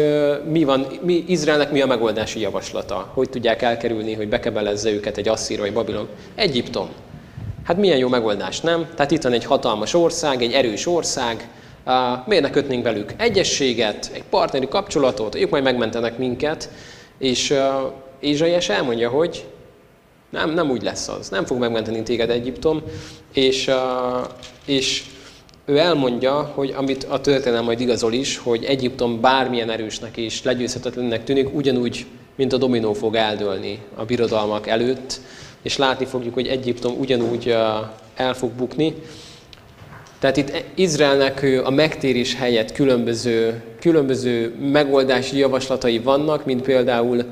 mi 0.50 0.64
van, 0.64 0.86
mi, 1.02 1.24
Izraelnek 1.26 1.70
mi 1.70 1.80
a 1.80 1.86
megoldási 1.86 2.40
javaslata? 2.40 3.10
Hogy 3.14 3.30
tudják 3.30 3.62
elkerülni, 3.62 4.14
hogy 4.14 4.28
bekebelezze 4.28 4.90
őket 4.90 5.16
egy 5.16 5.28
Asszír 5.28 5.58
vagy 5.58 5.72
Babilon? 5.72 6.08
Egyiptom. 6.34 6.88
Hát 7.64 7.76
milyen 7.76 7.98
jó 7.98 8.08
megoldás, 8.08 8.60
nem? 8.60 8.86
Tehát 8.94 9.10
itt 9.10 9.22
van 9.22 9.32
egy 9.32 9.44
hatalmas 9.44 9.94
ország, 9.94 10.42
egy 10.42 10.52
erős 10.52 10.86
ország, 10.86 11.48
uh, 11.86 11.92
miért 12.26 12.42
ne 12.42 12.50
kötnénk 12.50 12.84
velük 12.84 13.14
egyességet, 13.16 14.10
egy 14.14 14.24
partneri 14.30 14.68
kapcsolatot, 14.68 15.34
ők 15.34 15.50
majd 15.50 15.62
megmentenek 15.62 16.18
minket, 16.18 16.70
és 17.18 17.54
Ézsaiás 18.20 18.68
elmondja, 18.68 19.08
hogy 19.08 19.44
nem, 20.30 20.50
nem 20.50 20.70
úgy 20.70 20.82
lesz 20.82 21.08
az. 21.08 21.28
Nem 21.28 21.44
fog 21.44 21.58
megmenteni 21.58 22.02
téged 22.02 22.30
Egyiptom, 22.30 22.82
és, 23.32 23.70
és 24.64 25.04
ő 25.64 25.78
elmondja, 25.78 26.52
hogy 26.54 26.74
amit 26.76 27.04
a 27.04 27.20
történelem 27.20 27.64
majd 27.64 27.80
igazol 27.80 28.12
is, 28.12 28.38
hogy 28.38 28.64
Egyiptom 28.64 29.20
bármilyen 29.20 29.70
erősnek 29.70 30.16
és 30.16 30.42
legyőzhetetlennek 30.42 31.24
tűnik, 31.24 31.54
ugyanúgy, 31.54 32.06
mint 32.36 32.52
a 32.52 32.56
dominó 32.56 32.92
fog 32.92 33.14
eldőlni 33.14 33.78
a 33.94 34.04
birodalmak 34.04 34.66
előtt, 34.66 35.20
és 35.62 35.76
látni 35.76 36.04
fogjuk, 36.04 36.34
hogy 36.34 36.46
Egyiptom 36.46 36.98
ugyanúgy 36.98 37.48
el 38.14 38.34
fog 38.34 38.50
bukni. 38.50 38.94
Tehát 40.18 40.36
itt 40.36 40.64
Izraelnek 40.74 41.46
a 41.64 41.70
megtérés 41.70 42.34
helyett 42.34 42.72
különböző, 42.72 43.62
különböző 43.80 44.54
megoldási 44.60 45.38
javaslatai 45.38 45.98
vannak, 45.98 46.44
mint 46.44 46.62
például 46.62 47.24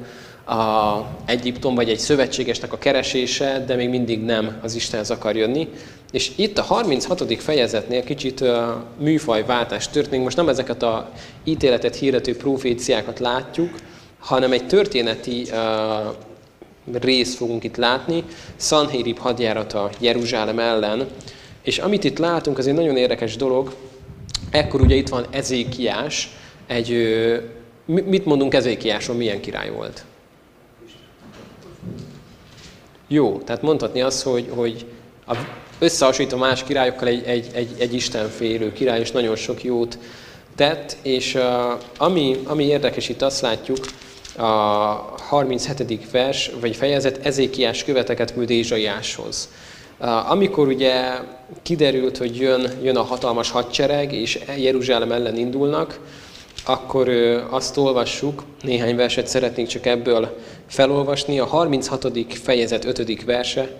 a 0.47 0.97
Egyiptom 1.25 1.75
vagy 1.75 1.89
egy 1.89 1.99
szövetségesnek 1.99 2.73
a 2.73 2.79
keresése, 2.79 3.65
de 3.67 3.75
még 3.75 3.89
mindig 3.89 4.25
nem 4.25 4.59
az 4.63 4.75
Istenhez 4.75 5.11
akar 5.11 5.37
jönni. 5.37 5.69
És 6.13 6.33
itt 6.37 6.59
a 6.59 6.63
36. 6.63 7.43
fejezetnél 7.43 8.05
kicsit 8.05 8.45
műfajváltás 8.99 9.89
történik. 9.89 10.25
Most 10.25 10.37
nem 10.37 10.49
ezeket 10.49 10.83
a 10.83 11.11
ítéletet 11.45 11.97
hirdető 11.97 12.37
proféciákat 12.37 13.19
látjuk, 13.19 13.71
hanem 14.19 14.53
egy 14.53 14.67
történeti 14.67 15.47
részt 16.93 17.37
fogunk 17.37 17.65
itt 17.65 17.77
látni, 17.77 18.25
Sanhérib 18.57 19.19
hadjárata 19.19 19.91
Jeruzsálem 19.99 20.59
ellen. 20.59 21.07
És 21.63 21.79
amit 21.79 22.05
itt 22.05 22.19
látunk, 22.19 22.59
az 22.59 22.67
egy 22.67 22.75
nagyon 22.75 22.97
érdekes 22.97 23.37
dolog. 23.37 23.75
Ekkor 24.51 24.81
ugye 24.81 24.95
itt 24.95 25.09
van 25.09 25.27
Ezékiás, 25.31 26.37
egy, 26.67 27.17
mit 27.85 28.25
mondunk 28.25 28.55
Ezékiásról, 28.55 29.17
milyen 29.17 29.41
király 29.41 29.71
volt? 29.71 30.05
Jó. 33.09 33.39
Tehát 33.45 33.63
mondhatni 33.63 34.01
azt, 34.01 34.23
hogy, 34.23 34.47
hogy 34.55 34.87
összehasonlítva 35.79 36.39
más 36.39 36.65
királyokkal 36.65 37.09
egy, 37.09 37.23
egy, 37.25 37.49
egy, 37.53 37.75
egy 37.79 37.95
istenfélő 37.95 38.73
király, 38.73 39.01
és 39.01 39.11
nagyon 39.11 39.37
sok 39.37 39.65
jót 39.65 39.99
tett, 40.57 40.97
és 41.03 41.35
uh, 41.35 41.43
ami, 41.99 42.41
ami 42.45 42.65
érdekes 42.65 43.09
itt 43.09 43.23
azt 43.23 43.41
látjuk, 43.41 43.79
a 44.37 44.43
37. 44.43 46.11
vers, 46.11 46.51
vagy 46.61 46.77
fejezet, 46.77 47.27
Ezékiás 47.27 47.85
követeket 47.85 48.33
küld 48.33 48.51
Ézsaiáshoz. 48.51 49.49
Uh, 49.99 50.31
amikor 50.31 50.69
ugye 50.69 51.21
kiderült, 51.63 52.17
hogy 52.17 52.37
jön, 52.37 52.71
jön 52.83 52.97
a 52.97 53.03
hatalmas 53.03 53.51
hadsereg, 53.51 54.13
és 54.13 54.39
Jeruzsálem 54.57 55.13
ellen 55.13 55.37
indulnak, 55.37 55.99
akkor 56.69 57.09
azt 57.51 57.77
olvassuk, 57.77 58.43
néhány 58.63 58.97
verset 58.97 59.27
szeretnénk 59.27 59.69
csak 59.69 59.87
ebből 59.87 60.37
felolvasni. 60.67 61.39
A 61.39 61.45
36. 61.45 62.07
fejezet 62.29 62.85
5. 62.85 63.25
verse, 63.25 63.71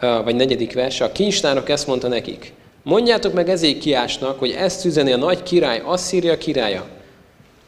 vagy 0.00 0.34
4. 0.34 0.72
verse, 0.72 1.04
a 1.04 1.12
kincstárok 1.12 1.68
ezt 1.68 1.86
mondta 1.86 2.08
nekik. 2.08 2.52
Mondjátok 2.82 3.32
meg 3.32 3.48
Ezékiásnak, 3.48 4.38
hogy 4.38 4.50
ezt 4.50 4.84
üzeni 4.84 5.12
a 5.12 5.16
nagy 5.16 5.42
király, 5.42 5.82
Asszíria 5.84 6.38
királya. 6.38 6.86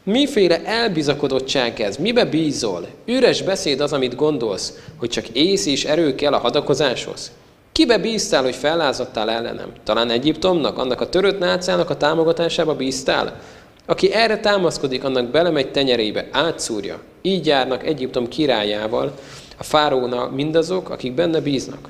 Miféle 0.03 0.65
elbizakodottság 0.65 1.81
ez? 1.81 1.97
Mibe 1.97 2.25
bízol? 2.25 2.87
Üres 3.07 3.43
beszéd 3.43 3.81
az, 3.81 3.93
amit 3.93 4.17
gondolsz, 4.17 4.79
hogy 4.97 5.09
csak 5.09 5.29
ész 5.29 5.67
és 5.67 5.85
erő 5.85 6.15
kell 6.15 6.33
a 6.33 6.39
hadakozáshoz? 6.39 7.33
Kibe 7.73 7.99
bíztál, 7.99 8.43
hogy 8.43 8.55
fellázadtál 8.55 9.31
ellenem? 9.31 9.73
Talán 9.85 10.11
Egyiptomnak, 10.11 10.79
annak 10.79 11.01
a 11.01 11.09
törött 11.09 11.39
nácának 11.39 11.91
a 11.91 11.97
támogatásába 11.97 12.75
bíztál? 12.75 13.41
Aki 13.87 14.13
erre 14.13 14.39
támaszkodik, 14.39 15.05
annak 15.05 15.31
belemegy 15.31 15.71
tenyerébe, 15.71 16.29
átszúrja. 16.31 17.01
Így 17.23 17.47
járnak 17.47 17.87
Egyiptom 17.87 18.29
királyával, 18.29 19.15
a 19.59 19.65
fáróna 19.65 20.29
mindazok, 20.29 20.91
akik 20.91 21.15
benne 21.15 21.41
bíznak. 21.41 21.89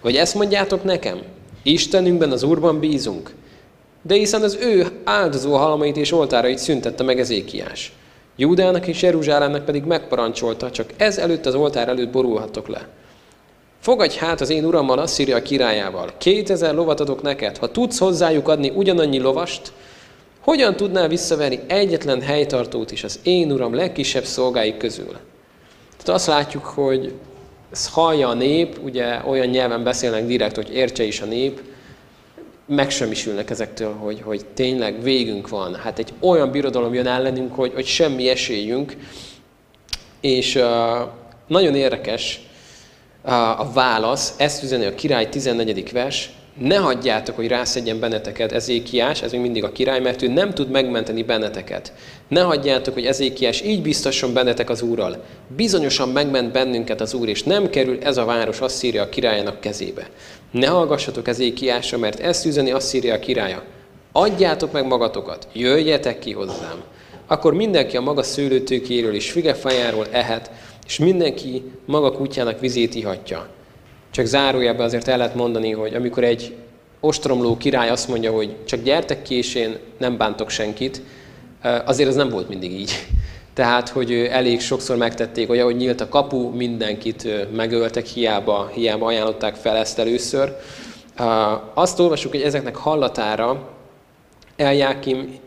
Vagy 0.00 0.16
ezt 0.16 0.34
mondjátok 0.34 0.84
nekem? 0.84 1.22
Istenünkben, 1.62 2.30
az 2.30 2.42
Úrban 2.42 2.80
bízunk. 2.80 3.34
De 4.02 4.14
hiszen 4.14 4.42
az 4.42 4.58
ő 4.60 4.86
áldozó 5.04 5.56
halmait 5.56 5.96
és 5.96 6.12
oltárait 6.12 6.58
szüntette 6.58 7.02
meg 7.02 7.18
Ezékiás. 7.20 7.92
Júdának 8.36 8.86
és 8.86 9.02
Jeruzsálemnek 9.02 9.64
pedig 9.64 9.84
megparancsolta, 9.84 10.70
csak 10.70 10.90
ez 10.96 11.18
előtt 11.18 11.46
az 11.46 11.54
oltár 11.54 11.88
előtt 11.88 12.10
borulhatok 12.10 12.68
le. 12.68 12.88
Fogadj 13.80 14.18
hát 14.18 14.40
az 14.40 14.50
én 14.50 14.64
urammal, 14.64 14.98
Asszíria 14.98 15.42
királyával. 15.42 16.10
Kétezer 16.18 16.74
lovat 16.74 17.00
adok 17.00 17.22
neked. 17.22 17.56
Ha 17.56 17.70
tudsz 17.70 17.98
hozzájuk 17.98 18.48
adni 18.48 18.72
ugyanannyi 18.74 19.18
lovast, 19.18 19.72
hogyan 20.42 20.76
tudnál 20.76 21.08
visszaverni 21.08 21.60
egyetlen 21.66 22.20
helytartót 22.20 22.90
is 22.90 23.04
az 23.04 23.20
én 23.22 23.52
uram 23.52 23.74
legkisebb 23.74 24.24
szolgái 24.24 24.76
közül? 24.76 25.16
Tehát 25.90 26.20
azt 26.20 26.26
látjuk, 26.26 26.64
hogy 26.64 27.12
ezt 27.72 27.90
hallja 27.90 28.28
a 28.28 28.34
nép, 28.34 28.78
ugye 28.82 29.20
olyan 29.26 29.46
nyelven 29.46 29.82
beszélnek 29.82 30.26
direkt, 30.26 30.56
hogy 30.56 30.74
értse 30.74 31.04
is 31.04 31.20
a 31.20 31.24
nép, 31.24 31.60
megsemmisülnek 32.66 33.50
ezektől, 33.50 33.92
hogy, 33.94 34.20
hogy 34.24 34.46
tényleg 34.54 35.02
végünk 35.02 35.48
van. 35.48 35.74
Hát 35.74 35.98
egy 35.98 36.12
olyan 36.20 36.50
birodalom 36.50 36.94
jön 36.94 37.06
ellenünk, 37.06 37.54
hogy, 37.54 37.72
hogy 37.74 37.86
semmi 37.86 38.28
esélyünk. 38.28 38.96
És 40.20 40.54
uh, 40.54 40.62
nagyon 41.46 41.74
érdekes 41.74 42.40
uh, 43.24 43.60
a 43.60 43.70
válasz, 43.72 44.34
ezt 44.36 44.62
üzeni 44.62 44.84
a 44.84 44.94
király 44.94 45.28
14. 45.28 45.92
vers, 45.92 46.30
ne 46.58 46.76
hagyjátok, 46.76 47.36
hogy 47.36 47.48
rászedjen 47.48 48.00
benneteket 48.00 48.52
Ezékiás, 48.52 49.22
ez 49.22 49.32
még 49.32 49.40
mindig 49.40 49.64
a 49.64 49.72
király, 49.72 50.00
mert 50.00 50.22
ő 50.22 50.28
nem 50.28 50.54
tud 50.54 50.70
megmenteni 50.70 51.22
benneteket. 51.22 51.92
Ne 52.28 52.40
hagyjátok, 52.40 52.94
hogy 52.94 53.06
Ezékiás 53.06 53.62
így 53.62 53.82
biztosan 53.82 54.32
bennetek 54.32 54.70
az 54.70 54.82
Úrral. 54.82 55.24
Bizonyosan 55.56 56.08
megment 56.08 56.52
bennünket 56.52 57.00
az 57.00 57.14
Úr, 57.14 57.28
és 57.28 57.42
nem 57.42 57.70
kerül 57.70 57.98
ez 58.02 58.16
a 58.16 58.24
város 58.24 58.60
Asszíria 58.60 59.08
királyának 59.08 59.60
kezébe. 59.60 60.10
Ne 60.50 60.66
hallgassatok 60.66 61.28
Ezékiásra, 61.28 61.98
mert 61.98 62.20
ezt 62.20 62.46
üzeni 62.46 62.70
Asszíria 62.70 63.18
királya. 63.18 63.62
Adjátok 64.12 64.72
meg 64.72 64.86
magatokat, 64.86 65.48
jöjjetek 65.52 66.18
ki 66.18 66.32
hozzám. 66.32 66.82
Akkor 67.26 67.54
mindenki 67.54 67.96
a 67.96 68.00
maga 68.00 68.22
szőlőtőkéről 68.22 69.14
és 69.14 69.30
figefájáról 69.30 70.06
ehet, 70.10 70.50
és 70.86 70.98
mindenki 70.98 71.62
maga 71.84 72.12
kutyának 72.12 72.60
vizét 72.60 72.94
ihatja. 72.94 73.48
Csak 74.12 74.24
zárójában 74.24 74.84
azért 74.84 75.08
el 75.08 75.16
lehet 75.16 75.34
mondani, 75.34 75.70
hogy 75.70 75.94
amikor 75.94 76.24
egy 76.24 76.54
ostromló 77.00 77.56
király 77.56 77.88
azt 77.88 78.08
mondja, 78.08 78.32
hogy 78.32 78.56
csak 78.64 78.82
gyertek 78.82 79.22
ki, 79.22 79.34
és 79.34 79.54
én 79.54 79.78
nem 79.98 80.16
bántok 80.16 80.50
senkit, 80.50 81.02
azért 81.84 82.08
az 82.08 82.14
nem 82.14 82.28
volt 82.28 82.48
mindig 82.48 82.72
így. 82.72 82.92
Tehát, 83.54 83.88
hogy 83.88 84.12
elég 84.12 84.60
sokszor 84.60 84.96
megtették, 84.96 85.48
hogy 85.48 85.58
ahogy 85.58 85.76
nyílt 85.76 86.00
a 86.00 86.08
kapu, 86.08 86.50
mindenkit 86.50 87.28
megöltek, 87.56 88.06
hiába, 88.06 88.70
hiába 88.74 89.06
ajánlották 89.06 89.54
fel 89.54 89.76
ezt 89.76 89.98
először. 89.98 90.56
Azt 91.74 91.98
olvasjuk, 92.00 92.32
hogy 92.32 92.42
ezeknek 92.42 92.76
hallatára 92.76 93.68
Eljákim, 94.56 95.38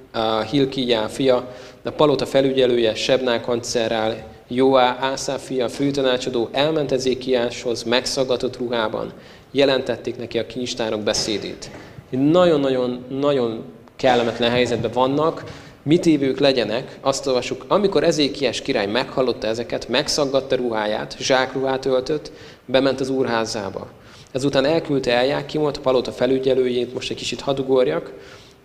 Hilkiá 0.52 1.08
fia, 1.08 1.54
a 1.84 1.90
palota 1.90 2.26
felügyelője, 2.26 2.96
Sebná 2.96 3.42
kancellár, 3.42 4.24
Joá, 4.48 4.98
Ászá 5.00 5.38
fia, 5.38 5.70
főtanácsadó 5.70 6.50
elment 6.52 6.92
Ezékiáshoz 6.92 7.84
megszaggatott 7.84 8.58
ruhában, 8.58 9.14
jelentették 9.52 10.18
neki 10.18 10.40
a 10.40 10.46
kincstárok 10.46 11.02
beszédét. 11.02 11.70
Nagyon-nagyon 12.10 13.06
nagyon 13.10 13.64
kellemetlen 13.96 14.50
helyzetben 14.50 14.92
vannak, 14.92 15.44
mit 15.84 16.06
évők 16.06 16.40
legyenek, 16.40 16.98
azt 17.02 17.28
olvasjuk, 17.28 17.66
amikor 17.68 18.04
Ezékiás 18.04 18.62
király 18.62 18.88
meghallotta 18.88 19.48
ezeket, 19.48 19.88
megszaggatta 19.88 20.56
ruháját, 20.56 21.16
zsákruhát 21.20 21.86
öltött, 21.86 22.32
bement 22.66 23.00
az 23.00 23.10
úrházába. 23.10 23.88
Ezután 24.32 24.66
elküldte 24.66 25.14
Eljákimot, 25.14 25.78
palota 25.80 26.12
felügyelőjét, 26.12 26.94
most 26.94 27.10
egy 27.10 27.18
kicsit 27.18 27.42
hadugorjak, 27.42 28.12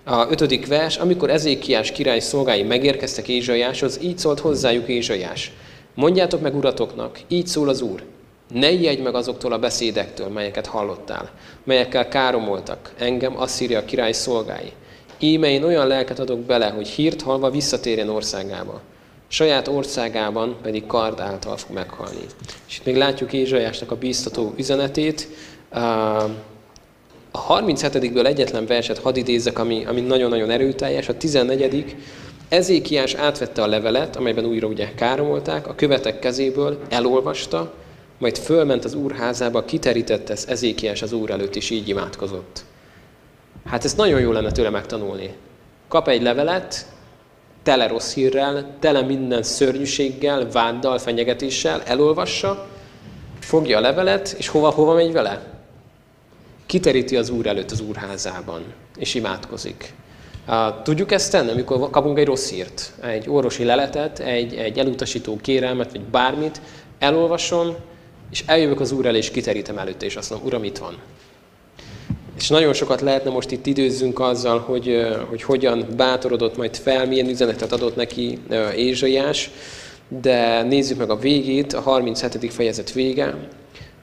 a 0.04 0.26
ötödik 0.30 0.66
vers, 0.66 0.96
amikor 0.96 1.30
Ezékiás 1.30 1.92
király 1.92 2.20
szolgái 2.20 2.62
megérkeztek 2.62 3.28
Ézsaiáshoz, 3.28 3.98
így 4.02 4.18
szólt 4.18 4.40
hozzájuk 4.40 4.88
Ézsaiás. 4.88 5.52
Mondjátok 5.94 6.40
meg 6.40 6.56
uratoknak, 6.56 7.20
így 7.28 7.46
szól 7.46 7.68
az 7.68 7.80
Úr, 7.80 8.02
ne 8.54 8.70
ijedj 8.70 9.02
meg 9.02 9.14
azoktól 9.14 9.52
a 9.52 9.58
beszédektől, 9.58 10.28
melyeket 10.28 10.66
hallottál, 10.66 11.30
melyekkel 11.64 12.08
káromoltak 12.08 12.92
engem, 12.98 13.40
Asszíria 13.40 13.84
király 13.84 14.12
szolgái. 14.12 14.72
Íme 15.18 15.50
én 15.50 15.64
olyan 15.64 15.86
lelket 15.86 16.18
adok 16.18 16.38
bele, 16.38 16.68
hogy 16.68 16.88
hírt 16.88 17.22
halva 17.22 17.50
visszatérjen 17.50 18.08
országába. 18.08 18.80
Saját 19.28 19.68
országában 19.68 20.56
pedig 20.62 20.86
kard 20.86 21.20
által 21.20 21.56
fog 21.56 21.74
meghalni. 21.74 22.20
És 22.68 22.78
itt 22.78 22.84
még 22.84 22.96
látjuk 22.96 23.32
Ézsajásnak 23.32 23.90
a 23.90 23.96
bíztató 23.96 24.54
üzenetét. 24.56 25.28
A 27.32 27.42
37-ből 27.48 28.26
egyetlen 28.26 28.66
verset 28.66 28.98
hadd 28.98 29.16
idézzek, 29.16 29.58
ami, 29.58 29.84
nagyon-nagyon 30.06 30.50
erőteljes. 30.50 31.08
A 31.08 31.16
14 31.16 31.96
Ezékiás 32.50 33.14
átvette 33.14 33.62
a 33.62 33.66
levelet, 33.66 34.16
amelyben 34.16 34.44
újra 34.44 34.66
ugye 34.66 34.94
káromolták, 34.94 35.66
a 35.66 35.74
követek 35.74 36.18
kezéből, 36.18 36.78
elolvasta, 36.88 37.72
majd 38.18 38.38
fölment 38.38 38.84
az 38.84 38.94
úrházába, 38.94 39.64
kiterítette 39.64 40.32
ezt 40.32 40.50
Ezékiás 40.50 41.02
az 41.02 41.12
úr 41.12 41.30
előtt, 41.30 41.56
és 41.56 41.70
így 41.70 41.88
imádkozott. 41.88 42.64
Hát 43.64 43.84
ezt 43.84 43.96
nagyon 43.96 44.20
jó 44.20 44.32
lenne 44.32 44.52
tőle 44.52 44.70
megtanulni. 44.70 45.34
Kap 45.88 46.08
egy 46.08 46.22
levelet, 46.22 46.86
tele 47.62 47.86
rossz 47.86 48.14
hírrel, 48.14 48.76
tele 48.78 49.02
minden 49.02 49.42
szörnyűséggel, 49.42 50.50
váddal, 50.50 50.98
fenyegetéssel, 50.98 51.82
elolvassa, 51.82 52.68
fogja 53.38 53.78
a 53.78 53.80
levelet, 53.80 54.34
és 54.38 54.48
hova-hova 54.48 54.94
megy 54.94 55.12
vele? 55.12 55.62
Kiteríti 56.66 57.16
az 57.16 57.30
úr 57.30 57.46
előtt 57.46 57.70
az 57.70 57.80
úrházában, 57.80 58.64
és 58.96 59.14
imádkozik. 59.14 59.94
Tudjuk 60.82 61.12
ezt 61.12 61.30
tenni, 61.30 61.50
amikor 61.50 61.90
kapunk 61.90 62.18
egy 62.18 62.26
rossz 62.26 62.50
hírt, 62.50 62.92
egy 63.02 63.28
orvosi 63.28 63.64
leletet, 63.64 64.18
egy, 64.18 64.54
egy 64.54 64.78
elutasító 64.78 65.38
kérelmet, 65.42 65.90
vagy 65.90 66.00
bármit, 66.00 66.60
elolvasom, 66.98 67.74
és 68.30 68.44
eljövök 68.46 68.80
az 68.80 68.92
Úr 68.92 69.06
elé, 69.06 69.18
és 69.18 69.30
kiterítem 69.30 69.78
előtte, 69.78 70.06
és 70.06 70.16
azt 70.16 70.30
mondom, 70.30 70.48
Uram, 70.48 70.64
itt 70.64 70.78
van. 70.78 70.96
És 72.36 72.48
nagyon 72.48 72.72
sokat 72.72 73.00
lehetne 73.00 73.30
most 73.30 73.50
itt 73.50 73.66
időzzünk 73.66 74.20
azzal, 74.20 74.58
hogy, 74.58 75.06
hogy 75.28 75.42
hogyan 75.42 75.86
bátorodott 75.96 76.56
majd 76.56 76.76
fel, 76.76 77.06
milyen 77.06 77.28
üzenetet 77.28 77.72
adott 77.72 77.96
neki 77.96 78.38
Ézsaiás, 78.76 79.50
de 80.08 80.62
nézzük 80.62 80.98
meg 80.98 81.10
a 81.10 81.18
végét, 81.18 81.72
a 81.72 81.80
37. 81.80 82.52
fejezet 82.52 82.92
vége, 82.92 83.34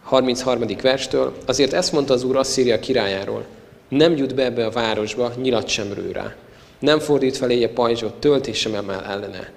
33. 0.04 0.66
verstől. 0.82 1.34
Azért 1.46 1.74
ezt 1.74 1.92
mondta 1.92 2.14
az 2.14 2.24
Úr 2.24 2.36
Asszíria 2.36 2.80
királyáról, 2.80 3.46
nem 3.90 4.16
jut 4.16 4.36
be 4.36 4.44
ebbe 4.44 4.66
a 4.66 4.72
városba, 4.72 5.32
nyilat 5.42 5.68
sem 5.68 5.94
rő 5.94 6.12
rá. 6.12 6.36
Nem 6.80 7.00
fordít 7.00 7.38
feléje 7.38 7.70
pajzsot, 7.70 8.14
töltés 8.14 8.58
sem 8.58 8.76
emel 8.76 9.04
ellene. 9.04 9.52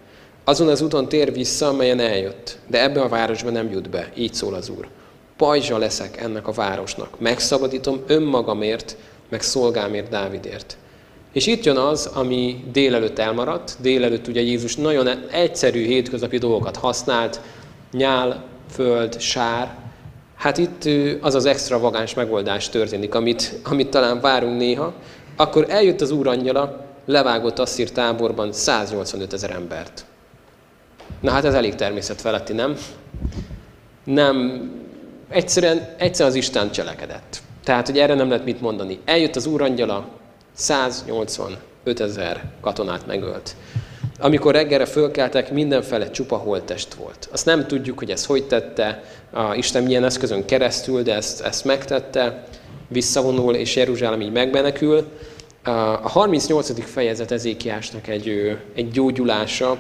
Azon 0.44 0.68
az 0.68 0.80
úton 0.80 1.08
tér 1.08 1.32
vissza, 1.32 1.68
amelyen 1.68 2.00
eljött, 2.00 2.58
de 2.66 2.82
ebbe 2.82 3.00
a 3.00 3.08
városba 3.08 3.50
nem 3.50 3.70
jut 3.70 3.90
be, 3.90 4.12
így 4.14 4.34
szól 4.34 4.54
az 4.54 4.68
Úr. 4.68 4.88
Pajzsa 5.36 5.78
leszek 5.78 6.20
ennek 6.20 6.48
a 6.48 6.52
városnak, 6.52 7.20
megszabadítom 7.20 8.02
önmagamért, 8.06 8.96
meg 9.28 9.42
szolgámért 9.42 10.08
Dávidért. 10.08 10.76
És 11.32 11.46
itt 11.46 11.64
jön 11.64 11.76
az, 11.76 12.06
ami 12.06 12.64
délelőtt 12.72 13.18
elmaradt. 13.18 13.76
Délelőtt 13.80 14.28
ugye 14.28 14.40
Jézus 14.40 14.76
nagyon 14.76 15.08
egyszerű 15.30 15.84
hétköznapi 15.84 16.38
dolgokat 16.38 16.76
használt, 16.76 17.40
nyál, 17.92 18.44
föld, 18.70 19.20
sár, 19.20 19.76
Hát 20.40 20.58
itt 20.58 20.88
az 21.20 21.34
az 21.34 21.44
extravagáns 21.44 22.14
megoldás 22.14 22.68
történik, 22.68 23.14
amit, 23.14 23.54
amit 23.64 23.88
talán 23.88 24.20
várunk 24.20 24.58
néha. 24.58 24.92
Akkor 25.36 25.66
eljött 25.68 26.00
az 26.00 26.10
úrangyala, 26.10 26.86
levágott 27.04 27.58
Asszír 27.58 27.90
táborban 27.90 28.52
185 28.52 29.32
ezer 29.32 29.50
embert. 29.50 30.04
Na 31.20 31.30
hát 31.30 31.44
ez 31.44 31.54
elég 31.54 31.74
természetfeletti, 31.74 32.52
nem? 32.52 32.76
Nem, 34.04 34.70
egyszerűen, 35.28 35.94
egyszerűen 35.98 36.30
az 36.30 36.36
Isten 36.36 36.70
cselekedett. 36.70 37.42
Tehát, 37.64 37.86
hogy 37.86 37.98
erre 37.98 38.14
nem 38.14 38.28
lehet 38.28 38.44
mit 38.44 38.60
mondani. 38.60 38.98
Eljött 39.04 39.36
az 39.36 39.46
úrangyala, 39.46 40.08
185 40.52 42.00
ezer 42.00 42.44
katonát 42.60 43.06
megölt. 43.06 43.56
Amikor 44.20 44.54
reggelre 44.54 44.84
fölkeltek, 44.84 45.52
mindenfele 45.52 46.10
csupa 46.10 46.36
holttest 46.36 46.94
volt. 46.94 47.28
Azt 47.32 47.44
nem 47.44 47.66
tudjuk, 47.66 47.98
hogy 47.98 48.10
ez 48.10 48.24
hogy 48.24 48.46
tette, 48.46 49.02
a 49.30 49.54
Isten 49.54 49.82
milyen 49.82 50.04
eszközön 50.04 50.44
keresztül, 50.44 51.02
de 51.02 51.14
ezt, 51.14 51.40
ezt 51.40 51.64
megtette, 51.64 52.44
visszavonul, 52.88 53.54
és 53.54 53.76
Jeruzsálem 53.76 54.20
így 54.20 54.32
megbenekül. 54.32 55.08
A 56.02 56.08
38. 56.08 56.84
fejezet 56.90 57.30
Ezékiásnak 57.30 58.08
egy, 58.08 58.56
egy 58.74 58.90
gyógyulása, 58.90 59.78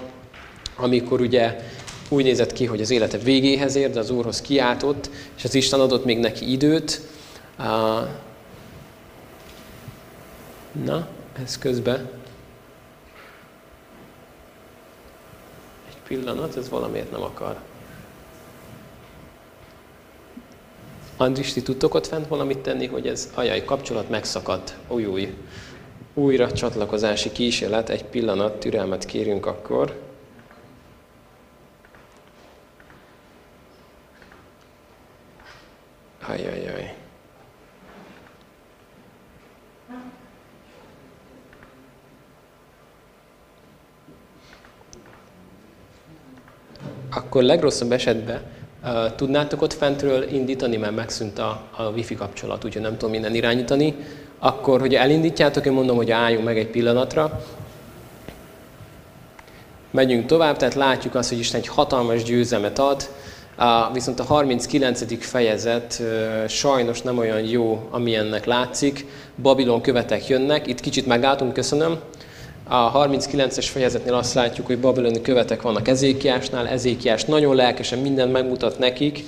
amikor 0.76 1.20
ugye 1.20 1.60
úgy 2.08 2.24
nézett 2.24 2.52
ki, 2.52 2.64
hogy 2.64 2.80
az 2.80 2.90
élete 2.90 3.18
végéhez 3.18 3.76
ér, 3.76 3.90
de 3.90 3.98
az 3.98 4.10
Úrhoz 4.10 4.40
kiáltott, 4.40 5.10
és 5.36 5.44
az 5.44 5.54
Isten 5.54 5.80
adott 5.80 6.04
még 6.04 6.18
neki 6.18 6.52
időt. 6.52 7.00
Na, 10.84 11.08
ez 11.44 11.58
közben. 11.58 12.19
Pillanat, 16.10 16.56
ez 16.56 16.68
valamiért 16.68 17.10
nem 17.10 17.22
akar. 17.22 17.60
Andris, 21.16 21.52
ti 21.52 21.62
tudtok 21.62 21.94
ott 21.94 22.06
fent 22.06 22.26
valamit 22.26 22.58
tenni, 22.58 22.86
hogy 22.86 23.06
ez 23.06 23.32
ajaj, 23.34 23.64
kapcsolat 23.64 24.08
megszakadt. 24.08 24.76
Új, 24.88 25.04
új. 25.04 25.34
Újra 26.14 26.52
csatlakozási 26.52 27.32
kísérlet, 27.32 27.88
egy 27.88 28.04
pillanat, 28.04 28.58
türelmet 28.58 29.04
kérünk 29.04 29.46
akkor. 29.46 30.00
Ajajaj. 36.26 36.99
Akkor 47.10 47.42
legrosszabb 47.42 47.92
esetben 47.92 48.40
uh, 48.82 49.14
tudnátok 49.14 49.62
ott 49.62 49.72
fentről 49.72 50.22
indítani, 50.22 50.76
mert 50.76 50.94
megszűnt 50.94 51.38
a, 51.38 51.62
a 51.76 51.82
wifi 51.82 52.14
kapcsolat, 52.14 52.64
úgyhogy 52.64 52.82
nem 52.82 52.92
tudom 52.92 53.10
minden 53.10 53.34
irányítani. 53.34 53.94
Akkor, 54.38 54.80
hogy 54.80 54.94
elindítjátok, 54.94 55.66
én 55.66 55.72
mondom, 55.72 55.96
hogy 55.96 56.10
álljunk 56.10 56.44
meg 56.44 56.58
egy 56.58 56.68
pillanatra. 56.68 57.44
Megyünk 59.90 60.26
tovább, 60.26 60.56
tehát 60.56 60.74
látjuk 60.74 61.14
azt, 61.14 61.28
hogy 61.28 61.38
Isten 61.38 61.60
egy 61.60 61.66
hatalmas 61.66 62.22
győzelmet 62.22 62.78
ad, 62.78 63.08
viszont 63.92 64.20
a 64.20 64.24
39. 64.24 65.24
fejezet 65.24 66.02
sajnos 66.48 67.02
nem 67.02 67.18
olyan 67.18 67.40
jó, 67.40 67.88
amilyennek 67.90 68.44
látszik. 68.44 69.06
Babilon 69.42 69.80
követek 69.80 70.26
jönnek. 70.26 70.66
Itt 70.66 70.80
kicsit 70.80 71.06
megálltunk, 71.06 71.52
köszönöm. 71.52 71.98
A 72.72 72.92
39-es 72.92 73.66
fejezetnél 73.70 74.14
azt 74.14 74.34
látjuk, 74.34 74.66
hogy 74.66 74.78
babiloni 74.78 75.20
követek 75.20 75.62
vannak 75.62 75.88
Ezékiásnál. 75.88 76.68
Ezékiás 76.68 77.24
nagyon 77.24 77.54
lelkesen 77.54 77.98
mindent 77.98 78.32
megmutat 78.32 78.78
nekik. 78.78 79.24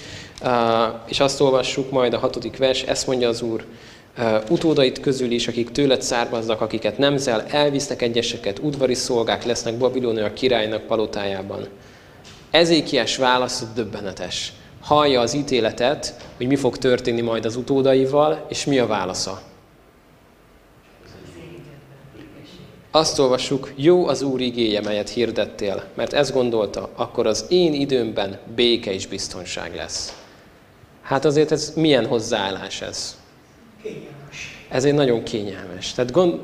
És 1.07 1.20
azt 1.20 1.40
olvassuk 1.40 1.90
majd 1.90 2.12
a 2.12 2.18
hatodik 2.18 2.57
vers, 2.57 2.82
ezt 2.82 3.07
mondja 3.07 3.28
az 3.28 3.43
Úr, 3.43 3.64
utódait 4.49 5.01
közül 5.01 5.30
is, 5.30 5.49
akik 5.49 5.70
tőled 5.70 6.03
származnak, 6.03 6.61
akiket 6.61 6.99
nemzel, 6.99 7.45
elvisznek 7.51 8.03
egyeseket, 8.03 8.59
udvari 8.59 8.95
szolgák 8.95 9.45
lesznek 9.45 9.76
Babilonia 9.76 10.32
királynak 10.32 10.82
palotájában. 10.82 11.68
Ezékies 12.51 13.16
válasz 13.16 13.64
döbbenetes. 13.74 14.53
Hallja 14.80 15.20
az 15.20 15.34
ítéletet, 15.34 16.14
hogy 16.36 16.47
mi 16.47 16.57
fog 16.57 16.78
történni 16.78 17.20
majd 17.20 17.45
az 17.45 17.57
utódaival, 17.57 18.47
és 18.49 18.64
mi 18.64 18.78
a 18.78 18.86
válasza. 18.86 19.43
Azt 22.95 23.18
olvassuk, 23.18 23.72
jó 23.76 24.07
az 24.07 24.22
Úr 24.22 24.40
igéje, 24.40 24.80
melyet 24.80 25.09
hirdettél, 25.09 25.84
mert 25.95 26.12
ezt 26.12 26.32
gondolta, 26.32 26.88
akkor 26.95 27.26
az 27.26 27.45
én 27.49 27.72
időmben 27.72 28.38
béke 28.55 28.93
és 28.93 29.07
biztonság 29.07 29.74
lesz. 29.74 30.22
Hát 31.03 31.24
azért 31.24 31.53
ez 31.53 31.72
milyen 31.76 32.07
hozzáállás 32.07 32.80
ez? 32.80 33.16
Kényelmes. 33.82 34.64
Ez 34.68 34.84
egy 34.84 34.95
nagyon 34.95 35.22
kényelmes. 35.22 35.93
Tehát, 35.93 36.12
gond, 36.12 36.40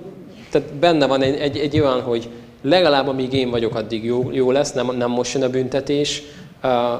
tehát 0.51 0.72
benne 0.74 1.07
van 1.07 1.22
egy, 1.22 1.34
egy, 1.34 1.59
egy 1.59 1.80
olyan, 1.80 2.03
hogy 2.03 2.28
legalább 2.62 3.09
amíg 3.09 3.32
én 3.32 3.51
vagyok, 3.51 3.74
addig 3.74 4.05
jó, 4.05 4.30
jó 4.32 4.51
lesz, 4.51 4.72
nem, 4.72 4.96
nem 4.96 5.11
most 5.11 5.34
jön 5.34 5.42
a 5.42 5.51
büntetés. 5.51 6.22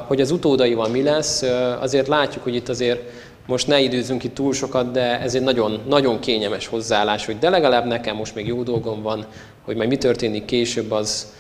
Hogy 0.07 0.21
az 0.21 0.31
utódaival 0.31 0.89
mi 0.89 1.03
lesz, 1.03 1.43
azért 1.81 2.09
látjuk, 2.09 2.45
hogy 2.45 2.55
itt 2.55 2.69
azért 2.69 3.03
most 3.49 3.67
ne 3.67 3.81
időzünk 3.81 4.25
itt 4.25 4.35
túl 4.35 4.53
sokat, 4.53 4.91
de 4.91 5.21
ez 5.21 5.35
egy 5.35 5.43
nagyon, 5.43 5.81
nagyon 5.87 6.21
kényelmes 6.21 6.67
hozzáállás, 6.67 7.27
hogy 7.27 7.39
de 7.39 7.49
legalább 7.51 7.87
nekem 7.87 8.17
most 8.17 8.35
még 8.35 8.47
jó 8.47 8.63
dolgom 8.63 9.03
van, 9.03 9.27
hogy 9.65 9.77
majd 9.77 9.89
mi 9.89 9.97
történik 9.97 10.45
később, 10.45 10.91
az, 10.91 11.33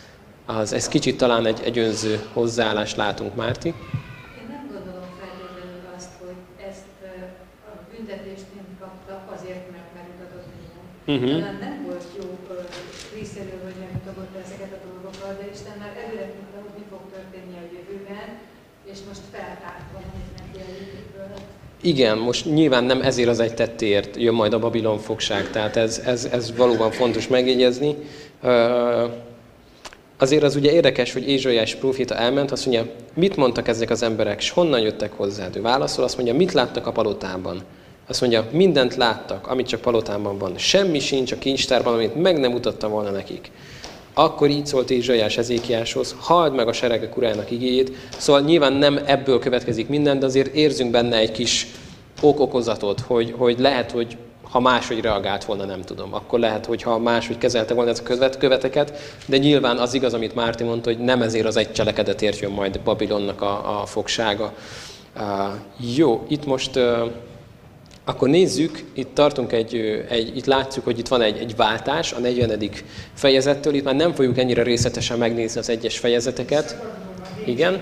az 0.46 0.72
ez 0.72 0.88
kicsit 0.88 1.16
talán 1.16 1.46
egy, 1.46 1.60
egy 1.64 1.78
önző 1.78 2.14
hozzáállást 2.32 2.96
látunk, 2.96 3.34
Márti. 3.34 3.68
Én 3.68 4.48
nem 4.54 4.64
gondolom 4.74 5.08
feltétlenül 5.20 5.82
azt, 5.96 6.12
hogy 6.22 6.38
ezt 6.70 6.90
a 7.70 7.72
büntetést 7.92 8.46
nem 8.58 8.68
kapta 8.82 9.14
azért, 9.34 9.64
mert 9.74 9.90
megmutatott 9.98 10.48
minden. 10.56 10.84
Uh-huh. 11.12 11.32
Talán 11.38 11.58
nem 11.68 11.76
volt 11.88 12.06
jó 12.20 12.28
részéről, 13.16 13.60
hogy 13.68 13.78
megmutatott 13.84 14.32
ezeket 14.44 14.72
a 14.76 14.80
dolgokat, 14.88 15.32
de 15.40 15.46
Isten 15.54 15.76
már 15.82 15.94
előre 16.02 16.26
tudta, 16.36 16.56
hogy 16.64 16.74
mi 16.80 16.84
fog 16.92 17.02
történni 17.16 17.54
a 17.62 17.64
jövőben, 17.74 18.28
és 18.92 18.98
most 19.08 19.24
feltárta, 19.34 19.96
hogy 19.96 20.10
neki 20.40 20.58
a 20.66 20.70
jövőből. 20.78 21.36
Igen, 21.88 22.18
most 22.18 22.44
nyilván 22.44 22.84
nem 22.84 23.02
ezért 23.02 23.28
az 23.28 23.40
egy 23.40 23.54
tettéért 23.54 24.16
jön 24.16 24.34
majd 24.34 24.52
a 24.52 24.58
Babilon 24.58 24.98
fogság, 24.98 25.50
tehát 25.50 25.76
ez, 25.76 26.02
ez, 26.04 26.28
ez 26.32 26.56
valóban 26.56 26.90
fontos 26.90 27.28
megjegyezni. 27.28 27.96
Azért 30.18 30.42
az 30.42 30.56
ugye 30.56 30.72
érdekes, 30.72 31.12
hogy 31.12 31.28
Ézsaiás 31.28 31.74
próféta 31.74 32.16
elment, 32.16 32.50
azt 32.50 32.66
mondja, 32.66 32.92
mit 33.14 33.36
mondtak 33.36 33.68
ezek 33.68 33.90
az 33.90 34.02
emberek, 34.02 34.40
és 34.40 34.50
honnan 34.50 34.80
jöttek 34.80 35.12
hozzád? 35.12 35.56
Ő 35.56 35.60
válaszol, 35.60 36.04
azt 36.04 36.16
mondja, 36.16 36.34
mit 36.34 36.52
láttak 36.52 36.86
a 36.86 36.92
palotában? 36.92 37.62
Azt 38.08 38.20
mondja, 38.20 38.46
mindent 38.52 38.96
láttak, 38.96 39.46
amit 39.46 39.66
csak 39.66 39.80
palotában 39.80 40.38
van. 40.38 40.58
Semmi 40.58 40.98
sincs 40.98 41.32
a 41.32 41.38
kincstárban, 41.38 41.94
amit 41.94 42.22
meg 42.22 42.38
nem 42.38 42.50
mutatta 42.50 42.88
volna 42.88 43.10
nekik. 43.10 43.50
Akkor 44.18 44.50
így 44.50 44.66
szólt 44.66 44.90
Ézsaiás 44.90 45.38
Ezékiáshoz, 45.38 46.16
halld 46.18 46.54
meg 46.54 46.68
a 46.68 46.72
seregek 46.72 47.16
urának 47.16 47.50
igéjét. 47.50 47.96
Szóval 48.16 48.40
nyilván 48.40 48.72
nem 48.72 49.00
ebből 49.06 49.38
következik 49.38 49.88
minden, 49.88 50.18
de 50.18 50.26
azért 50.26 50.54
érzünk 50.54 50.90
benne 50.90 51.16
egy 51.16 51.32
kis 51.32 51.66
okokozatot, 52.20 53.00
hogy, 53.00 53.34
hogy 53.36 53.58
lehet, 53.58 53.90
hogy 53.90 54.16
ha 54.50 54.60
máshogy 54.60 55.00
reagált 55.00 55.44
volna, 55.44 55.64
nem 55.64 55.82
tudom. 55.82 56.14
Akkor 56.14 56.38
lehet, 56.38 56.66
hogy 56.66 56.82
ha 56.82 56.98
máshogy 56.98 57.38
kezelte 57.38 57.74
volna 57.74 57.90
ezt 57.90 58.00
a 58.00 58.04
követ, 58.04 58.38
követeket, 58.38 58.98
de 59.26 59.36
nyilván 59.36 59.76
az 59.78 59.94
igaz, 59.94 60.14
amit 60.14 60.34
Márti 60.34 60.64
mondta, 60.64 60.90
hogy 60.90 60.98
nem 60.98 61.22
ezért 61.22 61.46
az 61.46 61.56
egy 61.56 61.72
cselekedetért 61.72 62.38
jön 62.38 62.52
majd 62.52 62.80
Babilonnak 62.80 63.42
a, 63.42 63.80
a 63.80 63.86
fogsága. 63.86 64.52
Uh, 65.16 65.24
jó, 65.96 66.24
itt 66.28 66.46
most 66.46 66.76
uh, 66.76 67.10
akkor 68.08 68.28
nézzük, 68.28 68.84
itt 68.92 69.14
tartunk 69.14 69.52
egy, 69.52 69.74
egy, 70.08 70.36
itt 70.36 70.44
látjuk, 70.44 70.84
hogy 70.84 70.98
itt 70.98 71.08
van 71.08 71.22
egy, 71.22 71.38
egy 71.38 71.56
váltás 71.56 72.12
a 72.12 72.18
40. 72.18 72.70
fejezettől, 73.14 73.74
itt 73.74 73.84
már 73.84 73.94
nem 73.94 74.14
fogjuk 74.14 74.38
ennyire 74.38 74.62
részletesen 74.62 75.18
megnézni 75.18 75.60
az 75.60 75.68
egyes 75.68 75.98
fejezeteket. 75.98 76.82
Igen? 77.44 77.80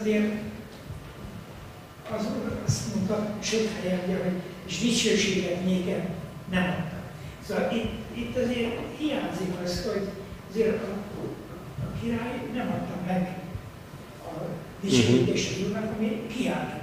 Azért 0.00 0.32
az 2.16 2.26
azt 2.66 2.94
mondta, 2.94 3.26
sok 3.42 3.60
helyen, 3.82 4.00
hogy 4.06 4.32
és 4.66 4.78
dicsőséget 4.78 5.64
nékem 5.64 6.08
nem 6.50 6.62
adtak. 6.62 7.02
Szóval 7.48 7.72
itt, 7.72 8.18
itt 8.18 8.36
azért 8.36 8.80
hiányzik 8.98 9.52
az, 9.64 9.86
hogy 9.92 10.08
azért 10.50 10.82
a, 10.82 10.92
a 11.82 12.00
király 12.02 12.42
nem 12.54 12.68
adta 12.68 12.94
meg 13.06 13.40
dicsőítés 14.32 14.71
uh-huh. 14.84 15.76
ami 15.98 16.26
kiáltó. 16.36 16.80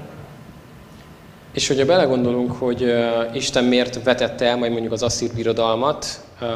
És 1.53 1.67
hogyha 1.67 1.85
belegondolunk, 1.85 2.51
hogy 2.51 2.83
uh, 2.83 3.35
Isten 3.35 3.63
miért 3.63 4.03
vetette 4.03 4.45
el 4.45 4.57
majd 4.57 4.71
mondjuk 4.71 4.93
az 4.93 5.03
asszír 5.03 5.33
birodalmat, 5.33 6.23
uh, 6.41 6.47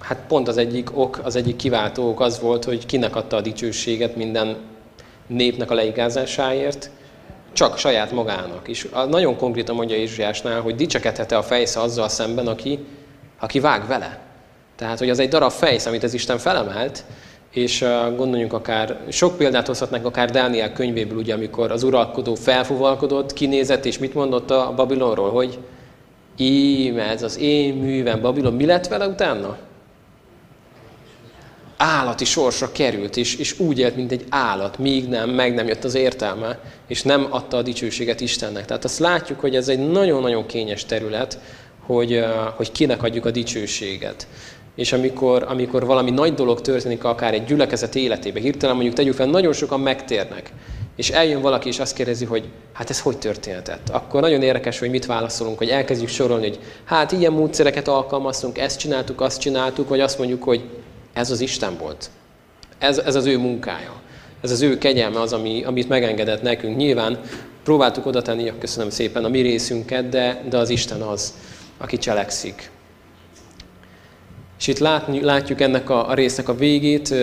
hát 0.00 0.18
pont 0.28 0.48
az 0.48 0.56
egyik 0.56 0.96
ok, 0.98 1.20
az 1.22 1.36
egyik 1.36 1.56
kiváltó 1.56 2.08
ok 2.08 2.20
az 2.20 2.40
volt, 2.40 2.64
hogy 2.64 2.86
kinek 2.86 3.16
adta 3.16 3.36
a 3.36 3.40
dicsőséget 3.40 4.16
minden 4.16 4.56
népnek 5.26 5.70
a 5.70 5.74
leigázásáért, 5.74 6.90
csak 7.52 7.78
saját 7.78 8.12
magának. 8.12 8.68
És 8.68 8.88
nagyon 9.08 9.36
konkrétan 9.36 9.74
mondja 9.74 9.96
Ézsiásnál, 9.96 10.60
hogy 10.60 10.74
dicsekedhet-e 10.74 11.36
a 11.36 11.42
fejsze 11.42 11.80
azzal 11.80 12.08
szemben, 12.08 12.46
aki, 12.46 12.78
aki 13.38 13.60
vág 13.60 13.86
vele. 13.86 14.18
Tehát, 14.76 14.98
hogy 14.98 15.10
az 15.10 15.18
egy 15.18 15.28
darab 15.28 15.50
fejsz, 15.50 15.86
amit 15.86 16.02
az 16.02 16.14
Isten 16.14 16.38
felemelt, 16.38 17.04
és 17.54 17.84
gondoljunk 18.16 18.52
akár, 18.52 19.00
sok 19.08 19.36
példát 19.36 19.66
hozhatnánk 19.66 20.06
akár 20.06 20.30
Dániel 20.30 20.72
könyvéből, 20.72 21.18
ugye, 21.18 21.34
amikor 21.34 21.70
az 21.70 21.82
uralkodó 21.82 22.34
felfuvalkodott, 22.34 23.32
kinézett, 23.32 23.84
és 23.84 23.98
mit 23.98 24.14
mondott 24.14 24.50
a 24.50 24.72
Babilonról, 24.76 25.30
hogy 25.30 25.58
íme 26.36 27.02
ez 27.02 27.22
az 27.22 27.38
én 27.38 27.74
művem, 27.74 28.20
Babilon, 28.20 28.52
mi 28.52 28.66
lett 28.66 28.86
vele 28.86 29.06
utána? 29.06 29.58
Állati 31.76 32.24
sorsra 32.24 32.72
került, 32.72 33.16
és, 33.16 33.36
és 33.36 33.58
úgy 33.58 33.78
élt, 33.78 33.96
mint 33.96 34.12
egy 34.12 34.24
állat, 34.28 34.78
míg 34.78 35.08
nem, 35.08 35.30
meg 35.30 35.54
nem 35.54 35.66
jött 35.66 35.84
az 35.84 35.94
értelme, 35.94 36.58
és 36.86 37.02
nem 37.02 37.26
adta 37.30 37.56
a 37.56 37.62
dicsőséget 37.62 38.20
Istennek. 38.20 38.64
Tehát 38.64 38.84
azt 38.84 38.98
látjuk, 38.98 39.40
hogy 39.40 39.56
ez 39.56 39.68
egy 39.68 39.90
nagyon-nagyon 39.90 40.46
kényes 40.46 40.84
terület, 40.84 41.38
hogy, 41.86 42.24
hogy 42.56 42.72
kinek 42.72 43.02
adjuk 43.02 43.24
a 43.24 43.30
dicsőséget 43.30 44.26
és 44.74 44.92
amikor, 44.92 45.44
amikor 45.48 45.86
valami 45.86 46.10
nagy 46.10 46.34
dolog 46.34 46.60
történik 46.60 47.04
akár 47.04 47.34
egy 47.34 47.44
gyülekezet 47.44 47.94
életébe, 47.94 48.40
hirtelen 48.40 48.74
mondjuk 48.74 48.94
tegyük 48.94 49.14
fel, 49.14 49.26
nagyon 49.26 49.52
sokan 49.52 49.80
megtérnek, 49.80 50.52
és 50.96 51.10
eljön 51.10 51.40
valaki, 51.40 51.68
és 51.68 51.78
azt 51.78 51.94
kérdezi, 51.94 52.24
hogy 52.24 52.48
hát 52.72 52.90
ez 52.90 53.00
hogy 53.00 53.18
történhetett? 53.18 53.88
Akkor 53.88 54.20
nagyon 54.20 54.42
érdekes, 54.42 54.78
hogy 54.78 54.90
mit 54.90 55.06
válaszolunk, 55.06 55.58
hogy 55.58 55.68
elkezdjük 55.68 56.08
sorolni, 56.08 56.48
hogy 56.48 56.58
hát 56.84 57.12
ilyen 57.12 57.32
módszereket 57.32 57.88
alkalmaztunk, 57.88 58.58
ezt 58.58 58.78
csináltuk, 58.78 59.20
azt 59.20 59.40
csináltuk, 59.40 59.88
vagy 59.88 60.00
azt 60.00 60.18
mondjuk, 60.18 60.42
hogy 60.42 60.64
ez 61.12 61.30
az 61.30 61.40
Isten 61.40 61.76
volt. 61.78 62.10
Ez, 62.78 62.98
ez 62.98 63.14
az 63.14 63.26
ő 63.26 63.38
munkája. 63.38 63.92
Ez 64.40 64.50
az 64.50 64.62
ő 64.62 64.78
kegyelme 64.78 65.20
az, 65.20 65.32
ami, 65.32 65.64
amit 65.64 65.88
megengedett 65.88 66.42
nekünk. 66.42 66.76
Nyilván 66.76 67.20
próbáltuk 67.64 68.06
oda 68.06 68.22
tenni, 68.22 68.52
köszönöm 68.58 68.90
szépen, 68.90 69.24
a 69.24 69.28
mi 69.28 69.40
részünket, 69.40 70.08
de, 70.08 70.42
de 70.48 70.56
az 70.56 70.70
Isten 70.70 71.00
az, 71.00 71.34
aki 71.78 71.98
cselekszik. 71.98 72.70
És 74.58 74.66
itt 74.66 74.78
látni, 74.78 75.20
látjuk 75.20 75.60
ennek 75.60 75.90
a, 75.90 76.08
a 76.08 76.14
résznek 76.14 76.48
a 76.48 76.54
végét. 76.54 77.14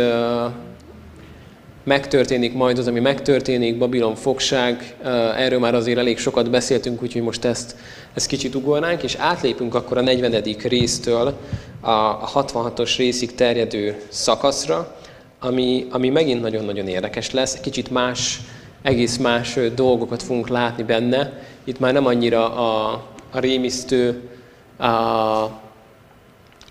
megtörténik 1.84 2.54
majd 2.54 2.78
az, 2.78 2.88
ami 2.88 3.00
megtörténik, 3.00 3.78
Babilon 3.78 4.16
fogság, 4.16 4.96
erről 5.38 5.60
már 5.60 5.76
azért 5.76 5.98
elég 5.98 6.18
sokat 6.18 6.50
beszéltünk, 6.50 7.02
úgyhogy 7.02 7.22
most 7.22 7.46
ezt, 7.46 7.76
ezt 8.14 8.28
kicsit 8.28 8.56
ugornánk, 8.56 9.04
és 9.04 9.16
átlépünk 9.16 9.76
akkor 9.76 9.98
a 9.98 10.02
40. 10.02 10.44
résztől 10.64 11.38
a 11.82 12.32
66-os 12.32 12.94
részig 12.98 13.36
terjedő 13.36 14.02
szakaszra, 14.10 14.96
ami, 15.40 15.88
ami 15.92 16.10
megint 16.10 16.42
nagyon-nagyon 16.42 16.88
érdekes 16.88 17.32
lesz, 17.32 17.60
kicsit 17.60 17.92
más, 17.92 18.42
egész 18.82 19.18
más 19.18 19.60
dolgokat 19.76 20.24
fogunk 20.24 20.48
látni 20.48 20.84
benne. 20.84 21.42
Itt 21.64 21.80
már 21.80 21.94
nem 21.94 22.06
annyira 22.06 22.56
a, 22.56 22.92
a 23.32 23.40
rémisztő 23.40 24.30
a 24.78 25.62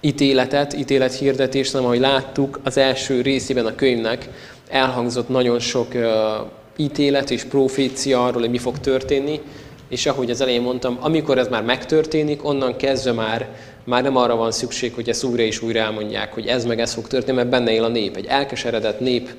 ítéletet, 0.01 0.75
ítélethirdetést, 0.75 1.73
hanem 1.73 1.87
ahogy 1.87 2.01
láttuk, 2.01 2.61
az 2.65 2.77
első 2.77 3.21
részében 3.21 3.67
a 3.67 3.75
könyvnek 3.75 4.29
elhangzott 4.69 5.29
nagyon 5.29 5.59
sok 5.59 5.95
ítélet 6.77 7.31
és 7.31 7.45
profécia 7.45 8.25
arról, 8.25 8.41
hogy 8.41 8.51
mi 8.51 8.59
fog 8.59 8.79
történni, 8.79 9.41
és 9.89 10.07
ahogy 10.07 10.31
az 10.31 10.41
elején 10.41 10.63
mondtam, 10.63 10.99
amikor 11.01 11.39
ez 11.39 11.49
már 11.49 11.63
megtörténik, 11.63 12.45
onnan 12.45 12.77
kezdve 12.77 13.13
már, 13.13 13.49
már 13.85 14.03
nem 14.03 14.17
arra 14.17 14.37
van 14.37 14.53
szükség, 14.53 14.95
hogy 14.95 15.09
ezt 15.09 15.25
újra 15.25 15.43
és 15.43 15.63
újra 15.63 15.81
elmondják, 15.81 16.35
hogy 16.35 16.47
ez 16.47 16.65
meg 16.65 16.81
ez 16.81 16.95
fog 16.95 17.07
történni, 17.07 17.37
mert 17.37 17.49
benne 17.49 17.73
él 17.73 17.85
a 17.85 17.89
nép. 17.89 18.17
Egy 18.17 18.27
elkeseredett 18.27 19.01
nép, 19.01 19.35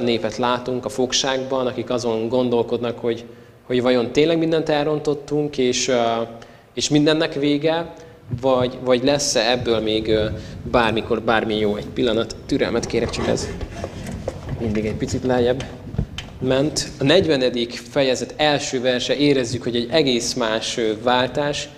népet 0.00 0.36
látunk 0.36 0.84
a 0.84 0.88
fogságban, 0.88 1.66
akik 1.66 1.90
azon 1.90 2.28
gondolkodnak, 2.28 2.98
hogy, 2.98 3.24
hogy 3.66 3.82
vajon 3.82 4.12
tényleg 4.12 4.38
mindent 4.38 4.68
elrontottunk, 4.68 5.58
és, 5.58 5.90
és 6.74 6.88
mindennek 6.88 7.34
vége, 7.34 7.94
vagy, 8.40 8.78
vagy 8.84 9.04
lesz-e 9.04 9.50
ebből 9.50 9.80
még 9.80 10.12
bármikor 10.70 11.22
bármi 11.22 11.58
jó. 11.58 11.76
Egy 11.76 11.86
pillanat, 11.86 12.36
türelmet 12.46 12.86
kérek, 12.86 13.10
csak 13.10 13.26
ez 13.26 13.48
mindig 14.60 14.84
egy 14.86 14.96
picit 14.96 15.24
lejjebb 15.24 15.64
ment. 16.40 16.88
A 16.98 17.04
40. 17.04 17.68
fejezet 17.90 18.34
első 18.36 18.80
verse 18.80 19.16
érezzük, 19.16 19.62
hogy 19.62 19.76
egy 19.76 19.88
egész 19.90 20.34
más 20.34 20.80
váltás. 21.02 21.68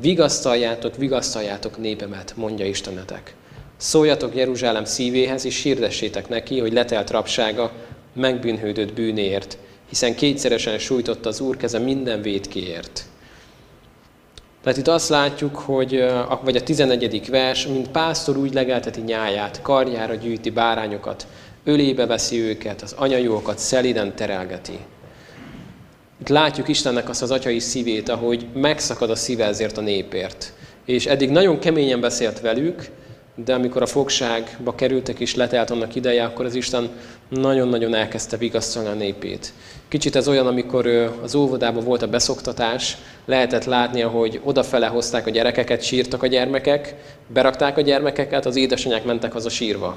Vigasztaljátok, 0.00 0.96
vigasztaljátok 0.96 1.78
népemet, 1.78 2.32
mondja 2.36 2.66
Istenetek. 2.66 3.34
Szóljatok 3.76 4.36
Jeruzsálem 4.36 4.84
szívéhez, 4.84 5.44
és 5.44 5.62
hirdessétek 5.62 6.28
neki, 6.28 6.58
hogy 6.58 6.72
letelt 6.72 7.10
rabsága 7.10 7.72
megbűnhődött 8.12 8.92
bűnéért, 8.92 9.58
hiszen 9.88 10.14
kétszeresen 10.14 10.78
sújtotta 10.78 11.28
az 11.28 11.40
Úr 11.40 11.56
keze 11.56 11.78
minden 11.78 12.22
védkéért. 12.22 13.04
Tehát 14.66 14.80
itt 14.80 14.88
azt 14.88 15.08
látjuk, 15.08 15.56
hogy, 15.56 16.04
vagy 16.44 16.56
a 16.56 16.62
11. 16.62 17.28
vers, 17.30 17.66
mint 17.66 17.88
pásztor 17.88 18.36
úgy 18.36 18.54
legelteti 18.54 19.00
nyáját, 19.00 19.62
karjára 19.62 20.14
gyűjti 20.14 20.50
bárányokat, 20.50 21.26
ölébe 21.64 22.06
veszi 22.06 22.40
őket, 22.40 22.82
az 22.82 22.92
anyajókat 22.92 23.58
szeliden 23.58 24.14
terelgeti. 24.14 24.78
Itt 26.20 26.28
látjuk 26.28 26.68
Istennek 26.68 27.08
azt 27.08 27.22
az 27.22 27.30
atyai 27.30 27.58
szívét, 27.58 28.08
ahogy 28.08 28.46
megszakad 28.54 29.10
a 29.10 29.14
szíve 29.14 29.44
ezért 29.44 29.78
a 29.78 29.80
népért. 29.80 30.52
És 30.84 31.06
eddig 31.06 31.30
nagyon 31.30 31.58
keményen 31.58 32.00
beszélt 32.00 32.40
velük, 32.40 32.90
de 33.44 33.54
amikor 33.54 33.82
a 33.82 33.86
fogságba 33.86 34.74
kerültek 34.74 35.20
és 35.20 35.34
letelt 35.34 35.70
annak 35.70 35.94
ideje, 35.94 36.24
akkor 36.24 36.44
az 36.44 36.54
Isten 36.54 36.90
nagyon-nagyon 37.28 37.94
elkezdte 37.94 38.36
vigasztalni 38.36 38.88
a 38.88 38.92
népét. 38.92 39.52
Kicsit 39.88 40.16
ez 40.16 40.28
olyan, 40.28 40.46
amikor 40.46 40.86
az 41.22 41.34
óvodában 41.34 41.84
volt 41.84 42.02
a 42.02 42.08
beszoktatás, 42.08 42.96
lehetett 43.24 43.64
látni, 43.64 44.00
hogy 44.00 44.40
odafele 44.44 44.86
hozták 44.86 45.26
a 45.26 45.30
gyerekeket, 45.30 45.82
sírtak 45.82 46.22
a 46.22 46.26
gyermekek, 46.26 46.94
berakták 47.26 47.76
a 47.76 47.80
gyermekeket, 47.80 48.46
az 48.46 48.56
édesanyák 48.56 49.04
mentek 49.04 49.32
haza 49.32 49.48
sírva. 49.48 49.96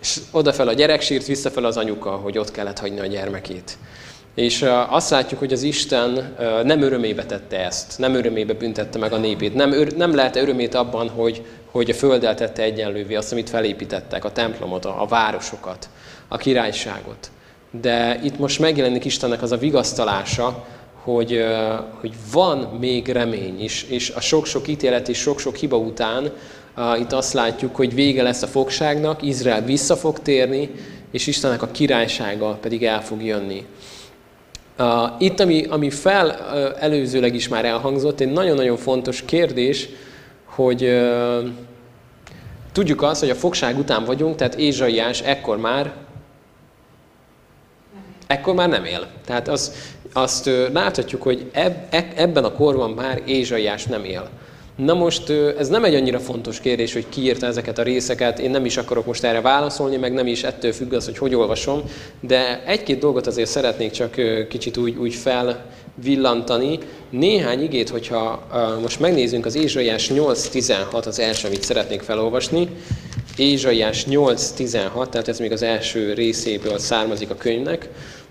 És 0.00 0.20
odafel 0.30 0.68
a 0.68 0.72
gyerek 0.72 1.00
sírt, 1.00 1.26
visszafel 1.26 1.64
az 1.64 1.76
anyuka, 1.76 2.10
hogy 2.10 2.38
ott 2.38 2.50
kellett 2.50 2.78
hagyni 2.78 3.00
a 3.00 3.06
gyermekét. 3.06 3.78
És 4.34 4.64
azt 4.88 5.10
látjuk, 5.10 5.40
hogy 5.40 5.52
az 5.52 5.62
Isten 5.62 6.36
nem 6.64 6.82
örömébe 6.82 7.24
tette 7.24 7.64
ezt, 7.64 7.98
nem 7.98 8.14
örömébe 8.14 8.52
büntette 8.52 8.98
meg 8.98 9.12
a 9.12 9.16
népét. 9.16 9.54
Nem, 9.54 9.74
nem 9.96 10.14
lehet 10.14 10.36
örömét 10.36 10.74
abban, 10.74 11.08
hogy, 11.08 11.42
hogy 11.70 11.90
a 11.90 11.94
földdel 11.94 12.34
tette 12.34 12.62
egyenlővé 12.62 13.14
azt, 13.14 13.32
amit 13.32 13.50
felépítettek, 13.50 14.24
a 14.24 14.32
templomot, 14.32 14.84
a, 14.84 15.02
a 15.02 15.06
városokat, 15.06 15.88
a 16.28 16.36
királyságot. 16.36 17.30
De 17.80 18.20
itt 18.24 18.38
most 18.38 18.58
megjelenik 18.58 19.04
Istennek 19.04 19.42
az 19.42 19.52
a 19.52 19.56
vigasztalása, 19.56 20.66
hogy, 21.02 21.44
hogy 22.00 22.12
van 22.32 22.58
még 22.58 23.08
remény 23.08 23.62
is, 23.62 23.82
és 23.82 24.10
a 24.10 24.20
sok-sok 24.20 24.68
ítélet 24.68 25.08
és 25.08 25.18
sok-sok 25.18 25.56
hiba 25.56 25.76
után 25.76 26.32
itt 26.98 27.12
azt 27.12 27.32
látjuk, 27.32 27.76
hogy 27.76 27.94
vége 27.94 28.22
lesz 28.22 28.42
a 28.42 28.46
fogságnak, 28.46 29.22
Izrael 29.22 29.64
vissza 29.64 29.96
fog 29.96 30.18
térni, 30.18 30.70
és 31.10 31.26
Istennek 31.26 31.62
a 31.62 31.70
királysága 31.70 32.58
pedig 32.60 32.84
el 32.84 33.02
fog 33.02 33.24
jönni. 33.24 33.66
Itt, 35.18 35.40
ami, 35.40 35.64
ami 35.64 35.90
fel 35.90 36.30
előzőleg 36.80 37.34
is 37.34 37.48
már 37.48 37.64
elhangzott, 37.64 38.20
egy 38.20 38.32
nagyon-nagyon 38.32 38.76
fontos 38.76 39.22
kérdés, 39.24 39.88
hogy 40.44 41.02
tudjuk 42.72 43.02
azt, 43.02 43.20
hogy 43.20 43.30
a 43.30 43.34
fogság 43.34 43.78
után 43.78 44.04
vagyunk, 44.04 44.36
tehát 44.36 44.54
Ézsaiás 44.54 45.20
ekkor 45.20 45.58
már 45.58 45.92
ekkor 48.32 48.54
már 48.54 48.68
nem 48.68 48.84
él. 48.84 49.06
Tehát 49.24 49.48
az, 49.48 49.72
azt 50.12 50.50
láthatjuk, 50.72 51.22
hogy 51.22 51.50
eb, 51.52 51.74
e, 51.90 52.08
ebben 52.14 52.44
a 52.44 52.52
korban 52.52 52.90
már 52.90 53.22
Ézsaiás 53.24 53.84
nem 53.84 54.04
él. 54.04 54.28
Na 54.76 54.94
most 54.94 55.30
ez 55.58 55.68
nem 55.68 55.84
egy 55.84 55.94
annyira 55.94 56.18
fontos 56.18 56.60
kérdés, 56.60 56.92
hogy 56.92 57.08
ki 57.08 57.20
írta 57.20 57.46
ezeket 57.46 57.78
a 57.78 57.82
részeket, 57.82 58.38
én 58.38 58.50
nem 58.50 58.64
is 58.64 58.76
akarok 58.76 59.06
most 59.06 59.24
erre 59.24 59.40
válaszolni, 59.40 59.96
meg 59.96 60.12
nem 60.12 60.26
is 60.26 60.42
ettől 60.42 60.72
függ 60.72 60.92
az, 60.92 61.04
hogy 61.04 61.18
hogy 61.18 61.34
olvasom, 61.34 61.82
de 62.20 62.62
egy-két 62.66 62.98
dolgot 62.98 63.26
azért 63.26 63.50
szeretnék 63.50 63.90
csak 63.90 64.14
kicsit 64.48 64.76
úgy, 64.76 64.96
úgy 64.96 65.14
felvillantani. 65.14 66.78
Néhány 67.10 67.62
igét, 67.62 67.88
hogyha 67.88 68.46
most 68.82 69.00
megnézzünk, 69.00 69.46
az 69.46 69.54
Ézsaiás 69.54 70.08
8.16 70.08 71.06
az 71.06 71.18
első, 71.18 71.46
amit 71.46 71.62
szeretnék 71.62 72.00
felolvasni. 72.00 72.68
Ézsaiás 73.36 74.04
8.16, 74.04 75.08
tehát 75.08 75.28
ez 75.28 75.38
még 75.38 75.52
az 75.52 75.62
első 75.62 76.12
részéből 76.12 76.78
származik 76.78 77.30
a 77.30 77.36
könyvnek. 77.36 77.88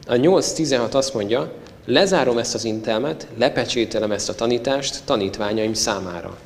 A 0.07 0.13
8.16 0.13 0.91
azt 0.91 1.13
mondja, 1.13 1.51
lezárom 1.85 2.37
ezt 2.37 2.53
az 2.53 2.65
intelmet, 2.65 3.27
lepecsételem 3.37 4.11
ezt 4.11 4.29
a 4.29 4.35
tanítást 4.35 5.01
tanítványaim 5.05 5.73
számára. 5.73 6.37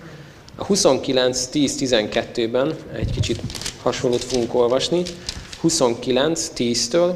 A 0.55 0.65
29.10.12-ben 0.65 2.75
egy 2.93 3.11
kicsit 3.11 3.41
hasonlót 3.81 4.23
fogunk 4.23 4.53
olvasni. 4.53 5.03
29.10-től 5.63 7.13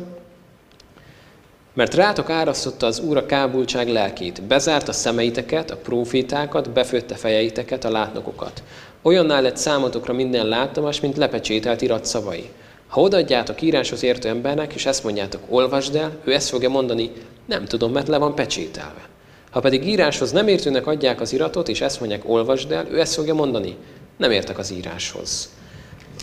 mert 1.74 1.94
rátok 1.94 2.30
árasztotta 2.30 2.86
az 2.86 3.00
Úr 3.00 3.18
a 3.18 3.26
kábultság 3.26 3.88
lelkét, 3.88 4.44
bezárt 4.44 4.88
a 4.88 4.92
szemeiteket, 4.92 5.72
a 5.72 5.78
profétákat, 5.78 6.72
befőtte 6.72 7.16
fejeiteket, 7.16 7.86
a 7.86 7.92
látnokokat. 7.92 8.64
Olyannál 9.02 9.42
lett 9.42 9.58
számotokra 9.58 10.14
minden 10.14 10.46
látomás, 10.46 11.00
mint 11.00 11.18
lepecsételt 11.18 11.82
irat 11.82 12.06
szavai. 12.06 12.50
Ha 12.90 13.02
odaadjátok 13.02 13.62
íráshoz 13.62 14.04
értő 14.04 14.30
embernek, 14.30 14.74
és 14.74 14.86
ezt 14.86 15.04
mondjátok, 15.04 15.42
olvasd 15.50 15.96
el, 15.96 16.18
ő 16.24 16.34
ezt 16.34 16.50
fogja 16.50 16.70
mondani, 16.70 17.12
nem 17.46 17.66
tudom, 17.66 17.92
mert 17.92 18.08
le 18.08 18.18
van 18.18 18.36
pecsételve. 18.36 19.08
Ha 19.52 19.60
pedig 19.60 19.88
íráshoz 19.88 20.32
nem 20.32 20.48
értőnek 20.48 20.88
adják 20.88 21.22
az 21.22 21.34
iratot, 21.34 21.70
és 21.70 21.82
ezt 21.82 22.00
mondják, 22.00 22.30
olvasd 22.30 22.72
el, 22.72 22.88
ő 22.92 23.00
ezt 23.00 23.14
fogja 23.14 23.34
mondani, 23.34 23.76
nem 24.18 24.32
értek 24.32 24.58
az 24.58 24.72
íráshoz. 24.72 25.50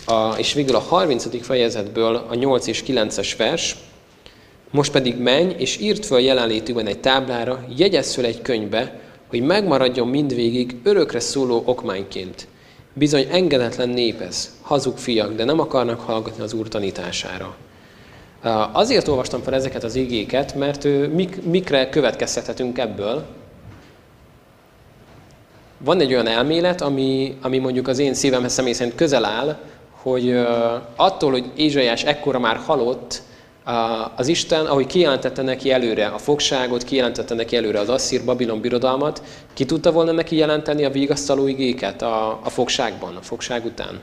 A, 0.05 0.33
és 0.37 0.53
végül 0.53 0.75
a 0.75 0.79
30. 0.79 1.45
fejezetből 1.45 2.25
a 2.29 2.35
8 2.35 2.67
és 2.67 2.83
9-es 2.87 3.33
vers, 3.37 3.75
most 4.71 4.91
pedig 4.91 5.17
menj, 5.17 5.55
és 5.57 5.77
írd 5.77 6.05
föl 6.05 6.19
jelenlétűben 6.19 6.87
egy 6.87 6.99
táblára, 6.99 7.65
jegyezz 7.75 8.13
föl 8.13 8.25
egy 8.25 8.41
könyvbe, 8.41 8.99
hogy 9.27 9.41
megmaradjon 9.41 10.07
mindvégig 10.07 10.75
örökre 10.83 11.19
szóló 11.19 11.61
okmányként. 11.65 12.47
Bizony 12.97 13.27
engedetlen 13.31 13.89
népez, 13.89 14.55
hazug 14.61 14.97
fiak, 14.97 15.35
de 15.35 15.43
nem 15.43 15.59
akarnak 15.59 15.99
hallgatni 15.99 16.43
az 16.43 16.53
Úr 16.53 16.67
tanítására. 16.67 17.55
Azért 18.71 19.07
olvastam 19.07 19.41
fel 19.41 19.53
ezeket 19.53 19.83
az 19.83 19.95
igéket, 19.95 20.55
mert 20.55 20.83
mik, 21.13 21.43
mikre 21.43 21.89
következtethetünk 21.89 22.77
ebből. 22.77 23.25
Van 25.77 25.99
egy 25.99 26.13
olyan 26.13 26.27
elmélet, 26.27 26.81
ami, 26.81 27.37
ami 27.41 27.57
mondjuk 27.57 27.87
az 27.87 27.99
én 27.99 28.13
szívemhez 28.13 28.53
személy 28.53 28.73
szerint 28.73 28.95
közel 28.95 29.25
áll, 29.25 29.57
hogy 29.91 30.45
attól, 30.95 31.31
hogy 31.31 31.51
Ézsaiás 31.55 32.03
ekkora 32.03 32.39
már 32.39 32.55
halott, 32.55 33.21
az 34.15 34.27
Isten, 34.27 34.65
ahogy 34.65 34.85
kijelentette 34.85 35.41
neki 35.41 35.71
előre 35.71 36.05
a 36.05 36.17
fogságot, 36.17 36.83
kijelentette 36.83 37.35
neki 37.35 37.55
előre 37.55 37.79
az 37.79 37.89
Asszír 37.89 38.25
Babilon 38.25 38.61
birodalmat, 38.61 39.23
ki 39.53 39.65
tudta 39.65 39.91
volna 39.91 40.11
neki 40.11 40.35
jelenteni 40.35 40.85
a 40.85 40.89
vigasztaló 40.89 41.47
igéket 41.47 42.01
a, 42.01 42.39
a 42.43 42.49
fogságban, 42.49 43.15
a 43.15 43.21
fogság 43.21 43.65
után? 43.65 43.99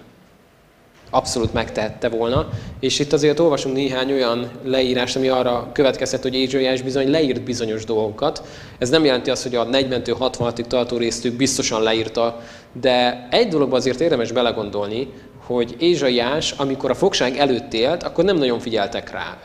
Abszolút 1.11 1.53
megtehette 1.53 2.09
volna. 2.09 2.49
És 2.81 2.99
itt 2.99 3.13
azért 3.13 3.41
olvasunk 3.41 3.75
néhány 3.75 4.13
olyan 4.13 4.51
leírást, 4.65 5.17
ami 5.17 5.29
arra 5.29 5.71
következhet, 5.73 6.23
hogy 6.23 6.35
Ézsaiás 6.35 6.83
bizony 6.83 7.11
leírt 7.11 7.43
bizonyos 7.43 7.85
dolgokat. 7.85 8.43
Ez 8.79 8.89
nem 8.89 9.05
jelenti 9.05 9.31
azt, 9.31 9.43
hogy 9.43 9.55
a 9.55 9.65
40 9.65 10.03
66 10.19 10.69
tartó 10.69 10.97
részt 10.97 11.37
biztosan 11.37 11.83
leírta, 11.83 12.41
de 12.81 13.29
egy 13.31 13.49
dologban 13.49 13.79
azért 13.79 14.01
érdemes 14.01 14.33
belegondolni, 14.33 15.09
hogy 15.47 15.75
Ézsaiás, 15.79 16.51
amikor 16.51 16.91
a 16.91 16.95
fogság 16.95 17.37
előtt 17.37 17.73
élt, 17.73 18.03
akkor 18.03 18.25
nem 18.25 18.37
nagyon 18.37 18.59
figyeltek 18.59 19.11
rá. 19.11 19.39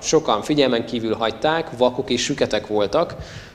Sokan 0.00 0.42
figyelmen 0.42 0.86
kívül 0.86 1.14
hagyták, 1.14 1.68
vakok 1.76 2.10
és 2.10 2.22
süketek 2.22 2.66
voltak, 2.66 3.14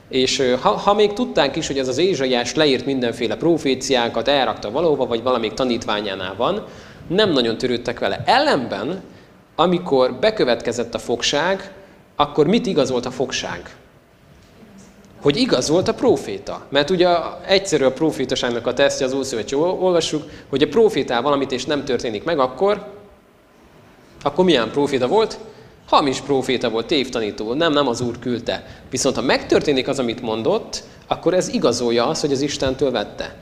és 0.09 0.43
ha, 0.61 0.69
ha 0.69 0.93
még 0.93 1.13
tudták 1.13 1.55
is, 1.55 1.67
hogy 1.67 1.77
ez 1.77 1.87
az 1.87 1.97
Ézsaiás 1.97 2.55
leírt 2.55 2.85
mindenféle 2.85 3.35
proféciákat, 3.35 4.27
elrakta 4.27 4.71
valahova, 4.71 5.05
vagy 5.05 5.23
valamelyik 5.23 5.53
tanítványánál 5.53 6.35
van, 6.35 6.65
nem 7.07 7.31
nagyon 7.31 7.57
törődtek 7.57 7.99
vele. 7.99 8.23
Ellenben, 8.25 9.03
amikor 9.55 10.13
bekövetkezett 10.13 10.93
a 10.93 10.99
fogság, 10.99 11.71
akkor 12.15 12.47
mit 12.47 12.65
igazolt 12.65 13.05
a 13.05 13.11
fogság? 13.11 13.75
Hogy 15.21 15.37
igaz 15.37 15.69
volt 15.69 15.87
a 15.87 15.93
proféta. 15.93 16.65
Mert 16.69 16.89
ugye 16.89 17.07
egyszerű 17.45 17.83
a 17.83 17.91
profétaságnak 17.91 18.67
a 18.67 18.73
tesztje 18.73 19.05
az 19.05 19.13
Ószövetség, 19.13 19.59
olvassuk, 19.59 20.23
hogy 20.49 20.61
a 20.61 20.67
profétál 20.67 21.21
valamit 21.21 21.51
és 21.51 21.65
nem 21.65 21.85
történik 21.85 22.23
meg, 22.23 22.39
akkor, 22.39 22.85
akkor 24.23 24.45
milyen 24.45 24.71
proféta 24.71 25.07
volt? 25.07 25.39
Hamis 25.87 26.21
proféta 26.21 26.69
volt, 26.69 26.85
tévtanító, 26.85 27.53
nem, 27.53 27.73
nem 27.73 27.87
az 27.87 28.01
Úr 28.01 28.19
küldte. 28.19 28.65
Viszont 28.89 29.15
ha 29.15 29.21
megtörténik 29.21 29.87
az, 29.87 29.99
amit 29.99 30.21
mondott, 30.21 30.83
akkor 31.07 31.33
ez 31.33 31.47
igazolja 31.47 32.07
azt, 32.07 32.21
hogy 32.21 32.31
az 32.31 32.41
Istentől 32.41 32.91
vette. 32.91 33.35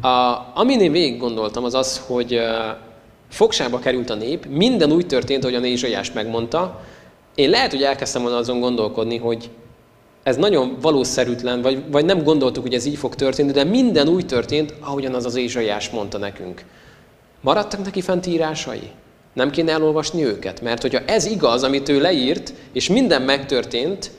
A, 0.00 0.08
amin 0.54 0.80
én 0.80 0.92
végig 0.92 1.18
gondoltam, 1.18 1.64
az 1.64 1.74
az, 1.74 2.02
hogy 2.06 2.40
fogságba 3.30 3.78
került 3.78 4.10
a 4.10 4.14
nép, 4.14 4.46
minden 4.46 4.92
úgy 4.92 5.06
történt, 5.06 5.44
ahogy 5.44 5.56
a 5.56 5.60
Nézsaiás 5.60 6.12
megmondta. 6.12 6.80
Én 7.34 7.50
lehet, 7.50 7.70
hogy 7.70 7.82
elkezdtem 7.82 8.22
volna 8.22 8.36
azon 8.36 8.60
gondolkodni, 8.60 9.16
hogy 9.16 9.50
ez 10.22 10.36
nagyon 10.36 10.76
valószerűtlen, 10.80 11.62
vagy, 11.62 11.90
vagy 11.90 12.04
nem 12.04 12.22
gondoltuk, 12.22 12.62
hogy 12.62 12.74
ez 12.74 12.84
így 12.84 12.96
fog 12.96 13.14
történni, 13.14 13.52
de 13.52 13.64
minden 13.64 14.08
úgy 14.08 14.26
történt, 14.26 14.74
ahogyan 14.80 15.14
az 15.14 15.24
az 15.24 15.36
Ézsaiás 15.36 15.90
mondta 15.90 16.18
nekünk. 16.18 16.64
Maradtak 17.40 17.84
neki 17.84 18.00
fent 18.00 18.26
írásai? 18.26 18.90
Nem 19.32 19.50
kéne 19.50 19.72
elolvasni 19.72 20.24
őket? 20.24 20.60
Mert 20.60 20.82
hogyha 20.82 21.04
ez 21.04 21.24
igaz, 21.26 21.62
amit 21.62 21.88
ő 21.88 22.00
leírt, 22.00 22.52
és 22.72 22.88
minden 22.88 23.22
megtörtént, 23.22 24.10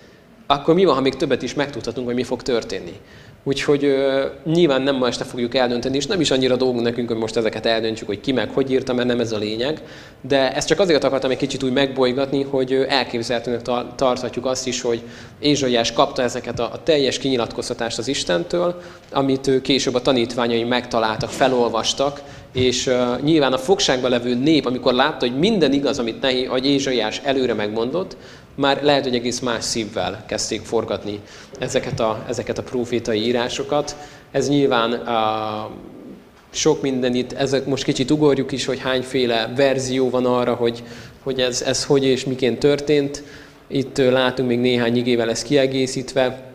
akkor 0.47 0.73
mi 0.73 0.85
van, 0.85 0.95
ha 0.95 1.01
még 1.01 1.15
többet 1.15 1.41
is 1.41 1.53
megtudhatunk, 1.53 2.05
hogy 2.07 2.15
mi 2.15 2.23
fog 2.23 2.41
történni? 2.41 2.99
Úgyhogy 3.43 3.83
ö, 3.83 4.25
nyilván 4.45 4.81
nem 4.81 4.95
ma 4.95 5.07
este 5.07 5.23
fogjuk 5.23 5.55
eldönteni, 5.55 5.95
és 5.95 6.05
nem 6.05 6.19
is 6.19 6.31
annyira 6.31 6.55
dolgunk 6.55 6.81
nekünk, 6.81 7.07
hogy 7.07 7.17
most 7.17 7.37
ezeket 7.37 7.65
eldöntjük, 7.65 8.07
hogy 8.07 8.21
ki 8.21 8.31
meg 8.31 8.49
hogy 8.49 8.71
írta, 8.71 8.93
mert 8.93 9.07
nem 9.07 9.19
ez 9.19 9.31
a 9.31 9.37
lényeg. 9.37 9.81
De 10.21 10.53
ezt 10.53 10.67
csak 10.67 10.79
azért 10.79 11.03
akartam 11.03 11.31
egy 11.31 11.37
kicsit 11.37 11.63
úgy 11.63 11.71
megbolygatni, 11.73 12.43
hogy 12.43 12.85
elképzelhetőnek 12.87 13.61
tarthatjuk 13.95 14.45
azt 14.45 14.67
is, 14.67 14.81
hogy 14.81 15.01
Ézsaiás 15.39 15.93
kapta 15.93 16.21
ezeket 16.21 16.59
a, 16.59 16.69
a 16.73 16.83
teljes 16.83 17.17
kinyilatkoztatást 17.17 17.97
az 17.97 18.07
Istentől, 18.07 18.81
amit 19.11 19.47
ő 19.47 19.61
később 19.61 19.95
a 19.95 20.01
tanítványai 20.01 20.63
megtaláltak, 20.63 21.29
felolvastak, 21.29 22.21
és 22.53 22.87
uh, 22.87 23.21
nyilván 23.21 23.53
a 23.53 23.57
fogságban 23.57 24.09
levő 24.09 24.35
nép, 24.35 24.65
amikor 24.65 24.93
látta, 24.93 25.27
hogy 25.27 25.39
minden 25.39 25.73
igaz, 25.73 25.99
amit 25.99 26.21
nehi, 26.21 26.45
hogy 26.45 26.65
Ézsaiás 26.65 27.21
előre 27.23 27.53
megmondott, 27.53 28.17
már 28.61 28.83
lehet, 28.83 29.03
hogy 29.03 29.15
egész 29.15 29.39
más 29.39 29.63
szívvel 29.63 30.23
kezdték 30.27 30.61
forgatni 30.61 31.19
ezeket 31.59 31.99
a, 31.99 32.25
ezeket 32.27 32.57
a 32.57 32.63
profétai 32.63 33.25
írásokat. 33.25 33.95
Ez 34.31 34.49
nyilván 34.49 34.91
uh, 34.91 35.71
sok 36.49 36.81
minden 36.81 37.15
itt, 37.15 37.31
ezek 37.31 37.65
most 37.65 37.83
kicsit 37.83 38.11
ugorjuk 38.11 38.51
is, 38.51 38.65
hogy 38.65 38.79
hányféle 38.79 39.53
verzió 39.55 40.09
van 40.09 40.25
arra, 40.25 40.53
hogy, 40.53 40.83
hogy 41.23 41.39
ez, 41.39 41.61
ez 41.61 41.85
hogy 41.85 42.05
és 42.05 42.25
miként 42.25 42.59
történt. 42.59 43.23
Itt 43.67 43.97
látunk 43.97 44.49
még 44.49 44.59
néhány 44.59 44.97
igével 44.97 45.29
ezt 45.29 45.45
kiegészítve, 45.45 46.49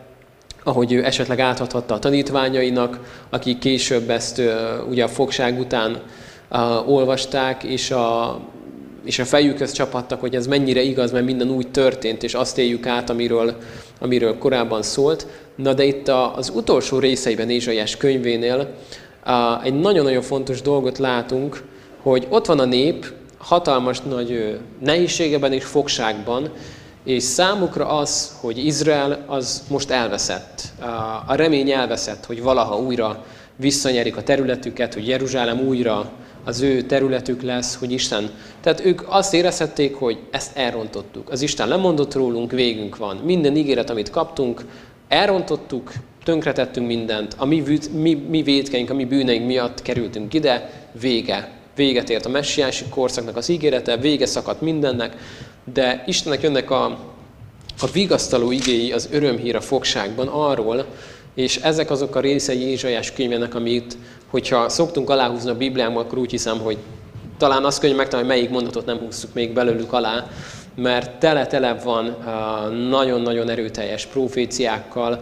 ahogy 0.64 0.92
ő 0.92 1.04
esetleg 1.04 1.40
átadhatta 1.40 1.94
a 1.94 1.98
tanítványainak, 1.98 3.22
akik 3.30 3.58
később 3.58 4.10
ezt 4.10 4.42
ugye 4.88 5.04
a 5.04 5.08
fogság 5.08 5.58
után 5.58 6.02
uh, 6.50 6.88
olvasták, 6.88 7.62
és 7.62 7.90
a 7.90 8.38
és 9.06 9.18
a 9.18 9.24
fejükhöz 9.24 9.72
csapattak, 9.72 10.20
hogy 10.20 10.34
ez 10.34 10.46
mennyire 10.46 10.82
igaz, 10.82 11.12
mert 11.12 11.24
minden 11.24 11.50
úgy 11.50 11.70
történt, 11.70 12.22
és 12.22 12.34
azt 12.34 12.58
éljük 12.58 12.86
át, 12.86 13.10
amiről, 13.10 13.56
amiről 14.00 14.38
korábban 14.38 14.82
szólt. 14.82 15.26
Na 15.54 15.74
de 15.74 15.84
itt 15.84 16.08
az 16.08 16.52
utolsó 16.54 16.98
részeiben 16.98 17.50
Ézsaiás 17.50 17.96
könyvénél 17.96 18.74
egy 19.62 19.80
nagyon-nagyon 19.80 20.22
fontos 20.22 20.62
dolgot 20.62 20.98
látunk, 20.98 21.62
hogy 22.02 22.26
ott 22.30 22.46
van 22.46 22.58
a 22.58 22.64
nép, 22.64 23.12
hatalmas 23.38 24.00
nagy 24.00 24.58
nehézségeben 24.80 25.52
és 25.52 25.64
fogságban, 25.64 26.50
és 27.04 27.22
számukra 27.22 27.88
az, 27.88 28.36
hogy 28.40 28.66
Izrael 28.66 29.24
az 29.26 29.62
most 29.68 29.90
elveszett. 29.90 30.62
A 31.26 31.34
remény 31.34 31.70
elveszett, 31.70 32.24
hogy 32.24 32.42
valaha 32.42 32.78
újra 32.78 33.24
visszanyerik 33.56 34.16
a 34.16 34.22
területüket, 34.22 34.94
hogy 34.94 35.08
Jeruzsálem 35.08 35.60
újra 35.60 36.12
az 36.46 36.60
ő 36.60 36.82
területük 36.82 37.42
lesz, 37.42 37.76
hogy 37.76 37.92
Isten. 37.92 38.30
Tehát 38.60 38.84
ők 38.84 39.02
azt 39.06 39.34
érezhették, 39.34 39.94
hogy 39.94 40.18
ezt 40.30 40.56
elrontottuk. 40.56 41.30
Az 41.30 41.42
Isten 41.42 41.68
lemondott 41.68 42.14
rólunk, 42.14 42.50
végünk 42.50 42.96
van. 42.96 43.16
Minden 43.16 43.56
ígéret, 43.56 43.90
amit 43.90 44.10
kaptunk, 44.10 44.64
elrontottuk, 45.08 45.92
tönkretettünk 46.24 46.86
mindent, 46.86 47.34
a 47.38 47.44
mi, 47.44 47.62
mi, 47.92 48.14
mi 48.14 48.42
védkeink, 48.42 48.90
a 48.90 48.94
mi 48.94 49.04
bűneink 49.04 49.46
miatt 49.46 49.82
kerültünk 49.82 50.34
ide, 50.34 50.70
vége. 51.00 51.50
Véget 51.76 52.10
ért 52.10 52.26
a 52.26 52.28
messiási 52.28 52.84
korszaknak 52.90 53.36
az 53.36 53.48
ígérete, 53.48 53.96
vége 53.96 54.26
szakadt 54.26 54.60
mindennek, 54.60 55.16
de 55.72 56.02
Istennek 56.06 56.42
jönnek 56.42 56.70
a, 56.70 56.84
a 57.80 57.86
vigasztaló 57.92 58.50
igéi, 58.50 58.92
az 58.92 59.08
örömhír 59.12 59.56
a 59.56 59.60
fogságban 59.60 60.28
arról, 60.28 60.86
és 61.34 61.56
ezek 61.56 61.90
azok 61.90 62.16
a 62.16 62.20
részei 62.20 62.60
Ézsaiás 62.60 63.12
könyvének, 63.12 63.54
amit, 63.54 63.96
hogyha 64.36 64.68
szoktunk 64.68 65.10
aláhúzni 65.10 65.50
a 65.50 65.56
Bibliámmal, 65.56 66.02
akkor 66.02 66.18
úgy 66.18 66.30
hiszem, 66.30 66.58
hogy 66.58 66.76
talán 67.38 67.64
azt 67.64 67.80
könnyű 67.80 67.94
megtalálni, 67.94 68.28
melyik 68.28 68.50
mondatot 68.50 68.86
nem 68.86 68.98
húzzuk 68.98 69.34
még 69.34 69.52
belőlük 69.52 69.92
alá, 69.92 70.26
mert 70.74 71.18
tele-tele 71.18 71.74
van 71.84 72.16
nagyon-nagyon 72.88 73.48
erőteljes 73.48 74.06
proféciákkal, 74.06 75.20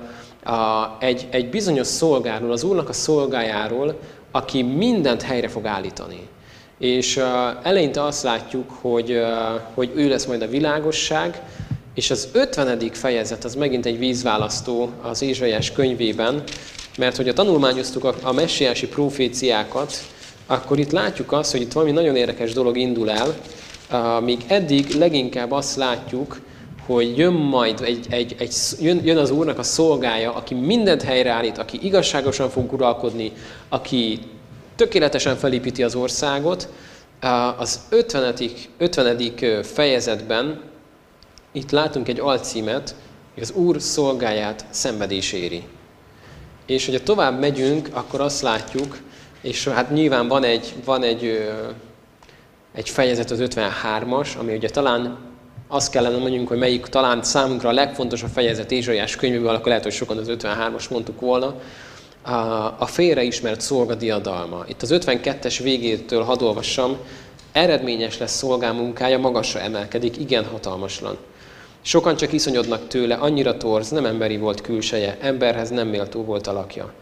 egy, 0.99 1.27
egy 1.31 1.51
bizonyos 1.51 1.87
szolgáról, 1.87 2.53
az 2.53 2.65
Úrnak 2.65 2.89
a 2.89 2.93
szolgájáról, 2.93 3.99
aki 4.31 4.63
mindent 4.63 5.23
helyre 5.23 5.49
fog 5.49 5.67
állítani. 5.67 6.29
És 6.79 7.17
eleinte 7.63 8.03
azt 8.03 8.23
látjuk, 8.23 8.71
hogy, 8.81 9.25
hogy 9.75 9.91
ő 9.95 10.09
lesz 10.09 10.25
majd 10.25 10.43
a 10.43 10.49
világosság, 10.49 11.43
és 11.95 12.11
az 12.11 12.29
50. 12.33 12.91
fejezet 12.93 13.45
az 13.45 13.55
megint 13.55 13.87
egy 13.87 13.99
vízválasztó 13.99 14.91
az 15.03 15.23
Ézsaiás 15.23 15.73
könyvében, 15.73 16.43
mert 16.99 17.17
hogy 17.17 17.29
a 17.29 17.33
tanulmányoztuk 17.33 18.05
a, 18.05 18.15
a 18.23 18.33
messiási 18.33 18.89
proféciákat, 18.89 19.93
akkor 20.47 20.79
itt 20.79 20.91
látjuk 20.91 21.33
azt, 21.33 21.53
hogy 21.53 21.61
itt 21.61 21.73
valami 21.73 21.93
nagyon 21.93 22.17
érdekes 22.17 22.53
dolog 22.53 22.77
indul 22.79 23.11
el, 23.11 23.35
míg 24.21 24.45
eddig 24.47 24.91
leginkább 24.91 25.53
azt 25.53 25.77
látjuk, 25.77 26.41
hogy 26.87 27.19
jön 27.19 27.33
majd 27.33 27.81
egy, 27.81 28.07
egy, 28.11 28.35
egy, 28.39 28.55
jön, 28.81 29.01
jön 29.05 29.17
az 29.17 29.31
Úrnak 29.31 29.59
a 29.59 29.63
szolgája, 29.63 30.35
aki 30.35 30.55
mindent 30.55 31.03
helyreállít, 31.03 31.59
aki 31.59 31.79
igazságosan 31.83 32.51
fog 32.51 32.73
uralkodni, 32.73 33.33
aki 33.69 34.19
tökéletesen 34.77 35.37
felépíti 35.37 35.83
az 35.83 35.95
országot. 35.95 36.69
Az 37.59 37.81
50. 37.89 38.35
50. 38.79 39.63
fejezetben 39.63 40.61
itt 41.55 41.71
látunk 41.71 42.09
egy 42.09 42.21
alcímet, 42.21 42.95
hogy 43.35 43.43
az 43.43 43.51
Úr 43.51 43.81
szolgáját 43.81 44.65
szenvedés 44.71 45.33
éri. 45.33 45.65
És 46.67 46.87
hogyha 46.87 47.03
tovább 47.03 47.41
megyünk, 47.41 47.89
akkor 47.93 48.21
azt 48.21 48.43
látjuk, 48.43 48.99
és 49.41 49.69
hát 49.69 49.91
nyilván 49.91 50.29
van 50.29 50.45
egy, 50.45 50.75
van 50.85 51.03
egy, 51.03 51.49
egy 52.75 52.89
fejezet 52.89 53.31
az 53.31 53.39
53-as, 53.43 54.39
ami 54.39 54.55
ugye 54.55 54.69
talán 54.69 55.19
azt 55.69 55.91
kellene 55.91 56.19
mondjunk, 56.19 56.49
hogy 56.49 56.59
melyik 56.59 56.87
talán 56.87 57.23
számunkra 57.23 57.69
a 57.69 57.73
legfontosabb 57.73 58.31
fejezet 58.31 58.71
Ézsaiás 58.71 59.17
könyvéből, 59.17 59.55
akkor 59.55 59.67
lehet, 59.67 59.83
hogy 59.83 59.93
sokan 59.93 60.19
az 60.19 60.27
53-as 60.31 60.91
mondtuk 60.91 61.21
volna, 61.21 61.55
a 62.79 62.87
félreismert 62.87 63.61
szolga 63.61 63.95
diadalma. 63.95 64.65
Itt 64.69 64.83
az 64.83 64.91
52-es 64.93 65.61
végétől 65.63 66.23
hadd 66.23 66.43
olvassam, 66.43 66.97
eredményes 67.53 68.19
lesz 68.19 68.37
szolgámunkája, 68.37 69.19
magasra 69.19 69.61
emelkedik, 69.61 70.17
igen 70.19 70.45
hatalmaslan. 70.45 71.17
Sokan 71.87 72.17
csak 72.17 72.33
iszonyodnak 72.33 72.89
tőle, 72.89 73.15
annyira 73.15 73.57
torz, 73.57 73.91
nem 73.91 74.07
emberi 74.07 74.37
volt 74.37 74.61
külseje, 74.61 75.17
emberhez 75.21 75.71
nem 75.71 75.89
méltó 75.89 76.25
volt 76.25 76.47
alakja. 76.47 76.93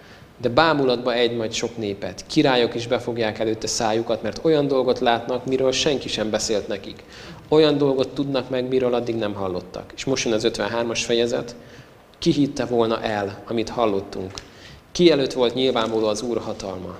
De 0.40 0.48
bámulatba 0.48 1.14
egy 1.14 1.36
majd 1.36 1.52
sok 1.52 1.76
népet, 1.76 2.24
királyok 2.26 2.74
is 2.74 2.86
befogják 2.86 3.38
előtte 3.38 3.66
szájukat, 3.66 4.22
mert 4.22 4.44
olyan 4.44 4.66
dolgot 4.66 4.98
látnak, 4.98 5.46
miről 5.46 5.72
senki 5.72 6.08
sem 6.08 6.30
beszélt 6.30 6.68
nekik. 6.68 7.02
Olyan 7.48 7.78
dolgot 7.78 8.08
tudnak 8.08 8.50
meg, 8.50 8.68
miről 8.68 8.94
addig 8.94 9.14
nem 9.14 9.34
hallottak. 9.34 9.92
És 9.96 10.04
most 10.04 10.24
jön 10.24 10.34
az 10.34 10.48
53-as 10.52 11.00
fejezet. 11.04 11.56
Ki 12.18 12.30
hitte 12.30 12.64
volna 12.64 13.02
el, 13.02 13.42
amit 13.46 13.68
hallottunk? 13.68 14.32
Ki 14.92 15.10
előtt 15.10 15.32
volt 15.32 15.54
nyilvánvaló 15.54 16.06
az 16.06 16.22
Úr 16.22 16.38
hatalma? 16.38 16.96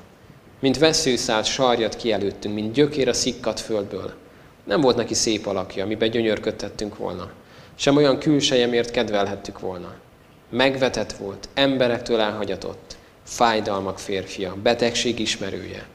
Mint 0.61 0.79
veszőszállt 0.79 1.45
sarjat 1.45 1.97
ki 1.97 2.13
előttünk, 2.13 2.55
mint 2.55 2.73
gyökér 2.73 3.09
a 3.09 3.13
szikkat 3.13 3.61
földből. 3.61 4.13
Nem 4.65 4.81
volt 4.81 4.97
neki 4.97 5.15
szép 5.15 5.47
alakja, 5.47 5.85
amiben 5.85 6.11
gyönyörködtettünk 6.11 6.97
volna 6.97 7.31
sem 7.83 7.97
olyan 7.97 8.19
külsejemért 8.19 8.91
kedvelhettük 8.91 9.61
volna. 9.61 9.95
Megvetett 10.51 11.13
volt, 11.13 11.49
emberektől 11.55 12.21
elhagyatott, 12.21 12.97
fájdalmak 13.23 13.99
férfia, 13.99 14.57
betegség 14.63 15.19
ismerője. 15.19 15.87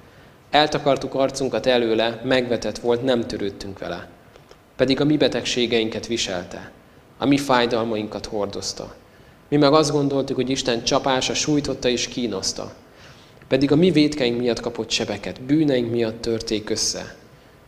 Eltakartuk 0.50 1.14
arcunkat 1.14 1.66
előle, 1.66 2.22
megvetett 2.24 2.78
volt, 2.78 3.04
nem 3.04 3.22
törődtünk 3.22 3.80
vele. 3.80 4.08
Pedig 4.76 5.02
a 5.02 5.06
mi 5.06 5.18
betegségeinket 5.18 6.08
viselte, 6.08 6.72
a 7.18 7.26
mi 7.26 7.38
fájdalmainkat 7.38 8.26
hordozta. 8.26 8.96
Mi 9.50 9.58
meg 9.58 9.74
azt 9.74 9.92
gondoltuk, 9.92 10.36
hogy 10.36 10.50
Isten 10.50 10.84
csapása 10.84 11.34
sújtotta 11.34 11.88
és 11.88 12.08
kínoszta. 12.08 12.74
Pedig 13.48 13.72
a 13.72 13.76
mi 13.76 13.92
védkeink 13.92 14.40
miatt 14.40 14.60
kapott 14.60 14.90
sebeket, 14.90 15.42
bűneink 15.42 15.92
miatt 15.92 16.22
törték 16.22 16.70
össze. 16.70 17.16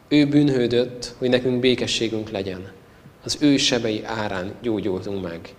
Ő 0.07 0.27
bűnhődött, 0.27 1.13
hogy 1.17 1.29
nekünk 1.29 1.59
békességünk 1.59 2.29
legyen. 2.29 2.77
Az 3.23 3.37
ő 3.39 3.57
sebei 3.57 4.03
árán 4.05 4.53
gyógyultunk 4.61 5.23
meg. 5.23 5.53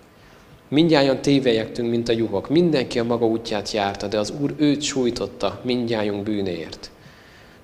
Mindjárt 0.67 1.21
tévejektünk, 1.21 1.89
mint 1.89 2.09
a 2.09 2.13
juhok. 2.13 2.49
Mindenki 2.49 2.99
a 2.99 3.03
maga 3.03 3.25
útját 3.25 3.71
járta, 3.71 4.07
de 4.07 4.19
az 4.19 4.33
Úr 4.41 4.53
őt 4.57 4.81
sújtotta 4.81 5.61
mindjájunk 5.63 6.23
bűnéért. 6.23 6.91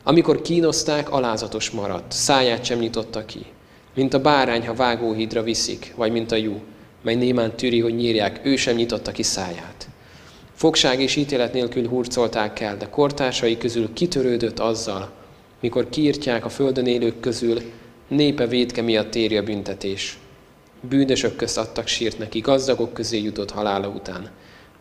Amikor 0.03 0.41
kínozták, 0.41 1.11
alázatos 1.11 1.69
maradt, 1.69 2.11
száját 2.11 2.65
sem 2.65 2.79
nyitotta 2.79 3.25
ki. 3.25 3.45
Mint 3.95 4.13
a 4.13 4.21
bárány, 4.21 4.67
ha 4.67 4.73
vágóhídra 4.73 5.43
viszik, 5.43 5.93
vagy 5.95 6.11
mint 6.11 6.31
a 6.31 6.35
jú, 6.35 6.61
mely 7.01 7.15
némán 7.15 7.55
tűri, 7.55 7.79
hogy 7.79 7.95
nyírják, 7.95 8.41
ő 8.43 8.55
sem 8.55 8.75
nyitotta 8.75 9.11
ki 9.11 9.23
száját. 9.23 9.87
Fogság 10.53 11.01
és 11.01 11.15
ítélet 11.15 11.53
nélkül 11.53 11.87
hurcolták 11.87 12.59
el, 12.59 12.77
de 12.77 12.89
kortársai 12.89 13.57
közül 13.57 13.93
kitörődött 13.93 14.59
azzal, 14.59 15.11
mikor 15.59 15.89
kiírtják 15.89 16.45
a 16.45 16.49
földön 16.49 16.85
élők 16.85 17.19
közül, 17.19 17.61
népe 18.07 18.47
védke 18.47 18.81
miatt 18.81 19.15
éri 19.15 19.37
a 19.37 19.43
büntetés. 19.43 20.17
Bűnösök 20.81 21.35
közt 21.35 21.57
adtak 21.57 21.87
sírt 21.87 22.17
neki, 22.17 22.39
gazdagok 22.39 22.93
közé 22.93 23.21
jutott 23.23 23.51
halála 23.51 23.87
után. 23.87 24.29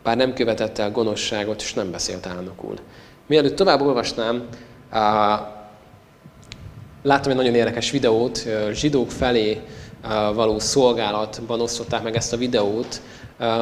Bár 0.03 0.17
nem 0.17 0.35
követett 0.35 0.79
el 0.79 0.91
gonoszságot, 0.91 1.63
és 1.63 1.75
nem 1.75 1.91
beszélt 1.91 2.27
álnokul. 2.27 2.75
Mielőtt 3.27 3.57
tovább 3.57 3.81
olvasnám, 3.81 4.49
láttam 7.03 7.31
egy 7.31 7.37
nagyon 7.37 7.55
érdekes 7.55 7.91
videót, 7.91 8.47
zsidók 8.73 9.11
felé 9.11 9.61
való 10.35 10.59
szolgálatban 10.59 11.61
osztották 11.61 12.03
meg 12.03 12.17
ezt 12.17 12.33
a 12.33 12.37
videót, 12.37 13.01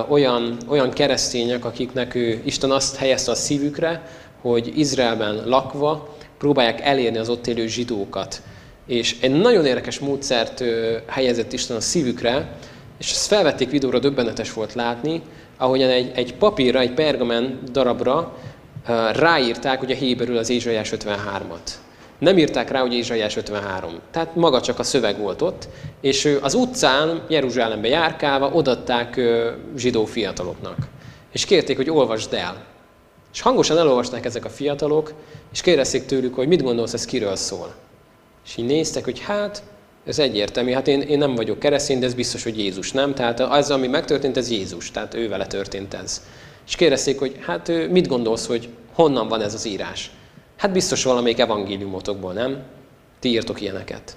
olyan, 0.09 0.57
olyan 0.69 0.91
keresztények, 0.91 1.65
akiknek 1.65 2.15
ő, 2.15 2.41
Isten 2.45 2.71
azt 2.71 2.97
helyezte 2.97 3.31
a 3.31 3.35
szívükre, 3.35 4.09
hogy 4.41 4.79
Izraelben 4.79 5.43
lakva 5.49 6.17
próbálják 6.39 6.81
elérni 6.81 7.19
az 7.19 7.29
ott 7.29 7.47
élő 7.47 7.67
zsidókat. 7.67 8.43
És 8.87 9.17
egy 9.21 9.31
nagyon 9.31 9.67
érdekes 9.67 9.99
módszert 9.99 10.65
helyezett 11.07 11.53
Isten 11.53 11.77
a 11.77 11.81
szívükre, 11.81 12.57
és 12.99 13.11
ezt 13.11 13.27
felvették 13.27 13.71
videóra, 13.71 13.99
döbbenetes 13.99 14.53
volt 14.53 14.75
látni, 14.75 15.23
ahogyan 15.57 15.91
egy, 15.91 16.11
egy 16.15 16.35
papírra, 16.35 16.81
egy 16.81 16.95
pergamen 16.95 17.59
darabra 17.73 18.39
ráírták 19.13 19.83
ugye 19.83 19.95
héberül 19.95 20.37
az 20.37 20.51
Ézsaiás 20.51 20.93
53-at. 20.97 21.71
Nem 22.19 22.39
írták 22.39 22.71
rá, 22.71 22.81
hogy 22.81 22.95
Ézsaiás 22.95 23.37
53. 23.37 24.01
Tehát 24.11 24.35
maga 24.35 24.61
csak 24.61 24.79
a 24.79 24.83
szöveg 24.83 25.19
volt 25.19 25.43
ott, 25.43 25.69
és 26.01 26.39
az 26.41 26.55
utcán, 26.55 27.23
Jeruzsálembe 27.29 27.89
járkálva 27.89 28.51
odatták 28.53 29.21
zsidó 29.77 30.05
fiataloknak. 30.05 30.77
És 31.33 31.45
kérték, 31.45 31.77
hogy 31.77 31.91
olvasd 31.91 32.33
el. 32.33 32.65
És 33.33 33.41
hangosan 33.41 33.79
elolvasták 33.79 34.25
ezek 34.25 34.45
a 34.45 34.49
fiatalok, 34.49 35.13
és 35.53 35.61
kérdezték 35.61 36.07
tőlük, 36.07 36.35
hogy 36.35 36.49
mit 36.49 36.63
gondolsz, 36.63 36.93
ez 36.93 37.05
kiről 37.05 37.37
szól. 37.37 37.75
És 38.45 38.57
így 38.57 38.65
néztek, 38.65 39.05
hogy 39.05 39.21
hát, 39.21 39.63
ez 40.07 40.19
egyértelmű, 40.19 40.73
hát 40.73 40.89
én, 40.89 41.01
én 41.01 41.19
nem 41.19 41.35
vagyok 41.35 41.59
keresztény, 41.59 41.99
de 41.99 42.07
ez 42.07 42.15
biztos, 42.15 42.43
hogy 42.43 42.59
Jézus, 42.59 42.93
nem? 42.93 43.15
Tehát 43.15 43.41
az, 43.41 43.71
ami 43.71 43.87
megtörtént, 43.87 44.37
ez 44.37 44.51
Jézus, 44.51 44.91
tehát 44.91 45.15
ő 45.15 45.29
vele 45.29 45.47
történt 45.47 45.95
ez. 45.95 46.23
És 46.67 46.77
kérdezték, 46.77 47.19
hogy 47.19 47.37
hát 47.41 47.73
mit 47.91 48.09
gondolsz, 48.09 48.47
hogy 48.47 48.69
honnan 48.93 49.29
van 49.29 49.41
ez 49.41 49.55
az 49.55 49.67
írás? 49.67 50.11
Hát 50.57 50.73
biztos 50.73 51.05
valamelyik 51.05 51.39
evangéliumotokból, 51.39 52.33
nem? 52.33 52.63
Ti 53.21 53.29
írtok 53.29 53.61
ilyeneket. 53.61 54.17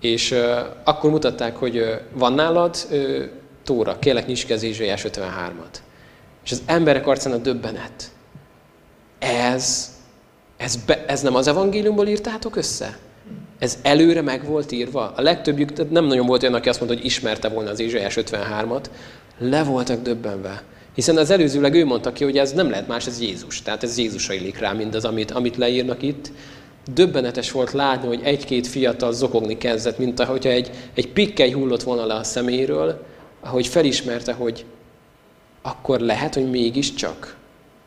És 0.00 0.30
uh, 0.30 0.58
akkor 0.84 1.10
mutatták, 1.10 1.56
hogy 1.56 1.78
uh, 1.78 1.94
van 2.12 2.32
nálad 2.32 2.76
uh, 2.90 3.24
Tóra, 3.64 3.98
kérlek 3.98 4.26
nyisd 4.26 4.46
ki 4.46 4.52
az 4.52 4.62
53-at. 4.64 5.80
És 6.44 6.52
az 6.52 6.62
emberek 6.66 7.06
arcán 7.06 7.32
a 7.32 7.36
döbbenet. 7.36 8.10
Ez, 9.18 9.94
ez, 10.56 10.76
be, 10.76 11.04
ez 11.06 11.22
nem 11.22 11.34
az 11.34 11.46
evangéliumból 11.46 12.06
írtátok 12.06 12.56
össze? 12.56 12.98
Ez 13.58 13.78
előre 13.82 14.22
meg 14.22 14.46
volt 14.46 14.72
írva? 14.72 15.12
A 15.16 15.22
legtöbbjük 15.22 15.90
nem 15.90 16.04
nagyon 16.04 16.26
volt 16.26 16.42
olyan, 16.42 16.54
aki 16.54 16.68
azt 16.68 16.80
mondta, 16.80 16.96
hogy 16.96 17.06
ismerte 17.06 17.48
volna 17.48 17.70
az 17.70 17.80
Ézsaiás 17.80 18.18
53-at. 18.20 18.84
Le 19.38 19.62
voltak 19.62 20.02
döbbenve. 20.02 20.62
Hiszen 20.94 21.16
az 21.16 21.30
előzőleg 21.30 21.74
ő 21.74 21.84
mondta 21.84 22.12
ki, 22.12 22.24
hogy 22.24 22.38
ez 22.38 22.52
nem 22.52 22.70
lehet 22.70 22.88
más, 22.88 23.06
ez 23.06 23.20
Jézus. 23.20 23.62
Tehát 23.62 23.82
ez 23.82 23.98
Jézusra 23.98 24.34
illik 24.34 24.58
rá 24.58 24.72
mindaz, 24.72 25.04
amit, 25.04 25.30
amit 25.30 25.56
leírnak 25.56 26.02
itt. 26.02 26.30
Döbbenetes 26.94 27.50
volt 27.50 27.72
látni, 27.72 28.08
hogy 28.08 28.20
egy-két 28.22 28.66
fiatal 28.66 29.12
zokogni 29.12 29.58
kezdett, 29.58 29.98
mint 29.98 30.20
ahogyha 30.20 30.50
egy, 30.50 30.70
egy 30.94 31.12
pikkely 31.12 31.50
hullott 31.50 31.82
volna 31.82 32.06
le 32.06 32.14
a 32.14 32.24
szeméről, 32.24 33.06
ahogy 33.40 33.66
felismerte, 33.66 34.32
hogy 34.32 34.64
akkor 35.62 36.00
lehet, 36.00 36.34
hogy 36.34 36.50
mégiscsak 36.50 37.36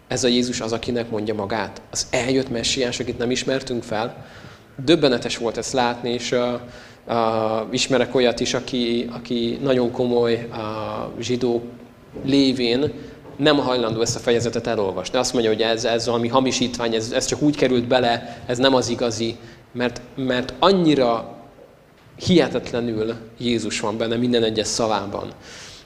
ez 0.07 0.23
a 0.23 0.27
Jézus 0.27 0.61
az, 0.61 0.71
akinek 0.71 1.09
mondja 1.09 1.33
magát. 1.33 1.81
Az 1.91 2.07
eljött 2.11 2.49
messiás, 2.49 2.99
akit 2.99 3.17
nem 3.17 3.31
ismertünk 3.31 3.83
fel. 3.83 4.25
Döbbenetes 4.85 5.37
volt 5.37 5.57
ezt 5.57 5.73
látni, 5.73 6.09
és 6.09 6.31
uh, 6.31 6.39
uh, 7.07 7.15
ismerek 7.71 8.15
olyat 8.15 8.39
is, 8.39 8.53
aki, 8.53 9.09
aki 9.11 9.59
nagyon 9.61 9.91
komoly 9.91 10.47
uh, 10.51 10.57
zsidó 11.21 11.63
lévén 12.25 12.91
nem 13.37 13.57
hajlandó 13.57 14.01
ezt 14.01 14.15
a 14.15 14.19
fejezetet 14.19 14.67
elolvasni. 14.67 15.17
Azt 15.17 15.33
mondja, 15.33 15.51
hogy 15.51 15.61
ez, 15.61 15.85
ez 15.85 16.05
valami 16.05 16.27
hamisítvány, 16.27 16.95
ez, 16.95 17.11
ez 17.11 17.25
csak 17.25 17.41
úgy 17.41 17.55
került 17.55 17.87
bele, 17.87 18.43
ez 18.45 18.57
nem 18.57 18.73
az 18.73 18.89
igazi, 18.89 19.37
mert, 19.71 20.01
mert 20.15 20.53
annyira 20.59 21.37
hihetetlenül 22.25 23.15
Jézus 23.37 23.79
van 23.79 23.97
benne 23.97 24.15
minden 24.15 24.43
egyes 24.43 24.67
szavában. 24.67 25.31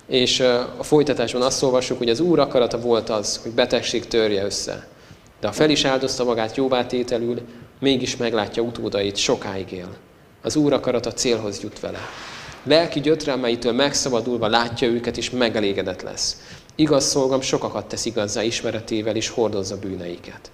És 0.07 0.39
a 0.77 0.83
folytatásban 0.83 1.41
azt 1.41 1.63
olvassuk, 1.63 1.97
hogy 1.97 2.09
az 2.09 2.19
Úr 2.19 2.39
akarata 2.39 2.79
volt 2.79 3.09
az, 3.09 3.39
hogy 3.43 3.51
betegség 3.51 4.07
törje 4.07 4.43
össze. 4.43 4.87
De 5.39 5.47
ha 5.47 5.53
fel 5.53 5.69
is 5.69 5.83
áldozta 5.83 6.23
magát 6.23 6.55
jóvátételül, 6.55 7.41
mégis 7.83 8.17
meglátja 8.17 8.63
utódait, 8.63 9.15
sokáig 9.15 9.71
él. 9.71 9.89
Az 10.41 10.55
Úr 10.55 10.73
akarata 10.73 11.13
célhoz 11.13 11.61
jut 11.61 11.79
vele. 11.79 11.99
Lelki 12.63 12.99
gyötrelmeitől 12.99 13.71
megszabadulva 13.73 14.47
látja 14.47 14.87
őket, 14.87 15.17
és 15.17 15.29
megelégedett 15.29 16.01
lesz. 16.01 16.41
Igaz 16.75 17.03
szolgam 17.05 17.41
sokakat 17.41 17.85
tesz 17.85 18.05
igazzá 18.05 18.43
ismeretével, 18.43 19.15
és 19.15 19.29
hordozza 19.29 19.79
bűneiket. 19.79 20.51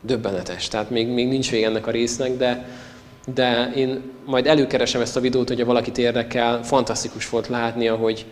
Döbbenetes. 0.00 0.68
Tehát 0.68 0.90
még, 0.90 1.08
még 1.08 1.28
nincs 1.28 1.50
vége 1.50 1.66
ennek 1.66 1.86
a 1.86 1.90
résznek, 1.90 2.36
de, 2.36 2.68
de 3.34 3.72
én 3.74 4.12
majd 4.24 4.46
előkeresem 4.46 5.00
ezt 5.00 5.16
a 5.16 5.20
videót, 5.20 5.48
hogyha 5.48 5.64
valakit 5.64 5.98
érdekel. 5.98 6.62
Fantasztikus 6.62 7.28
volt 7.28 7.48
látni, 7.48 7.88
ahogy, 7.88 8.26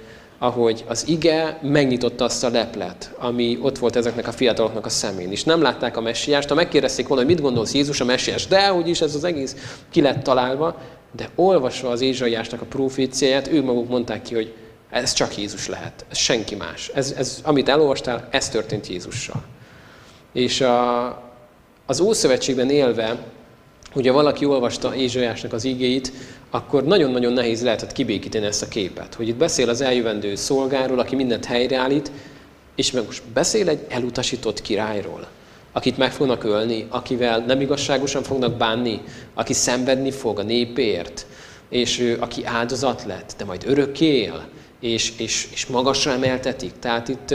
ahogy 0.45 0.85
az 0.89 1.09
ige 1.09 1.59
megnyitotta 1.63 2.25
azt 2.25 2.45
a 2.45 2.51
leplet, 2.51 3.15
ami 3.19 3.59
ott 3.63 3.79
volt 3.79 3.97
ezeknek 3.97 4.27
a 4.29 4.33
fiataloknak 4.33 4.87
a 4.87 4.89
szemén. 4.89 5.31
És 5.31 5.45
nem 5.45 5.63
látták 5.63 5.97
a 5.97 6.01
messiást, 6.01 6.49
ha 6.49 6.55
megkérdezték 6.55 7.07
volna, 7.07 7.23
hogy 7.25 7.35
mit 7.35 7.43
gondolsz 7.43 7.75
Jézus 7.75 8.01
a 8.01 8.05
messiás, 8.05 8.47
de 8.47 8.69
hogy 8.69 8.89
is 8.89 9.01
ez 9.01 9.15
az 9.15 9.25
egész 9.25 9.57
ki 9.91 10.01
lett 10.01 10.23
találva, 10.23 10.79
de 11.17 11.29
olvasva 11.35 11.89
az 11.89 12.01
Ézsaiásnak 12.01 12.61
a 12.61 12.65
proféciáját, 12.65 13.49
ők 13.53 13.65
maguk 13.65 13.89
mondták 13.89 14.23
ki, 14.23 14.35
hogy 14.35 14.55
ez 14.91 15.13
csak 15.13 15.37
Jézus 15.37 15.69
lehet, 15.69 16.05
ez 16.11 16.19
senki 16.19 16.55
más. 16.55 16.91
Ez, 16.95 17.15
ez, 17.17 17.41
amit 17.43 17.69
elolvastál, 17.69 18.29
ez 18.31 18.49
történt 18.49 18.87
Jézussal. 18.87 19.43
És 20.33 20.61
a, 20.61 21.07
az 21.87 22.01
Ószövetségben 22.01 22.71
élve, 22.71 23.19
hogyha 23.95 24.13
valaki 24.13 24.45
olvasta 24.45 24.95
Ézsaiásnak 24.95 25.53
az 25.53 25.65
igéit, 25.65 26.13
akkor 26.51 26.85
nagyon-nagyon 26.85 27.33
nehéz 27.33 27.63
lehetett 27.63 27.93
kibékíteni 27.93 28.47
ezt 28.47 28.63
a 28.63 28.69
képet. 28.69 29.15
Hogy 29.15 29.29
itt 29.29 29.37
beszél 29.37 29.69
az 29.69 29.81
eljövendő 29.81 30.35
szolgáról, 30.35 30.99
aki 30.99 31.15
mindent 31.15 31.45
helyreállít, 31.45 32.11
és 32.75 32.91
meg 32.91 33.05
most 33.05 33.23
beszél 33.33 33.69
egy 33.69 33.85
elutasított 33.89 34.63
királyról 34.63 35.27
akit 35.77 35.97
meg 35.97 36.13
fognak 36.13 36.45
ölni, 36.45 36.87
akivel 36.89 37.39
nem 37.39 37.61
igazságosan 37.61 38.23
fognak 38.23 38.57
bánni, 38.57 39.01
aki 39.35 39.53
szenvedni 39.53 40.11
fog 40.11 40.39
a 40.39 40.43
népért, 40.43 41.27
és 41.69 42.01
ő, 42.01 42.17
aki 42.21 42.45
áldozat 42.45 43.05
lett, 43.07 43.35
de 43.39 43.45
majd 43.45 43.63
örökké 43.67 44.07
él, 44.07 44.49
és, 44.81 45.13
és, 45.19 45.49
és 45.53 45.67
magasra 45.67 46.13
emeltetik. 46.13 46.73
Tehát 46.79 47.09
itt 47.09 47.35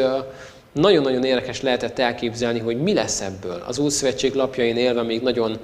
nagyon-nagyon 0.72 1.24
érdekes 1.24 1.62
lehetett 1.62 2.00
elképzelni, 2.00 2.60
hogy 2.60 2.82
mi 2.82 2.94
lesz 2.94 3.22
ebből. 3.22 3.64
Az 3.68 3.80
Ószövetség 3.80 4.34
lapjain 4.34 4.78
élve 4.78 5.02
még 5.02 5.22
nagyon 5.22 5.58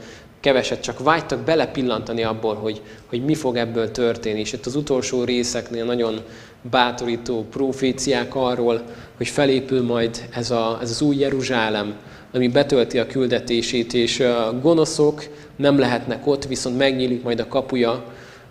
keveset 0.46 0.82
csak 0.82 1.04
vágytak 1.04 1.40
belepillantani 1.40 2.24
abból, 2.24 2.56
hogy, 2.56 2.82
hogy 3.06 3.26
mi 3.26 3.36
fog 3.36 3.56
ebből 3.56 3.92
történni. 3.92 4.40
És 4.40 4.54
itt 4.54 4.66
az 4.66 4.76
utolsó 4.76 5.24
részeknél 5.24 5.86
nagyon 5.86 6.22
bátorító 6.62 7.46
proféciák 7.50 8.36
arról, 8.36 8.82
hogy 9.18 9.28
felépül 9.28 9.84
majd 9.84 10.26
ez, 10.32 10.52
a, 10.52 10.80
ez 10.82 10.90
az 10.90 11.02
új 11.02 11.16
Jeruzsálem, 11.16 11.96
ami 12.34 12.48
betölti 12.48 13.00
a 13.00 13.08
küldetését, 13.08 13.94
és 13.94 14.20
a 14.20 14.60
gonoszok 14.62 15.24
nem 15.56 15.80
lehetnek 15.80 16.28
ott, 16.28 16.46
viszont 16.46 16.78
megnyílik 16.78 17.24
majd 17.24 17.40
a 17.40 17.48
kapuja, 17.48 18.04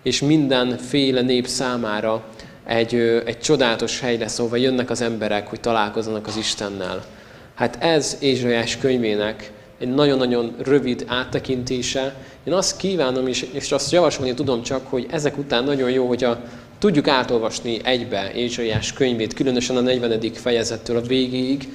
és 0.03 0.21
mindenféle 0.21 1.21
nép 1.21 1.47
számára 1.47 2.23
egy, 2.65 2.95
egy 3.25 3.39
csodálatos 3.39 3.99
hely 3.99 4.17
lesz, 4.17 4.39
ahova 4.39 4.55
jönnek 4.55 4.89
az 4.89 5.01
emberek, 5.01 5.47
hogy 5.47 5.59
találkozzanak 5.59 6.27
az 6.27 6.37
Istennel. 6.37 7.05
Hát 7.53 7.83
ez 7.83 8.17
Ézsaiás 8.19 8.77
könyvének 8.77 9.51
egy 9.79 9.93
nagyon-nagyon 9.93 10.55
rövid 10.63 11.03
áttekintése. 11.07 12.15
Én 12.43 12.53
azt 12.53 12.77
kívánom, 12.77 13.27
és, 13.27 13.45
és 13.51 13.71
azt 13.71 13.91
javasolni 13.91 14.33
tudom 14.33 14.61
csak, 14.61 14.87
hogy 14.87 15.05
ezek 15.09 15.37
után 15.37 15.63
nagyon 15.63 15.89
jó, 15.89 16.07
hogyha 16.07 16.37
tudjuk 16.79 17.07
átolvasni 17.07 17.79
egybe 17.83 18.31
Ézsaiás 18.33 18.93
könyvét, 18.93 19.33
különösen 19.33 19.75
a 19.77 19.81
40. 19.81 20.19
fejezettől 20.33 20.97
a 20.97 21.01
végéig, 21.01 21.69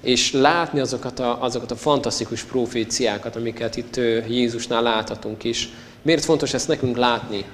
és 0.00 0.32
látni 0.32 0.80
azokat 0.80 1.18
a, 1.18 1.42
azokat 1.42 1.70
a 1.70 1.76
fantasztikus 1.76 2.42
proféciákat, 2.42 3.36
amiket 3.36 3.76
itt 3.76 3.96
Jézusnál 4.28 4.82
láthatunk 4.82 5.44
is. 5.44 5.68
Miért 6.02 6.24
fontos 6.24 6.54
ezt 6.54 6.68
nekünk 6.68 6.96
látni? 6.96 7.44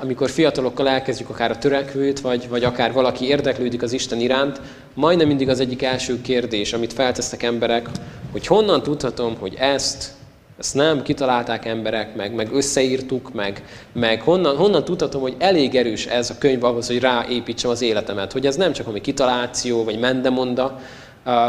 Amikor 0.00 0.30
fiatalokkal 0.30 0.88
elkezdjük 0.88 1.28
akár 1.30 1.50
a 1.50 1.58
törekvőt, 1.58 2.20
vagy, 2.20 2.48
vagy 2.48 2.64
akár 2.64 2.92
valaki 2.92 3.24
érdeklődik 3.24 3.82
az 3.82 3.92
Isten 3.92 4.20
iránt, 4.20 4.60
majdnem 4.94 5.26
mindig 5.26 5.48
az 5.48 5.60
egyik 5.60 5.82
első 5.82 6.20
kérdés, 6.20 6.72
amit 6.72 6.92
feltesznek 6.92 7.42
emberek, 7.42 7.88
hogy 8.32 8.46
honnan 8.46 8.82
tudhatom, 8.82 9.36
hogy 9.38 9.54
ezt, 9.58 10.10
ezt 10.58 10.74
nem 10.74 11.02
kitalálták 11.02 11.64
emberek, 11.64 12.14
meg, 12.14 12.34
meg 12.34 12.52
összeírtuk, 12.52 13.32
meg, 13.32 13.64
meg 13.92 14.22
honnan, 14.22 14.56
honnan 14.56 14.84
tudhatom, 14.84 15.20
hogy 15.20 15.34
elég 15.38 15.74
erős 15.74 16.06
ez 16.06 16.30
a 16.30 16.38
könyv 16.38 16.64
ahhoz, 16.64 16.86
hogy 16.86 17.00
ráépítsem 17.00 17.70
az 17.70 17.82
életemet, 17.82 18.32
hogy 18.32 18.46
ez 18.46 18.56
nem 18.56 18.72
csak 18.72 18.86
ami 18.86 19.00
kitaláció, 19.00 19.84
vagy 19.84 19.98
mendemonda. 19.98 20.80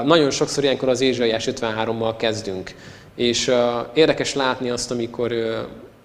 Nagyon 0.06 0.30
sokszor 0.30 0.64
ilyenkor 0.64 0.90
az 0.90 1.02
Ézsaiás 1.02 1.48
53-mal 1.52 2.14
kezdünk. 2.18 2.76
És 3.16 3.52
érdekes 3.94 4.34
látni 4.34 4.70
azt, 4.70 4.92
amikor 4.92 5.34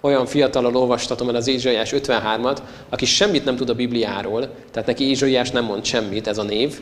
olyan 0.01 0.25
fiatalal 0.25 0.75
olvastatom 0.75 1.29
el 1.29 1.35
az 1.35 1.47
Ézsaiás 1.47 1.91
53-at, 1.93 2.57
aki 2.89 3.05
semmit 3.05 3.45
nem 3.45 3.55
tud 3.55 3.69
a 3.69 3.75
Bibliáról, 3.75 4.49
tehát 4.71 4.87
neki 4.87 5.09
Ézsaiás 5.09 5.51
nem 5.51 5.65
mond 5.65 5.85
semmit, 5.85 6.27
ez 6.27 6.37
a 6.37 6.43
név, 6.43 6.79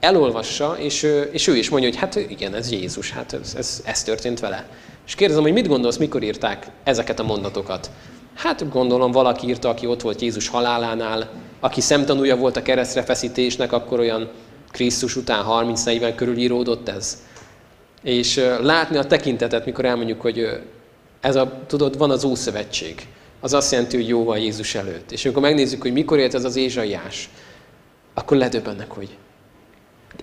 elolvassa, 0.00 0.76
és, 0.78 1.06
és 1.30 1.46
ő 1.46 1.56
is 1.56 1.68
mondja, 1.68 1.88
hogy 1.88 1.98
hát 1.98 2.16
igen, 2.16 2.54
ez 2.54 2.70
Jézus, 2.70 3.10
hát 3.10 3.32
ez, 3.32 3.54
ez, 3.56 3.82
ez 3.84 4.02
történt 4.02 4.40
vele. 4.40 4.68
És 5.06 5.14
kérdezem, 5.14 5.42
hogy 5.42 5.52
mit 5.52 5.68
gondolsz, 5.68 5.96
mikor 5.96 6.22
írták 6.22 6.66
ezeket 6.84 7.20
a 7.20 7.24
mondatokat? 7.24 7.90
Hát 8.34 8.70
gondolom 8.70 9.10
valaki 9.10 9.48
írta, 9.48 9.68
aki 9.68 9.86
ott 9.86 10.02
volt 10.02 10.20
Jézus 10.20 10.48
halálánál, 10.48 11.30
aki 11.60 11.80
szemtanúja 11.80 12.36
volt 12.36 12.56
a 12.56 12.62
keresztre 12.62 13.02
feszítésnek, 13.02 13.72
akkor 13.72 13.98
olyan 13.98 14.28
Krisztus 14.70 15.16
után 15.16 15.44
30-40 15.48 16.12
körül 16.16 16.36
íródott 16.36 16.88
ez. 16.88 17.22
És 18.02 18.40
látni 18.60 18.96
a 18.96 19.04
tekintetet, 19.04 19.64
mikor 19.64 19.84
elmondjuk, 19.84 20.20
hogy 20.20 20.60
ez 21.20 21.36
a, 21.36 21.60
tudod, 21.66 21.98
van 21.98 22.10
az 22.10 22.24
Ószövetség. 22.24 23.06
Az 23.40 23.52
azt 23.54 23.72
jelenti, 23.72 23.96
hogy 23.96 24.08
jó 24.08 24.24
van 24.24 24.38
Jézus 24.38 24.74
előtt. 24.74 25.12
És 25.12 25.24
amikor 25.24 25.42
megnézzük, 25.42 25.82
hogy 25.82 25.92
mikor 25.92 26.18
élt 26.18 26.34
ez 26.34 26.44
az 26.44 26.56
Ézsaiás, 26.56 27.30
akkor 28.14 28.36
ledöbbennek, 28.36 28.90
hogy 28.90 29.16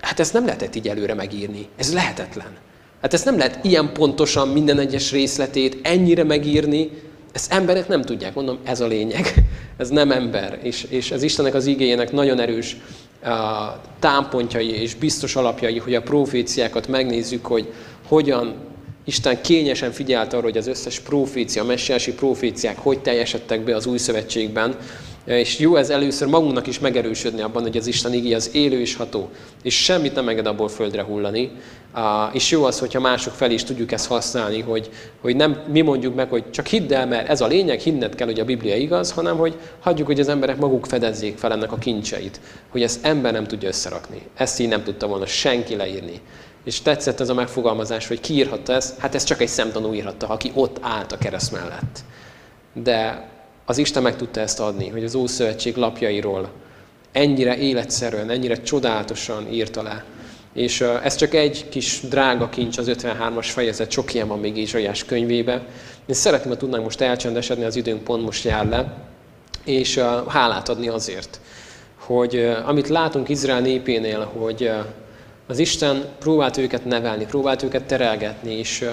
hát 0.00 0.20
ezt 0.20 0.32
nem 0.32 0.44
lehetett 0.44 0.74
így 0.74 0.88
előre 0.88 1.14
megírni. 1.14 1.68
Ez 1.76 1.92
lehetetlen. 1.92 2.56
Hát 3.00 3.14
ezt 3.14 3.24
nem 3.24 3.38
lehet 3.38 3.64
ilyen 3.64 3.92
pontosan 3.92 4.48
minden 4.48 4.78
egyes 4.78 5.12
részletét 5.12 5.78
ennyire 5.82 6.24
megírni, 6.24 6.90
ezt 7.36 7.52
emberek 7.52 7.88
nem 7.88 8.02
tudják, 8.02 8.34
mondom, 8.34 8.58
ez 8.64 8.80
a 8.80 8.86
lényeg. 8.86 9.34
Ez 9.76 9.88
nem 9.88 10.10
ember. 10.10 10.58
És, 10.62 10.86
és 10.88 11.10
ez 11.10 11.22
Istennek 11.22 11.54
az 11.54 11.66
igényének 11.66 12.12
nagyon 12.12 12.40
erős 12.40 12.76
uh, 13.22 13.30
támpontjai 13.98 14.80
és 14.80 14.94
biztos 14.94 15.36
alapjai, 15.36 15.78
hogy 15.78 15.94
a 15.94 16.02
proféciákat 16.02 16.88
megnézzük, 16.88 17.46
hogy 17.46 17.72
hogyan 18.06 18.54
Isten 19.08 19.40
kényesen 19.40 19.92
figyelt 19.92 20.32
arra, 20.32 20.42
hogy 20.42 20.56
az 20.56 20.66
összes 20.66 21.00
profécia, 21.00 21.64
messiási 21.64 22.12
proféciák 22.12 22.78
hogy 22.78 22.98
teljesedtek 22.98 23.60
be 23.60 23.76
az 23.76 23.86
új 23.86 23.98
szövetségben, 23.98 24.76
és 25.24 25.58
jó 25.58 25.76
ez 25.76 25.90
először 25.90 26.28
magunknak 26.28 26.66
is 26.66 26.78
megerősödni 26.78 27.42
abban, 27.42 27.62
hogy 27.62 27.76
az 27.76 27.86
Isten 27.86 28.12
igé 28.12 28.32
az 28.32 28.50
élő 28.52 28.80
és 28.80 28.94
ható, 28.94 29.30
és 29.62 29.82
semmit 29.82 30.14
nem 30.14 30.28
enged 30.28 30.46
abból 30.46 30.68
földre 30.68 31.02
hullani. 31.02 31.50
És 32.32 32.50
jó 32.50 32.64
az, 32.64 32.78
hogyha 32.78 33.00
mások 33.00 33.34
felé 33.34 33.54
is 33.54 33.64
tudjuk 33.64 33.92
ezt 33.92 34.06
használni, 34.06 34.60
hogy, 34.60 34.90
hogy 35.20 35.36
nem 35.36 35.62
mi 35.72 35.80
mondjuk 35.80 36.14
meg, 36.14 36.28
hogy 36.28 36.50
csak 36.50 36.66
hidd 36.66 36.92
el, 36.92 37.06
mert 37.06 37.28
ez 37.28 37.40
a 37.40 37.46
lényeg, 37.46 37.80
hinned 37.80 38.14
kell, 38.14 38.26
hogy 38.26 38.40
a 38.40 38.44
Biblia 38.44 38.76
igaz, 38.76 39.12
hanem 39.12 39.36
hogy 39.36 39.54
hagyjuk, 39.80 40.06
hogy 40.06 40.20
az 40.20 40.28
emberek 40.28 40.56
maguk 40.56 40.86
fedezzék 40.86 41.36
fel 41.36 41.52
ennek 41.52 41.72
a 41.72 41.78
kincseit, 41.78 42.40
hogy 42.68 42.82
ezt 42.82 43.04
ember 43.04 43.32
nem 43.32 43.46
tudja 43.46 43.68
összerakni. 43.68 44.22
Ezt 44.36 44.60
így 44.60 44.68
nem 44.68 44.82
tudta 44.82 45.06
volna 45.06 45.26
senki 45.26 45.76
leírni. 45.76 46.20
És 46.66 46.80
tetszett 46.80 47.20
ez 47.20 47.28
a 47.28 47.34
megfogalmazás, 47.34 48.08
hogy 48.08 48.20
ki 48.20 48.34
írhatta 48.34 48.72
ezt? 48.72 48.98
Hát 48.98 49.14
ez 49.14 49.24
csak 49.24 49.40
egy 49.40 49.48
szemtanú 49.48 49.94
írhatta, 49.94 50.28
aki 50.28 50.50
ott 50.54 50.78
állt 50.80 51.12
a 51.12 51.18
kereszt 51.18 51.52
mellett. 51.52 51.98
De 52.72 53.28
az 53.64 53.78
Isten 53.78 54.02
meg 54.02 54.16
tudta 54.16 54.40
ezt 54.40 54.60
adni, 54.60 54.88
hogy 54.88 55.04
az 55.04 55.14
Ószövetség 55.14 55.76
lapjairól 55.76 56.50
ennyire 57.12 57.56
életszerűen, 57.56 58.30
ennyire 58.30 58.62
csodálatosan 58.62 59.52
írta 59.52 59.82
le. 59.82 60.04
És 60.52 60.80
ez 60.80 61.14
csak 61.14 61.34
egy 61.34 61.68
kis 61.68 62.00
drága 62.08 62.48
kincs 62.48 62.78
az 62.78 62.90
53-as 62.92 63.48
fejezet, 63.48 63.90
sok 63.90 64.14
ilyen 64.14 64.28
van 64.28 64.38
még 64.38 64.56
Ézsaiás 64.56 65.04
könyvébe. 65.04 65.66
Én 66.06 66.14
szeretném, 66.14 66.52
ha 66.52 66.58
tudnánk 66.58 66.84
most 66.84 67.00
elcsendesedni, 67.00 67.64
az 67.64 67.76
időnk 67.76 68.04
pont 68.04 68.24
most 68.24 68.44
jár 68.44 68.68
le, 68.68 68.94
és 69.64 70.00
hálát 70.26 70.68
adni 70.68 70.88
azért, 70.88 71.40
hogy 71.96 72.56
amit 72.64 72.88
látunk 72.88 73.28
Izrael 73.28 73.60
népénél, 73.60 74.24
hogy 74.24 74.70
az 75.46 75.58
Isten 75.58 76.04
próbált 76.18 76.56
őket 76.56 76.84
nevelni, 76.84 77.24
próbált 77.24 77.62
őket 77.62 77.84
terelgetni, 77.84 78.52
és 78.52 78.88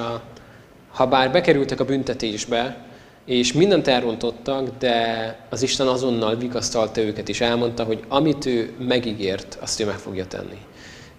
ha 0.91 1.07
bár 1.07 1.31
bekerültek 1.31 1.79
a 1.79 1.85
büntetésbe, 1.85 2.77
és 3.25 3.53
mindent 3.53 3.87
elrontottak, 3.87 4.69
de 4.79 5.37
az 5.49 5.61
Isten 5.61 5.87
azonnal 5.87 6.35
vigasztalta 6.35 7.01
őket, 7.01 7.29
és 7.29 7.41
elmondta, 7.41 7.83
hogy 7.83 8.03
amit 8.07 8.45
ő 8.45 8.71
megígért, 8.79 9.57
azt 9.61 9.79
ő 9.79 9.85
meg 9.85 9.97
fogja 9.97 10.25
tenni. 10.25 10.57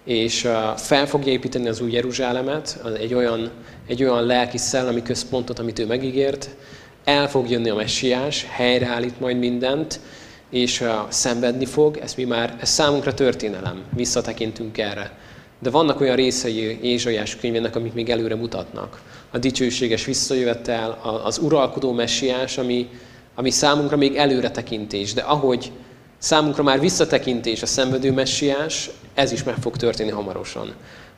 És 0.03 0.47
fel 0.75 1.07
fogja 1.07 1.31
építeni 1.31 1.67
az 1.67 1.81
új 1.81 1.91
Jeruzsálemet, 1.91 2.79
egy 2.99 3.13
olyan, 3.13 3.51
egy 3.87 4.03
olyan 4.03 4.25
lelki 4.25 4.57
szellemi 4.57 5.01
központot, 5.01 5.59
amit 5.59 5.79
ő 5.79 5.85
megígért, 5.85 6.49
el 7.03 7.29
fog 7.29 7.49
jönni 7.49 7.69
a 7.69 7.75
messiás, 7.75 8.45
helyreállít 8.49 9.19
majd 9.19 9.37
mindent, 9.37 9.99
és 10.49 10.83
szenvedni 11.09 11.65
fog, 11.65 11.97
ez 11.97 12.13
mi 12.13 12.23
már, 12.23 12.57
ez 12.61 12.69
számunkra 12.69 13.13
történelem, 13.13 13.83
visszatekintünk 13.95 14.77
erre. 14.77 15.11
De 15.65 15.71
vannak 15.71 16.01
olyan 16.01 16.15
részei 16.15 16.79
Ézsaiás 16.81 17.35
könyvének, 17.35 17.75
amik 17.75 17.93
még 17.93 18.09
előre 18.09 18.35
mutatnak. 18.35 19.01
A 19.31 19.37
dicsőséges 19.37 20.05
visszajövetel, 20.05 21.21
az 21.23 21.37
uralkodó 21.37 21.91
messiás, 21.91 22.57
ami, 22.57 22.89
ami 23.35 23.49
számunkra 23.49 23.97
még 23.97 24.15
előre 24.15 24.51
tekintés, 24.51 25.13
de 25.13 25.21
ahogy 25.21 25.71
számunkra 26.17 26.63
már 26.63 26.79
visszatekintés 26.79 27.61
a 27.61 27.65
szenvedő 27.65 28.11
messiás, 28.11 28.89
ez 29.13 29.31
is 29.31 29.43
meg 29.43 29.55
fog 29.55 29.77
történni 29.77 30.09
hamarosan. 30.09 30.73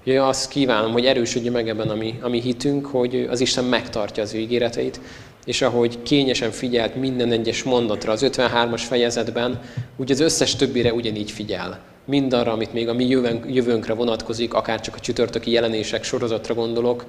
Ugye 0.05 0.21
azt 0.23 0.49
kívánom, 0.49 0.91
hogy 0.91 1.05
erősödjön 1.05 1.53
meg 1.53 1.69
ebben 1.69 1.89
a 1.89 1.95
mi, 1.95 2.19
a 2.21 2.29
mi 2.29 2.41
hitünk, 2.41 2.85
hogy 2.85 3.27
az 3.29 3.39
Isten 3.39 3.63
megtartja 3.63 4.23
az 4.23 4.33
ő 4.33 4.37
ígéreteit, 4.37 4.99
és 5.45 5.61
ahogy 5.61 6.01
kényesen 6.01 6.51
figyelt 6.51 6.95
minden 6.95 7.31
egyes 7.31 7.63
mondatra 7.63 8.11
az 8.11 8.25
53-as 8.25 8.81
fejezetben, 8.87 9.61
úgy 9.97 10.11
az 10.11 10.19
összes 10.19 10.55
többire 10.55 10.93
ugyanígy 10.93 11.31
figyel 11.31 11.95
mindarra, 12.07 12.51
amit 12.51 12.73
még 12.73 12.89
a 12.89 12.93
mi 12.93 13.07
jövőnkre 13.47 13.93
vonatkozik, 13.93 14.53
akár 14.53 14.81
csak 14.81 14.95
a 14.95 14.99
csütörtöki 14.99 15.51
jelenések 15.51 16.03
sorozatra 16.03 16.53
gondolok, 16.53 17.05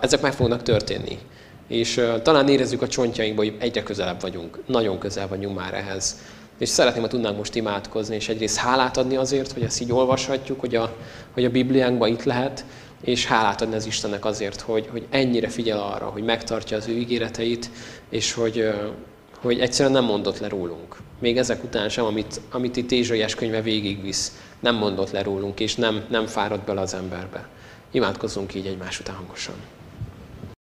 ezek 0.00 0.20
meg 0.20 0.32
fognak 0.32 0.62
történni. 0.62 1.18
És 1.68 2.00
talán 2.22 2.48
érezzük 2.48 2.82
a 2.82 2.88
csontjainkba, 2.88 3.42
hogy 3.42 3.56
egyre 3.58 3.82
közelebb 3.82 4.20
vagyunk, 4.20 4.58
nagyon 4.66 4.98
közel 4.98 5.28
vagyunk 5.28 5.56
már 5.56 5.74
ehhez. 5.74 6.16
És 6.58 6.68
szeretném, 6.68 7.02
ha 7.02 7.08
tudnánk 7.08 7.36
most 7.36 7.54
imádkozni, 7.54 8.14
és 8.14 8.28
egyrészt 8.28 8.56
hálát 8.56 8.96
adni 8.96 9.16
azért, 9.16 9.52
hogy 9.52 9.62
ezt 9.62 9.80
így 9.80 9.92
olvashatjuk, 9.92 10.60
hogy 10.60 10.74
a, 10.74 10.96
hogy 11.32 11.44
a 11.44 11.50
Bibliánkban 11.50 12.08
itt 12.08 12.24
lehet, 12.24 12.64
és 13.04 13.26
hálát 13.26 13.62
adni 13.62 13.74
az 13.74 13.86
Istennek 13.86 14.24
azért, 14.24 14.60
hogy, 14.60 14.88
hogy 14.90 15.06
ennyire 15.10 15.48
figyel 15.48 15.78
arra, 15.78 16.06
hogy 16.06 16.22
megtartja 16.22 16.76
az 16.76 16.88
ő 16.88 16.92
ígéreteit, 16.92 17.70
és 18.08 18.32
hogy, 18.32 18.70
hogy 19.40 19.60
egyszerűen 19.60 19.94
nem 19.94 20.04
mondott 20.04 20.38
le 20.38 20.48
rólunk. 20.48 20.96
Még 21.22 21.38
ezek 21.38 21.64
után 21.64 21.88
sem, 21.88 22.04
amit, 22.04 22.40
amit 22.50 22.76
itt 22.76 22.90
Ézsaiás 22.90 23.34
könyve 23.34 23.62
végigvisz, 23.62 24.40
nem 24.60 24.74
mondott 24.74 25.10
le 25.10 25.22
rólunk, 25.22 25.60
és 25.60 25.74
nem, 25.74 26.04
nem 26.08 26.26
fáradt 26.26 26.64
bele 26.64 26.80
az 26.80 26.94
emberbe. 26.94 27.48
Imádkozzunk 27.90 28.54
így 28.54 28.66
egymás 28.66 29.00
után 29.00 29.14
hangosan. 29.14 29.54